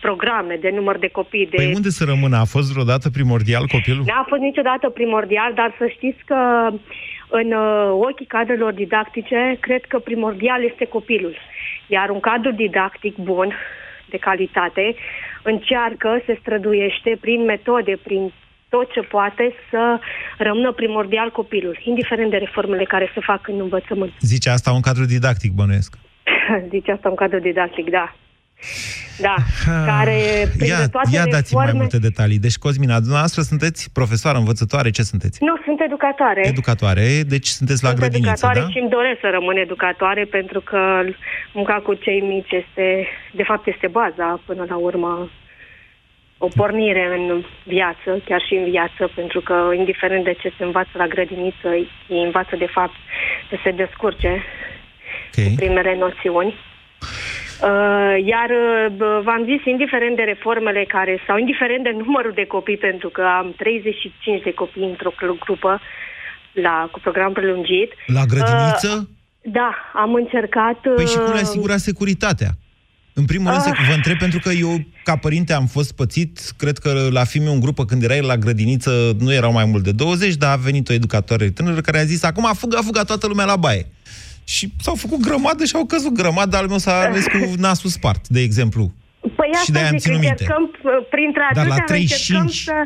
programe, 0.00 0.54
de 0.60 0.70
număr 0.74 0.98
de 0.98 1.08
copii. 1.08 1.46
De... 1.46 1.56
Păi 1.56 1.72
unde 1.74 1.88
să 1.88 2.04
rămână? 2.04 2.36
A 2.36 2.44
fost 2.54 2.72
vreodată 2.72 3.10
primordial 3.10 3.64
copilul? 3.66 4.04
N-a 4.06 4.24
fost 4.28 4.40
niciodată 4.40 4.88
primordial, 4.88 5.52
dar 5.54 5.74
să 5.78 5.86
știți 5.96 6.24
că 6.24 6.70
în 7.28 7.52
uh, 7.52 7.90
ochii 8.08 8.26
cadrelor 8.26 8.72
didactice, 8.72 9.56
cred 9.60 9.84
că 9.84 9.98
primordial 9.98 10.64
este 10.64 10.84
copilul. 10.84 11.36
Iar 11.86 12.08
un 12.10 12.20
cadru 12.20 12.50
didactic 12.50 13.16
bun, 13.16 13.54
de 14.10 14.16
calitate, 14.16 14.94
încearcă, 15.42 16.22
se 16.26 16.38
străduiește 16.40 17.18
prin 17.20 17.44
metode, 17.44 17.98
prin 18.02 18.32
tot 18.68 18.92
ce 18.92 19.00
poate 19.00 19.54
să 19.70 19.98
rămână 20.38 20.72
primordial 20.72 21.30
copilul, 21.30 21.78
indiferent 21.84 22.30
de 22.30 22.36
reformele 22.36 22.84
care 22.84 23.10
se 23.14 23.20
fac 23.20 23.48
în 23.48 23.60
învățământ. 23.60 24.12
Zice 24.20 24.50
asta 24.50 24.72
un 24.72 24.80
cadru 24.80 25.04
didactic, 25.04 25.52
bănuiesc. 25.52 25.94
Zice 26.72 26.90
asta 26.92 27.08
un 27.08 27.14
cadru 27.14 27.38
didactic, 27.38 27.90
da. 27.90 28.14
Da, 29.20 29.34
care 29.86 30.18
prinde 30.56 30.66
Ia, 30.66 30.88
toate 30.88 31.08
ia 31.12 31.26
dați 31.26 31.50
reforme... 31.52 31.70
mai 31.70 31.72
multe 31.80 31.98
detalii. 31.98 32.38
Deci, 32.38 32.56
Cosmina, 32.56 32.98
dumneavoastră 32.98 33.42
sunteți 33.42 33.90
profesoară, 33.92 34.38
învățătoare, 34.38 34.90
ce 34.90 35.02
sunteți? 35.02 35.44
Nu, 35.44 35.54
sunt 35.80 35.92
educatoare. 35.92 36.46
Educatoare, 36.46 37.06
deci 37.34 37.46
sunteți 37.46 37.82
la 37.82 37.88
sunt 37.88 38.00
grădiniță, 38.00 38.30
educatoare 38.30 38.60
da? 38.60 38.70
și 38.72 38.78
îmi 38.78 38.90
doresc 38.90 39.20
să 39.20 39.28
rămân 39.30 39.56
educatoare 39.56 40.24
pentru 40.24 40.60
că 40.60 40.80
munca 41.52 41.74
cu 41.86 41.94
cei 41.94 42.20
mici 42.20 42.50
este, 42.50 43.06
de 43.32 43.42
fapt, 43.42 43.66
este 43.66 43.86
baza 43.86 44.40
până 44.46 44.64
la 44.68 44.76
urmă 44.76 45.30
o 46.38 46.48
pornire 46.56 47.06
în 47.18 47.44
viață, 47.64 48.10
chiar 48.24 48.42
și 48.48 48.54
în 48.54 48.64
viață, 48.70 49.10
pentru 49.14 49.40
că 49.40 49.70
indiferent 49.76 50.24
de 50.24 50.36
ce 50.40 50.52
se 50.56 50.64
învață 50.64 50.90
la 50.92 51.06
grădiniță, 51.06 51.68
ei 52.08 52.24
învață 52.24 52.56
de 52.56 52.66
fapt 52.66 52.94
să 53.48 53.56
se 53.62 53.70
descurce 53.70 54.42
okay. 55.28 55.44
cu 55.44 55.50
primele 55.56 55.96
noțiuni. 55.96 56.54
Uh, 57.62 58.16
iar 58.32 58.50
uh, 58.50 59.22
v-am 59.26 59.42
zis, 59.50 59.60
indiferent 59.64 60.16
de 60.16 60.22
reformele 60.22 60.84
care, 60.88 61.14
sau 61.26 61.36
indiferent 61.38 61.82
de 61.84 61.92
numărul 62.02 62.32
de 62.34 62.46
copii, 62.54 62.76
pentru 62.76 63.08
că 63.08 63.22
am 63.38 63.54
35 63.56 64.42
de 64.42 64.52
copii 64.52 64.84
într-o 64.84 65.12
grupă 65.44 65.80
la, 66.52 66.88
cu 66.92 66.98
program 67.00 67.32
prelungit. 67.32 67.90
La 68.06 68.24
grădiniță? 68.24 68.92
Uh, 68.96 69.06
da, 69.58 69.70
am 69.94 70.14
încercat... 70.14 70.78
Păi 70.94 71.06
și 71.06 71.16
cum 71.16 71.32
le 71.32 71.42
uh, 71.42 71.48
asigura 71.48 71.76
securitatea? 71.76 72.50
În 73.14 73.24
primul 73.24 73.50
rând, 73.50 73.62
Ah. 73.66 73.86
vă 73.88 73.94
întreb 73.94 74.18
pentru 74.18 74.38
că 74.38 74.50
eu, 74.50 74.78
ca 75.04 75.16
părinte, 75.16 75.52
am 75.52 75.66
fost 75.66 75.92
pățit. 75.94 76.40
Cred 76.56 76.78
că 76.78 77.08
la 77.10 77.24
fi 77.24 77.38
în 77.38 77.60
grupă, 77.60 77.84
când 77.84 78.02
era 78.02 78.16
el 78.16 78.26
la 78.26 78.36
grădiniță, 78.36 79.16
nu 79.18 79.32
erau 79.32 79.52
mai 79.52 79.64
mult 79.64 79.82
de 79.82 79.92
20, 79.92 80.34
dar 80.34 80.52
a 80.52 80.56
venit 80.56 80.88
o 80.88 80.92
educatoare 80.92 81.50
tânără 81.50 81.80
care 81.80 81.98
a 81.98 82.04
zis, 82.04 82.22
acum 82.22 82.50
fugă, 82.54 82.80
fugă 82.84 83.02
toată 83.04 83.26
lumea 83.26 83.44
la 83.44 83.56
baie. 83.56 83.86
Și 84.56 84.64
s-au 84.84 84.96
făcut 85.04 85.20
grămadă 85.28 85.62
și 85.64 85.76
au 85.76 85.86
căzut 85.92 86.14
grămadă, 86.20 86.56
al 86.56 86.68
meu 86.72 86.80
s-a 86.86 86.94
ales 87.06 87.26
cu 87.34 87.40
nasul 87.66 87.90
spart, 87.98 88.22
de 88.36 88.40
exemplu. 88.48 88.84
Păi 89.38 89.50
Și 89.52 89.58
asta 89.60 89.72
de-aia 89.72 89.90
am 89.92 89.98
zic, 89.98 90.04
ținut 90.06 90.20
minte. 90.26 90.44
încercăm, 90.44 90.64
uh, 90.82 91.06
printre 91.14 91.44
Dar 91.58 91.66
la 91.72 91.74
atâtea, 91.74 91.96
încercăm 91.96 92.46
35? 92.46 92.54
să... 92.70 92.76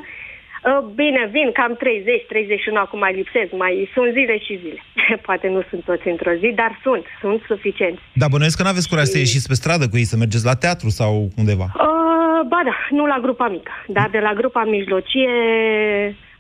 Uh, 0.71 0.81
Bine, 1.01 1.23
vin 1.37 1.49
cam 1.59 1.73
30, 1.77 2.27
31, 2.29 2.79
acum 2.85 2.99
mai 3.05 3.15
lipsesc, 3.21 3.51
mai 3.65 3.75
sunt 3.95 4.11
zile 4.19 4.37
și 4.47 4.55
zile. 4.63 4.81
Poate 5.27 5.47
nu 5.55 5.63
sunt 5.71 5.83
toți 5.91 6.07
într-o 6.15 6.35
zi, 6.43 6.49
dar 6.61 6.73
sunt, 6.85 7.05
sunt 7.21 7.39
suficienți. 7.51 8.03
Dar 8.21 8.29
bănuiesc 8.33 8.57
că 8.57 8.63
n-aveți 8.67 8.89
curaj 8.91 9.07
să 9.15 9.19
ieșiți 9.19 9.49
pe 9.51 9.61
stradă 9.61 9.85
cu 9.89 9.97
ei, 10.01 10.11
să 10.13 10.17
mergeți 10.17 10.49
la 10.51 10.57
teatru 10.65 10.89
sau 11.01 11.13
undeva. 11.41 11.67
Uh, 11.75 12.41
ba 12.53 12.61
da, 12.69 12.77
nu 12.99 13.05
la 13.13 13.19
grupa 13.25 13.49
mică, 13.57 13.73
dar 13.97 14.09
de 14.17 14.21
la 14.27 14.33
grupa 14.41 14.63
mijlocie 14.77 15.35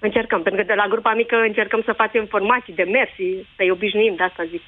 încercăm, 0.08 0.40
pentru 0.42 0.60
că 0.60 0.66
de 0.72 0.80
la 0.82 0.86
grupa 0.92 1.12
mică 1.22 1.36
încercăm 1.50 1.82
să 1.88 2.00
facem 2.02 2.20
informații 2.20 2.78
de 2.80 2.86
mersi, 2.96 3.26
să-i 3.56 3.74
obișnuim, 3.76 4.14
de 4.16 4.24
asta 4.28 4.44
zic. 4.54 4.62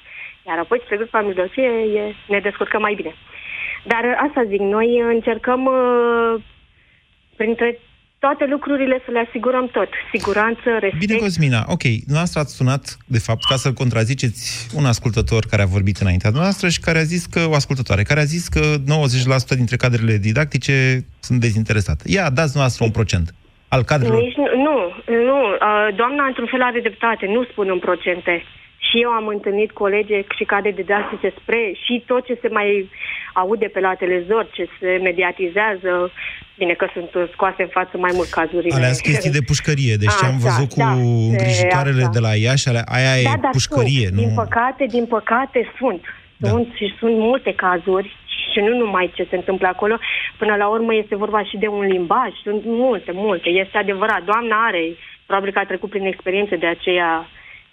Iar 0.47 0.57
apoi 0.59 0.81
spre 0.83 0.95
grupa 0.97 1.21
mijlocie 1.21 1.69
e, 2.01 2.15
ne 2.27 2.39
descurcăm 2.39 2.81
mai 2.81 2.93
bine. 2.93 3.13
Dar 3.91 4.03
uh, 4.03 4.25
asta 4.27 4.41
zic, 4.51 4.59
noi 4.59 4.89
încercăm 5.15 5.65
uh, 5.65 6.41
printre 7.35 7.79
toate 8.19 8.45
lucrurile 8.45 9.01
să 9.05 9.11
le 9.11 9.25
asigurăm 9.27 9.67
tot. 9.67 9.89
Siguranță, 10.11 10.69
respect. 10.79 11.05
Bine, 11.05 11.17
Cosmina, 11.17 11.61
ok, 11.67 11.83
dumneavoastră 11.83 12.39
ați 12.39 12.55
sunat, 12.55 12.97
de 13.07 13.19
fapt, 13.19 13.43
ca 13.49 13.55
să 13.55 13.73
contraziceți 13.73 14.69
un 14.75 14.85
ascultător 14.85 15.45
care 15.49 15.61
a 15.61 15.73
vorbit 15.75 15.97
înaintea 15.97 16.29
noastră 16.33 16.69
și 16.69 16.79
care 16.79 16.97
a 16.97 17.11
zis 17.13 17.25
că, 17.25 17.39
o 17.49 17.53
ascultătoare, 17.53 18.03
care 18.03 18.19
a 18.19 18.33
zis 18.35 18.47
că 18.47 18.61
90% 19.53 19.55
dintre 19.55 19.75
cadrele 19.75 20.17
didactice 20.17 20.73
sunt 21.19 21.39
dezinteresate. 21.39 22.03
Ia, 22.05 22.23
dați 22.37 22.51
dumneavoastră 22.53 22.83
un 22.85 22.91
procent 22.91 23.27
al 23.67 23.83
cadrelor. 23.83 24.21
Nici, 24.21 24.35
nu, 24.35 24.47
nu, 24.67 24.77
nu. 25.29 25.39
Uh, 25.51 25.95
Doamna, 25.95 26.23
într-un 26.25 26.47
fel, 26.51 26.61
are 26.61 26.79
dreptate. 26.79 27.25
Nu 27.25 27.43
spun 27.43 27.67
în 27.69 27.79
procente. 27.79 28.43
Și 28.87 29.01
eu 29.01 29.09
am 29.09 29.27
întâlnit 29.27 29.71
colege 29.71 30.17
și 30.37 30.43
cadre 30.43 30.71
didactice 30.71 31.33
spre 31.41 31.71
și 31.83 32.03
tot 32.05 32.25
ce 32.25 32.37
se 32.41 32.49
mai 32.51 32.89
aude 33.33 33.67
pe 33.67 33.79
la 33.79 33.93
telezor, 33.93 34.49
ce 34.51 34.67
se 34.79 34.99
mediatizează, 35.03 36.11
bine 36.57 36.73
că 36.73 36.87
sunt 36.93 37.09
scoase 37.31 37.61
în 37.61 37.67
față 37.67 37.97
mai 37.97 38.11
mult 38.13 38.29
cazurile. 38.29 38.75
Alea 38.75 38.91
sunt 38.91 39.07
chestii 39.07 39.31
de 39.31 39.41
pușcărie, 39.45 39.95
deci 39.95 40.15
ce 40.19 40.25
am 40.25 40.35
Așa, 40.35 40.43
văzut 40.47 40.69
cu 40.73 40.79
da, 40.79 40.91
îngrijitoarele 40.91 42.01
asta. 42.01 42.15
de 42.15 42.19
la 42.27 42.33
Iași, 42.35 42.67
alea, 42.69 42.83
aia 42.97 43.13
da, 43.13 43.19
e 43.19 43.41
dar 43.41 43.51
pușcărie, 43.51 44.07
sunt. 44.07 44.15
nu? 44.15 44.21
Din 44.21 44.33
păcate, 44.33 44.85
din 44.95 45.05
păcate 45.05 45.59
sunt. 45.79 46.01
Da. 46.37 46.47
Sunt 46.49 46.67
și 46.75 46.95
sunt 46.99 47.17
multe 47.17 47.53
cazuri 47.53 48.15
și 48.51 48.59
nu 48.59 48.77
numai 48.77 49.11
ce 49.15 49.27
se 49.29 49.35
întâmplă 49.35 49.67
acolo. 49.67 49.95
Până 50.37 50.55
la 50.55 50.67
urmă 50.67 50.95
este 50.95 51.15
vorba 51.15 51.43
și 51.43 51.57
de 51.57 51.67
un 51.67 51.85
limbaj. 51.95 52.31
Sunt 52.43 52.61
multe, 52.65 53.11
multe. 53.13 53.49
Este 53.49 53.77
adevărat. 53.77 54.23
Doamna 54.23 54.65
are, 54.67 54.85
probabil 55.25 55.51
că 55.51 55.59
a 55.59 55.65
trecut 55.65 55.89
prin 55.89 56.05
experiențe, 56.05 56.55
de 56.55 56.67
aceea 56.67 57.27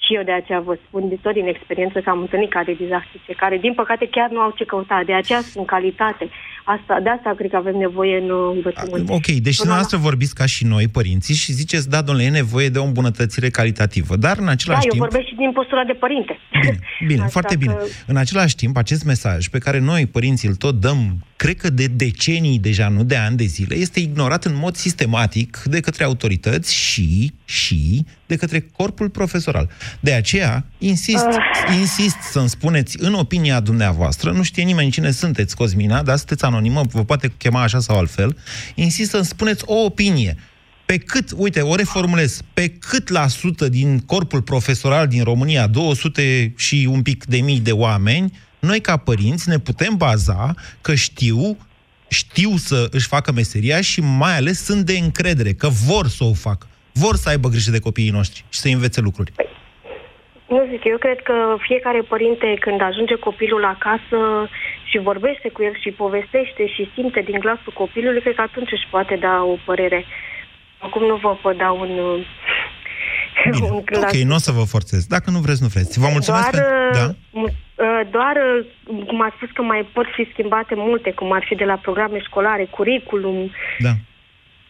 și 0.04 0.14
eu 0.14 0.22
de 0.22 0.32
aceea 0.32 0.60
vă 0.60 0.78
spun 0.86 1.08
de 1.08 1.18
tot 1.22 1.32
din 1.32 1.46
experiență 1.46 2.00
că 2.00 2.10
am 2.10 2.20
întâlnit 2.20 2.50
cadre 2.50 2.74
didactice 2.74 3.32
care, 3.36 3.56
din 3.58 3.74
păcate, 3.74 4.08
chiar 4.10 4.30
nu 4.30 4.40
au 4.40 4.52
ce 4.56 4.64
căuta. 4.64 5.02
De 5.06 5.14
aceea 5.14 5.40
spun 5.40 5.64
calitate. 5.64 6.28
Asta, 6.64 7.00
de 7.02 7.08
asta 7.08 7.34
cred 7.36 7.50
că 7.50 7.56
avem 7.56 7.76
nevoie 7.76 8.16
în 8.22 8.30
uh, 8.30 8.52
învățământ. 8.54 9.08
Ok, 9.10 9.26
deci 9.26 9.36
Până 9.40 9.50
la- 9.56 9.56
dumneavoastră 9.62 9.96
vorbiți 9.98 10.34
ca 10.34 10.46
și 10.46 10.64
noi, 10.66 10.88
părinții, 10.88 11.34
și 11.34 11.52
ziceți, 11.52 11.90
da, 11.90 12.02
domnule, 12.02 12.26
e 12.26 12.30
nevoie 12.30 12.68
de 12.68 12.78
o 12.78 12.84
îmbunătățire 12.84 13.48
calitativă. 13.48 14.16
Dar, 14.16 14.36
în 14.38 14.44
Da, 14.44 14.50
același 14.50 14.84
eu 14.84 14.90
timp... 14.90 15.02
vorbesc 15.04 15.26
și 15.28 15.34
din 15.34 15.52
postura 15.52 15.84
de 15.84 15.92
părinte. 15.92 16.38
Bine, 17.06 17.20
Așa 17.26 17.28
foarte 17.28 17.56
bine. 17.56 17.72
că- 17.72 17.84
În 18.06 18.16
același 18.16 18.54
timp, 18.56 18.76
acest 18.76 19.04
mesaj 19.04 19.46
pe 19.48 19.58
care 19.58 19.78
noi, 19.78 20.06
părinții, 20.06 20.48
îl 20.48 20.54
tot 20.54 20.74
dăm, 20.80 20.98
cred 21.44 21.56
că 21.56 21.70
de 21.70 21.86
decenii 21.86 22.58
deja, 22.58 22.88
nu 22.88 23.02
de 23.04 23.16
ani 23.16 23.36
de 23.36 23.44
zile, 23.44 23.76
este 23.76 24.00
ignorat 24.00 24.44
în 24.44 24.54
mod 24.56 24.76
sistematic 24.76 25.62
de 25.64 25.80
către 25.80 26.04
autorități 26.04 26.74
și, 26.74 27.32
și 27.44 28.04
de 28.26 28.36
către 28.36 28.60
corpul 28.60 29.08
profesoral. 29.08 29.70
De 30.00 30.12
aceea, 30.12 30.66
insist, 30.78 31.24
Ah. 31.24 31.76
insist 31.80 32.16
să-mi 32.30 32.48
spuneți, 32.48 32.96
în 33.00 33.14
opinia 33.14 33.60
dumneavoastră, 33.60 34.30
nu 34.30 34.42
știe 34.42 34.62
nimeni 34.62 34.90
cine 34.90 35.10
sunteți, 35.10 35.56
Cosmina, 35.56 36.02
dar 36.02 36.16
sunteți 36.16 36.44
anonimă, 36.44 36.82
vă 36.90 37.04
poate 37.04 37.32
chema 37.36 37.62
așa 37.62 37.80
sau 37.80 37.98
altfel, 37.98 38.36
insist 38.74 39.10
să-mi 39.10 39.24
spuneți 39.24 39.62
o 39.66 39.74
opinie. 39.84 40.36
pe 40.86 40.98
cât, 40.98 41.30
uite, 41.36 41.60
o 41.60 41.74
reformulez, 41.74 42.40
pe 42.54 42.68
cât 42.68 43.08
la 43.08 43.28
sută 43.28 43.68
din 43.68 43.98
corpul 43.98 44.42
profesoral 44.42 45.06
din 45.06 45.22
România, 45.22 45.66
200 45.66 46.52
și 46.56 46.88
un 46.90 47.02
pic 47.02 47.24
de 47.24 47.36
mii 47.36 47.60
de 47.60 47.72
oameni, 47.72 48.32
noi 48.64 48.80
ca 48.80 48.96
părinți 48.96 49.48
ne 49.48 49.58
putem 49.58 49.94
baza 49.96 50.54
că 50.80 50.94
știu 50.94 51.56
știu 52.08 52.50
să 52.56 52.88
își 52.90 53.06
facă 53.06 53.32
meseria 53.32 53.80
și 53.80 54.00
mai 54.00 54.36
ales 54.36 54.64
sunt 54.64 54.82
de 54.86 54.96
încredere, 54.98 55.52
că 55.52 55.68
vor 55.68 56.06
să 56.06 56.24
o 56.24 56.32
facă. 56.32 56.66
Vor 56.92 57.14
să 57.22 57.28
aibă 57.28 57.48
grijă 57.48 57.70
de 57.70 57.78
copiii 57.88 58.10
noștri 58.18 58.44
și 58.48 58.58
să 58.60 58.68
învețe 58.68 59.00
lucruri. 59.00 59.32
Nu 60.48 60.66
zic, 60.70 60.84
eu 60.84 60.98
cred 60.98 61.18
că 61.28 61.36
fiecare 61.68 62.00
părinte 62.12 62.56
când 62.60 62.80
ajunge 62.80 63.14
copilul 63.14 63.64
acasă 63.64 64.18
și 64.90 64.98
vorbește 64.98 65.48
cu 65.48 65.62
el 65.62 65.74
și 65.82 65.90
povestește 65.90 66.62
și 66.74 66.90
simte 66.94 67.20
din 67.20 67.38
glasul 67.38 67.72
copilului, 67.82 68.20
cred 68.20 68.34
că 68.34 68.40
atunci 68.40 68.72
își 68.72 68.88
poate 68.90 69.14
da 69.26 69.34
o 69.52 69.56
părere. 69.64 70.04
Acum 70.78 71.02
nu 71.06 71.16
vă 71.16 71.38
pot 71.42 71.56
da 71.56 71.70
un, 71.70 71.90
Bine, 73.50 73.68
un 73.76 73.82
glas. 73.84 74.02
ok, 74.02 74.14
nu 74.30 74.34
o 74.34 74.38
să 74.38 74.52
vă 74.52 74.64
forțez. 74.64 75.06
Dacă 75.06 75.30
nu 75.30 75.38
vreți, 75.38 75.62
nu 75.62 75.68
vreți. 75.68 75.98
Vă 75.98 76.08
mulțumesc. 76.12 76.50
Doar, 76.50 76.64
pentru- 76.64 77.16
da? 77.40 77.40
Uh, 77.74 78.00
doar, 78.10 78.36
uh, 78.36 79.04
cum 79.06 79.20
ați 79.20 79.36
spus 79.36 79.50
că 79.50 79.62
mai 79.62 79.88
pot 79.92 80.06
fi 80.14 80.28
schimbate 80.32 80.74
multe, 80.74 81.12
cum 81.12 81.32
ar 81.32 81.44
fi 81.44 81.54
de 81.54 81.64
la 81.64 81.74
programe 81.74 82.18
școlare, 82.20 82.64
curriculum, 82.64 83.50
Da. 83.78 83.90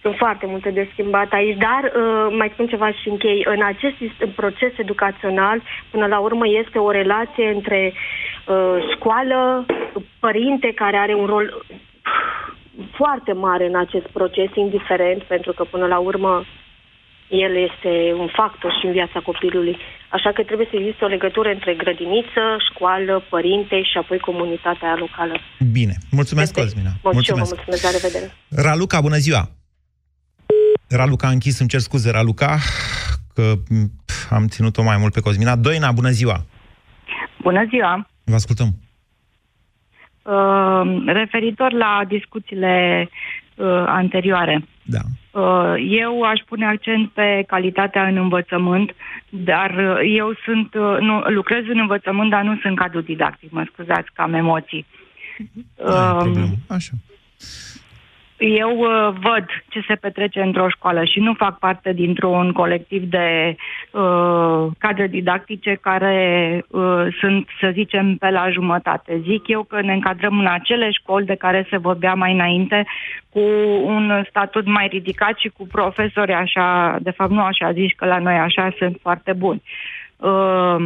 sunt 0.02 0.16
foarte 0.16 0.46
multe 0.46 0.70
de 0.70 0.88
schimbat 0.92 1.32
aici, 1.32 1.56
dar 1.56 1.82
uh, 1.84 2.34
mai 2.38 2.50
spun 2.52 2.66
ceva 2.66 2.90
și 2.92 3.08
închei. 3.08 3.42
În 3.44 3.62
acest 3.62 3.96
ist- 4.00 4.34
proces 4.34 4.72
educațional, 4.76 5.62
până 5.90 6.06
la 6.06 6.18
urmă, 6.18 6.48
este 6.48 6.78
o 6.78 6.90
relație 6.90 7.48
între 7.48 7.92
uh, 7.92 8.76
școală, 8.94 9.66
părinte, 10.18 10.72
care 10.74 10.96
are 10.96 11.14
un 11.14 11.26
rol 11.26 11.64
foarte 12.92 13.32
mare 13.32 13.66
în 13.66 13.76
acest 13.76 14.06
proces, 14.06 14.48
indiferent, 14.54 15.22
pentru 15.22 15.52
că 15.52 15.64
până 15.64 15.86
la 15.86 15.98
urmă 15.98 16.44
el 17.46 17.52
este 17.68 17.92
un 18.22 18.28
factor 18.38 18.70
și 18.78 18.86
în 18.86 18.92
viața 18.92 19.18
copilului. 19.20 19.76
Așa 20.08 20.30
că 20.32 20.42
trebuie 20.42 20.66
să 20.70 20.76
existe 20.76 21.04
o 21.04 21.08
legătură 21.08 21.48
între 21.48 21.74
grădiniță, 21.74 22.42
școală, 22.70 23.24
părinte 23.28 23.82
și 23.82 23.96
apoi 23.98 24.18
comunitatea 24.18 24.94
locală. 24.98 25.34
Bine. 25.72 25.94
Mulțumesc, 26.10 26.54
Cosmina. 26.54 26.90
Mulțumesc. 27.02 27.28
Eu 27.28 27.34
vă 27.34 27.40
Mulțumesc. 27.40 27.54
mulțumesc, 27.54 27.82
la 27.84 27.90
revedere. 27.98 28.26
Raluca, 28.66 29.00
bună 29.00 29.16
ziua! 29.16 29.42
Raluca 30.88 31.26
a 31.26 31.30
închis, 31.30 31.58
îmi 31.58 31.68
cer 31.68 31.80
scuze, 31.80 32.10
Raluca, 32.10 32.58
că 33.34 33.42
m, 33.68 33.84
am 34.30 34.46
ținut-o 34.46 34.82
mai 34.82 34.96
mult 34.96 35.12
pe 35.12 35.20
Cosmina. 35.20 35.56
Doina, 35.56 35.92
bună 35.92 36.10
ziua! 36.10 36.44
Bună 37.42 37.64
ziua! 37.68 38.06
Vă 38.24 38.34
ascultăm. 38.34 38.68
Uh, 40.22 40.82
referitor 41.06 41.72
la 41.72 42.02
discuțiile 42.08 43.08
uh, 43.54 43.66
anterioare, 43.86 44.64
Da. 44.82 44.98
uh, 45.40 45.74
eu 45.88 46.22
aș 46.22 46.40
pune 46.48 46.66
accent 46.66 47.10
pe 47.10 47.44
calitatea 47.46 48.06
în 48.06 48.16
învățământ, 48.16 48.94
dar 49.28 49.70
uh, 49.70 50.14
eu 50.16 50.34
sunt, 50.44 50.74
uh, 50.74 50.96
nu, 51.00 51.18
lucrez 51.20 51.64
în 51.68 51.78
învățământ, 51.78 52.30
dar 52.30 52.42
nu 52.42 52.58
sunt 52.62 52.78
cadru 52.78 53.00
didactic, 53.00 53.50
mă 53.50 53.64
scuzați, 53.72 54.10
că 54.12 54.22
am 54.22 54.34
emoții. 54.34 54.86
Uh, 55.74 56.42
Așa. 56.68 56.92
Eu 58.38 58.78
uh, 58.78 59.14
văd 59.20 59.44
ce 59.68 59.84
se 59.88 59.94
petrece 59.94 60.40
într-o 60.40 60.68
școală 60.68 61.04
și 61.04 61.20
nu 61.20 61.34
fac 61.34 61.58
parte 61.58 61.92
dintr-un 61.92 62.52
colectiv 62.52 63.02
de 63.02 63.56
uh, 63.90 64.66
cadre 64.78 65.06
didactice 65.06 65.78
care 65.80 66.64
uh, 66.68 67.06
sunt, 67.20 67.48
să 67.60 67.70
zicem, 67.72 68.16
pe 68.16 68.30
la 68.30 68.50
jumătate. 68.50 69.20
Zic 69.22 69.48
eu 69.48 69.62
că 69.62 69.80
ne 69.80 69.92
încadrăm 69.92 70.38
în 70.38 70.46
acele 70.46 70.90
școli 70.90 71.26
de 71.26 71.34
care 71.34 71.66
se 71.70 71.76
vorbea 71.76 72.14
mai 72.14 72.32
înainte, 72.32 72.86
cu 73.30 73.40
un 73.84 74.24
statut 74.28 74.66
mai 74.66 74.86
ridicat 74.86 75.38
și 75.38 75.48
cu 75.48 75.66
profesori 75.66 76.32
așa, 76.32 76.98
de 77.00 77.10
fapt 77.10 77.30
nu 77.30 77.42
așa 77.42 77.72
zici 77.72 77.94
că 77.94 78.06
la 78.06 78.18
noi 78.18 78.34
așa 78.34 78.74
sunt 78.78 78.98
foarte 79.02 79.32
buni. 79.32 79.62
Uh, 80.16 80.76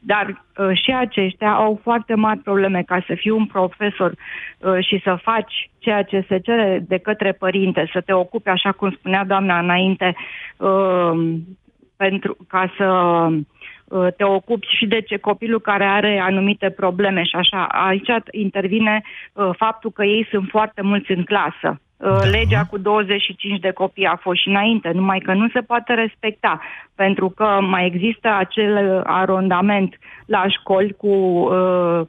dar 0.00 0.44
uh, 0.56 0.70
și 0.82 0.92
aceștia 0.92 1.52
au 1.52 1.80
foarte 1.82 2.14
mari 2.14 2.38
probleme 2.38 2.82
ca 2.82 3.04
să 3.06 3.14
fii 3.14 3.30
un 3.30 3.46
profesor 3.46 4.12
uh, 4.58 4.84
și 4.86 5.00
să 5.04 5.18
faci 5.22 5.70
ceea 5.78 6.02
ce 6.02 6.24
se 6.28 6.38
cere 6.38 6.84
de 6.88 6.98
către 6.98 7.32
părinte, 7.32 7.88
să 7.92 8.00
te 8.00 8.12
ocupi, 8.12 8.48
așa 8.48 8.72
cum 8.72 8.90
spunea 8.90 9.24
doamna 9.24 9.58
înainte, 9.58 10.16
uh, 10.56 11.34
pentru 11.96 12.36
ca 12.48 12.72
să 12.76 12.86
uh, 13.84 14.12
te 14.16 14.24
ocupi 14.24 14.66
și 14.66 14.86
de 14.86 15.00
ce 15.00 15.16
copilul 15.16 15.60
care 15.60 15.84
are 15.84 16.18
anumite 16.18 16.70
probleme 16.70 17.22
și 17.22 17.36
așa. 17.36 17.64
Aici 17.64 18.10
intervine 18.30 19.02
uh, 19.32 19.50
faptul 19.56 19.90
că 19.90 20.04
ei 20.04 20.26
sunt 20.30 20.48
foarte 20.48 20.82
mulți 20.82 21.10
în 21.10 21.22
clasă. 21.24 21.80
Uh, 21.96 22.20
Legea 22.30 22.64
cu 22.64 22.78
25 22.78 23.60
de 23.60 23.70
copii 23.70 24.04
a 24.04 24.16
fost 24.16 24.40
și 24.40 24.48
înainte, 24.48 24.90
numai 24.90 25.18
că 25.18 25.32
nu 25.32 25.48
se 25.48 25.60
poate 25.60 25.94
respecta, 25.94 26.60
pentru 26.94 27.28
că 27.28 27.58
mai 27.60 27.86
există 27.86 28.28
acel 28.38 29.02
arondament 29.06 29.98
la 30.26 30.48
școli 30.48 30.92
cu 30.92 31.06
uh, 31.06 32.00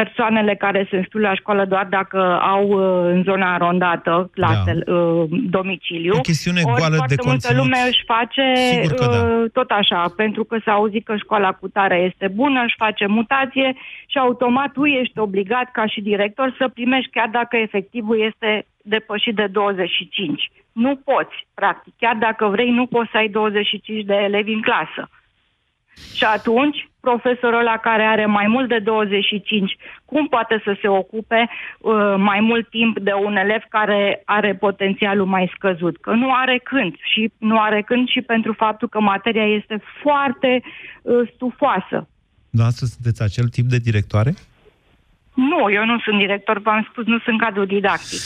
persoanele 0.00 0.58
se 0.90 0.96
înscriu 0.96 1.20
la 1.20 1.34
școală 1.34 1.64
doar 1.64 1.86
dacă 1.98 2.20
au 2.40 2.64
uh, 2.68 3.14
în 3.14 3.22
zona 3.22 3.54
arondată 3.54 4.30
clase, 4.34 4.72
da. 4.72 4.92
uh, 4.92 5.28
domiciliu. 5.56 6.14
O 6.16 6.20
chestiune 6.20 6.60
Ori 6.64 6.76
goală 6.78 6.96
foarte 6.96 7.14
de 7.14 7.22
multă 7.24 7.46
conținut. 7.46 7.62
lume 7.62 7.78
își 7.88 8.04
face 8.14 8.44
Sigur 8.54 8.92
că 9.00 9.06
da. 9.06 9.20
uh, 9.22 9.50
tot 9.52 9.70
așa, 9.70 10.12
pentru 10.16 10.44
că 10.44 10.56
s-a 10.64 10.72
auzit 10.72 11.04
că 11.04 11.16
școala 11.16 11.52
cu 11.52 11.68
tare 11.68 11.96
este 12.08 12.28
bună, 12.28 12.62
își 12.64 12.80
face 12.84 13.06
mutație 13.06 13.68
și 14.06 14.18
automat 14.18 14.72
tu 14.72 14.84
ești 14.84 15.18
obligat 15.18 15.70
ca 15.72 15.86
și 15.86 16.00
director 16.00 16.54
să 16.58 16.68
primești 16.68 17.10
chiar 17.10 17.28
dacă 17.28 17.56
efectivul 17.56 18.18
este 18.20 18.66
depășit 18.82 19.34
de 19.34 19.46
25. 19.46 20.50
Nu 20.72 21.00
poți, 21.04 21.36
practic. 21.54 21.92
Chiar 21.98 22.16
dacă 22.16 22.46
vrei, 22.46 22.70
nu 22.70 22.86
poți 22.86 23.10
să 23.10 23.16
ai 23.16 23.28
25 23.28 24.04
de 24.04 24.14
elevi 24.14 24.52
în 24.52 24.62
clasă. 24.62 25.08
Și 26.14 26.24
atunci, 26.24 26.88
profesorul 27.00 27.58
ăla 27.58 27.76
care 27.76 28.02
are 28.02 28.26
mai 28.26 28.46
mult 28.46 28.68
de 28.68 28.78
25, 28.78 29.76
cum 30.04 30.26
poate 30.26 30.60
să 30.64 30.76
se 30.80 30.88
ocupe 30.88 31.48
uh, 31.48 32.14
mai 32.16 32.40
mult 32.40 32.68
timp 32.70 32.98
de 32.98 33.12
un 33.26 33.36
elev 33.36 33.62
care 33.68 34.22
are 34.24 34.54
potențialul 34.54 35.26
mai 35.26 35.52
scăzut? 35.54 35.96
Că 36.00 36.10
nu 36.10 36.32
are 36.32 36.60
când. 36.62 36.94
Și 37.12 37.32
nu 37.38 37.60
are 37.60 37.82
când 37.82 38.08
și 38.08 38.20
pentru 38.20 38.52
faptul 38.52 38.88
că 38.88 39.00
materia 39.00 39.46
este 39.58 39.82
foarte 40.02 40.62
uh, 40.62 41.28
stufoasă. 41.34 42.08
Dumneavoastră 42.50 42.86
sunteți 42.86 43.22
acel 43.22 43.48
tip 43.48 43.66
de 43.66 43.78
directoare? 43.78 44.34
Nu, 45.34 45.70
eu 45.70 45.84
nu 45.84 45.98
sunt 45.98 46.18
director, 46.18 46.58
v-am 46.58 46.86
spus, 46.90 47.04
nu 47.06 47.18
sunt 47.18 47.40
cadru 47.40 47.64
didactic. 47.64 48.20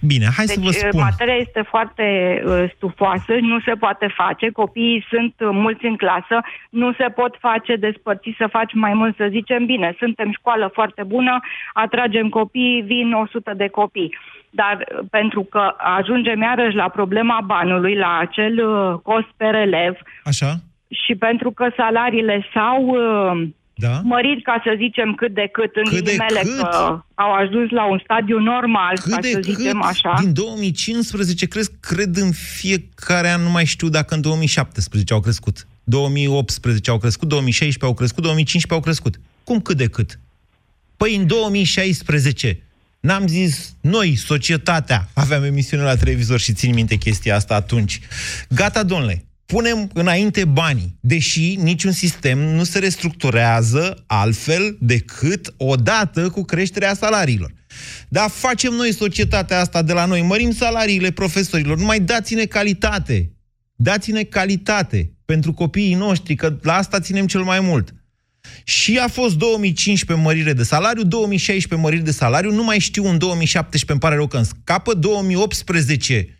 Bine, 0.00 0.26
hai 0.36 0.44
deci, 0.44 0.54
să 0.54 0.60
vă 0.60 0.68
uh, 0.68 0.74
spun. 0.74 1.00
materia 1.00 1.34
este 1.34 1.62
foarte 1.68 2.04
uh, 2.46 2.64
stufoasă, 2.74 3.32
nu 3.40 3.60
se 3.60 3.72
poate 3.72 4.06
face, 4.14 4.50
copiii 4.50 5.06
sunt 5.10 5.34
uh, 5.38 5.48
mulți 5.52 5.84
în 5.84 5.96
clasă, 5.96 6.40
nu 6.70 6.92
se 6.92 7.04
pot 7.14 7.36
face 7.40 7.76
despărțiți 7.76 8.36
să 8.36 8.46
faci 8.50 8.72
mai 8.74 8.94
mult, 8.94 9.16
să 9.16 9.26
zicem, 9.30 9.66
bine, 9.66 9.94
suntem 9.98 10.32
școală 10.32 10.70
foarte 10.72 11.02
bună, 11.02 11.40
atragem 11.72 12.28
copii, 12.28 12.82
vin 12.86 13.12
100 13.12 13.52
de 13.56 13.68
copii. 13.68 14.14
Dar 14.50 14.76
uh, 14.76 15.06
pentru 15.10 15.42
că 15.42 15.74
ajungem 15.78 16.40
iarăși 16.40 16.76
la 16.76 16.88
problema 16.88 17.40
banului, 17.46 17.96
la 17.96 18.18
acel 18.18 18.68
uh, 18.68 18.98
cost 19.02 19.28
per 19.36 19.54
elev, 19.54 19.98
Așa? 20.24 20.52
și 20.88 21.14
pentru 21.14 21.50
că 21.50 21.70
salariile 21.76 22.46
s-au 22.54 22.82
uh, 22.86 23.48
da? 23.86 24.00
mărit, 24.04 24.44
ca 24.44 24.60
să 24.64 24.74
zicem, 24.76 25.08
cât 25.14 25.32
de 25.34 25.48
cât, 25.52 25.72
în 25.74 25.82
Cât 25.84 25.92
de 25.92 26.00
ghilimele 26.00 26.40
cât? 26.40 26.58
că 26.58 27.02
au 27.14 27.32
ajuns 27.32 27.70
la 27.70 27.84
un 27.90 28.00
stadiu 28.04 28.38
normal, 28.38 28.94
Cât 29.02 29.12
ca 29.12 29.20
de 29.20 29.30
să 29.30 29.38
cât? 29.38 29.44
zicem 29.44 29.82
așa. 29.82 30.12
Din 30.20 30.32
2015 30.32 31.46
cresc, 31.46 31.72
cred 31.80 32.16
în 32.16 32.30
fiecare 32.32 33.28
an, 33.30 33.42
nu 33.42 33.50
mai 33.50 33.64
știu 33.64 33.88
dacă 33.88 34.14
în 34.14 34.20
2017 34.20 35.12
au 35.12 35.20
crescut. 35.20 35.66
2018 35.84 36.90
au 36.90 36.98
crescut, 36.98 37.28
2016 37.28 37.84
au 37.84 37.94
crescut, 37.94 38.22
2015 38.22 38.74
au 38.74 38.80
crescut. 38.80 39.20
Cum 39.44 39.60
cât 39.60 39.76
de 39.76 39.86
cât? 39.88 40.18
Păi 40.96 41.16
în 41.16 41.26
2016 41.26 42.62
n-am 43.00 43.26
zis 43.26 43.74
noi, 43.80 44.14
societatea, 44.16 45.08
aveam 45.14 45.42
emisiune 45.42 45.82
la 45.82 45.96
televizor 45.96 46.38
și 46.40 46.52
țin 46.52 46.74
minte 46.74 46.96
chestia 46.96 47.34
asta 47.34 47.54
atunci. 47.54 48.00
Gata, 48.48 48.82
domnule, 48.82 49.24
punem 49.50 49.90
înainte 49.92 50.44
banii, 50.44 50.96
deși 51.00 51.54
niciun 51.54 51.92
sistem 51.92 52.38
nu 52.38 52.64
se 52.64 52.78
restructurează 52.78 54.04
altfel 54.06 54.76
decât 54.80 55.54
odată 55.56 56.28
cu 56.28 56.42
creșterea 56.42 56.94
salariilor. 56.94 57.52
Dar 58.08 58.28
facem 58.28 58.72
noi 58.72 58.92
societatea 58.92 59.60
asta 59.60 59.82
de 59.82 59.92
la 59.92 60.04
noi, 60.04 60.22
mărim 60.22 60.52
salariile 60.52 61.10
profesorilor, 61.10 61.78
numai 61.78 62.00
dați-ne 62.00 62.44
calitate. 62.44 63.32
Dați-ne 63.74 64.22
calitate 64.22 65.12
pentru 65.24 65.52
copiii 65.52 65.94
noștri, 65.94 66.34
că 66.34 66.58
la 66.62 66.74
asta 66.74 67.00
ținem 67.00 67.26
cel 67.26 67.42
mai 67.42 67.60
mult. 67.60 67.94
Și 68.64 68.98
a 68.98 69.08
fost 69.08 69.36
2015 69.36 70.26
mărire 70.26 70.52
de 70.52 70.62
salariu, 70.62 71.02
2016 71.02 71.86
mărire 71.86 72.02
de 72.02 72.10
salariu, 72.10 72.52
nu 72.52 72.64
mai 72.64 72.78
știu 72.78 73.06
în 73.06 73.18
2017, 73.18 73.92
îmi 73.92 74.00
pare 74.00 74.14
rău 74.14 74.26
că 74.26 74.36
îmi 74.36 74.46
scapă, 74.46 74.94
2018 74.94 76.39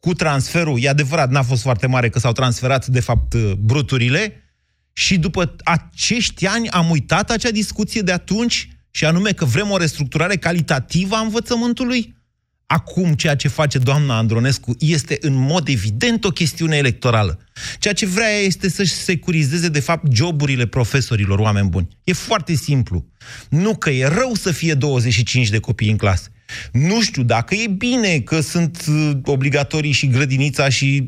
cu 0.00 0.14
transferul, 0.14 0.82
e 0.82 0.88
adevărat, 0.88 1.30
n-a 1.30 1.42
fost 1.42 1.62
foarte 1.62 1.86
mare 1.86 2.08
că 2.08 2.18
s-au 2.18 2.32
transferat, 2.32 2.86
de 2.86 3.00
fapt, 3.00 3.36
bruturile, 3.54 4.44
și 4.92 5.18
după 5.18 5.56
acești 5.64 6.46
ani 6.46 6.68
am 6.68 6.90
uitat 6.90 7.30
acea 7.30 7.50
discuție 7.50 8.00
de 8.00 8.12
atunci, 8.12 8.68
și 8.90 9.04
anume 9.04 9.32
că 9.32 9.44
vrem 9.44 9.70
o 9.70 9.76
restructurare 9.76 10.36
calitativă 10.36 11.14
a 11.14 11.20
învățământului? 11.20 12.18
Acum, 12.66 13.14
ceea 13.14 13.36
ce 13.36 13.48
face 13.48 13.78
doamna 13.78 14.16
Andronescu 14.16 14.76
este 14.78 15.18
în 15.20 15.34
mod 15.34 15.68
evident 15.68 16.24
o 16.24 16.30
chestiune 16.30 16.76
electorală. 16.76 17.38
Ceea 17.78 17.94
ce 17.94 18.06
vrea 18.06 18.30
ea 18.30 18.40
este 18.40 18.68
să-și 18.68 18.92
securizeze, 18.92 19.68
de 19.68 19.80
fapt, 19.80 20.12
joburile 20.12 20.66
profesorilor, 20.66 21.38
oameni 21.38 21.68
buni. 21.68 21.88
E 22.04 22.12
foarte 22.12 22.54
simplu. 22.54 23.06
Nu 23.48 23.76
că 23.76 23.90
e 23.90 24.06
rău 24.06 24.34
să 24.34 24.52
fie 24.52 24.74
25 24.74 25.48
de 25.48 25.58
copii 25.58 25.90
în 25.90 25.96
clasă. 25.96 26.28
Nu 26.72 27.00
știu 27.00 27.22
dacă 27.22 27.54
e 27.54 27.66
bine 27.66 28.18
că 28.18 28.40
sunt 28.40 28.84
uh, 28.88 29.10
obligatorii 29.24 29.92
și 29.92 30.08
grădinița 30.08 30.68
și, 30.68 31.06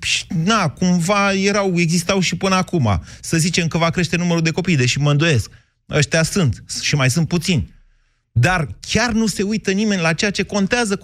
și 0.00 0.24
na, 0.44 0.68
cumva 0.68 1.32
erau, 1.32 1.72
existau 1.76 2.20
și 2.20 2.36
până 2.36 2.54
acum. 2.54 3.02
Să 3.20 3.36
zicem 3.36 3.66
că 3.66 3.78
va 3.78 3.90
crește 3.90 4.16
numărul 4.16 4.42
de 4.42 4.50
copii, 4.50 4.76
deși 4.76 4.98
mă 4.98 5.10
îndoiesc. 5.10 5.50
Ăștia 5.90 6.22
sunt 6.22 6.64
și 6.82 6.94
mai 6.94 7.10
sunt 7.10 7.28
puțini. 7.28 7.72
Dar 8.32 8.68
chiar 8.80 9.12
nu 9.12 9.26
se 9.26 9.42
uită 9.42 9.70
nimeni 9.70 10.00
la 10.00 10.12
ceea 10.12 10.30
ce 10.30 10.42
contează 10.42 10.96
cu 10.96 11.02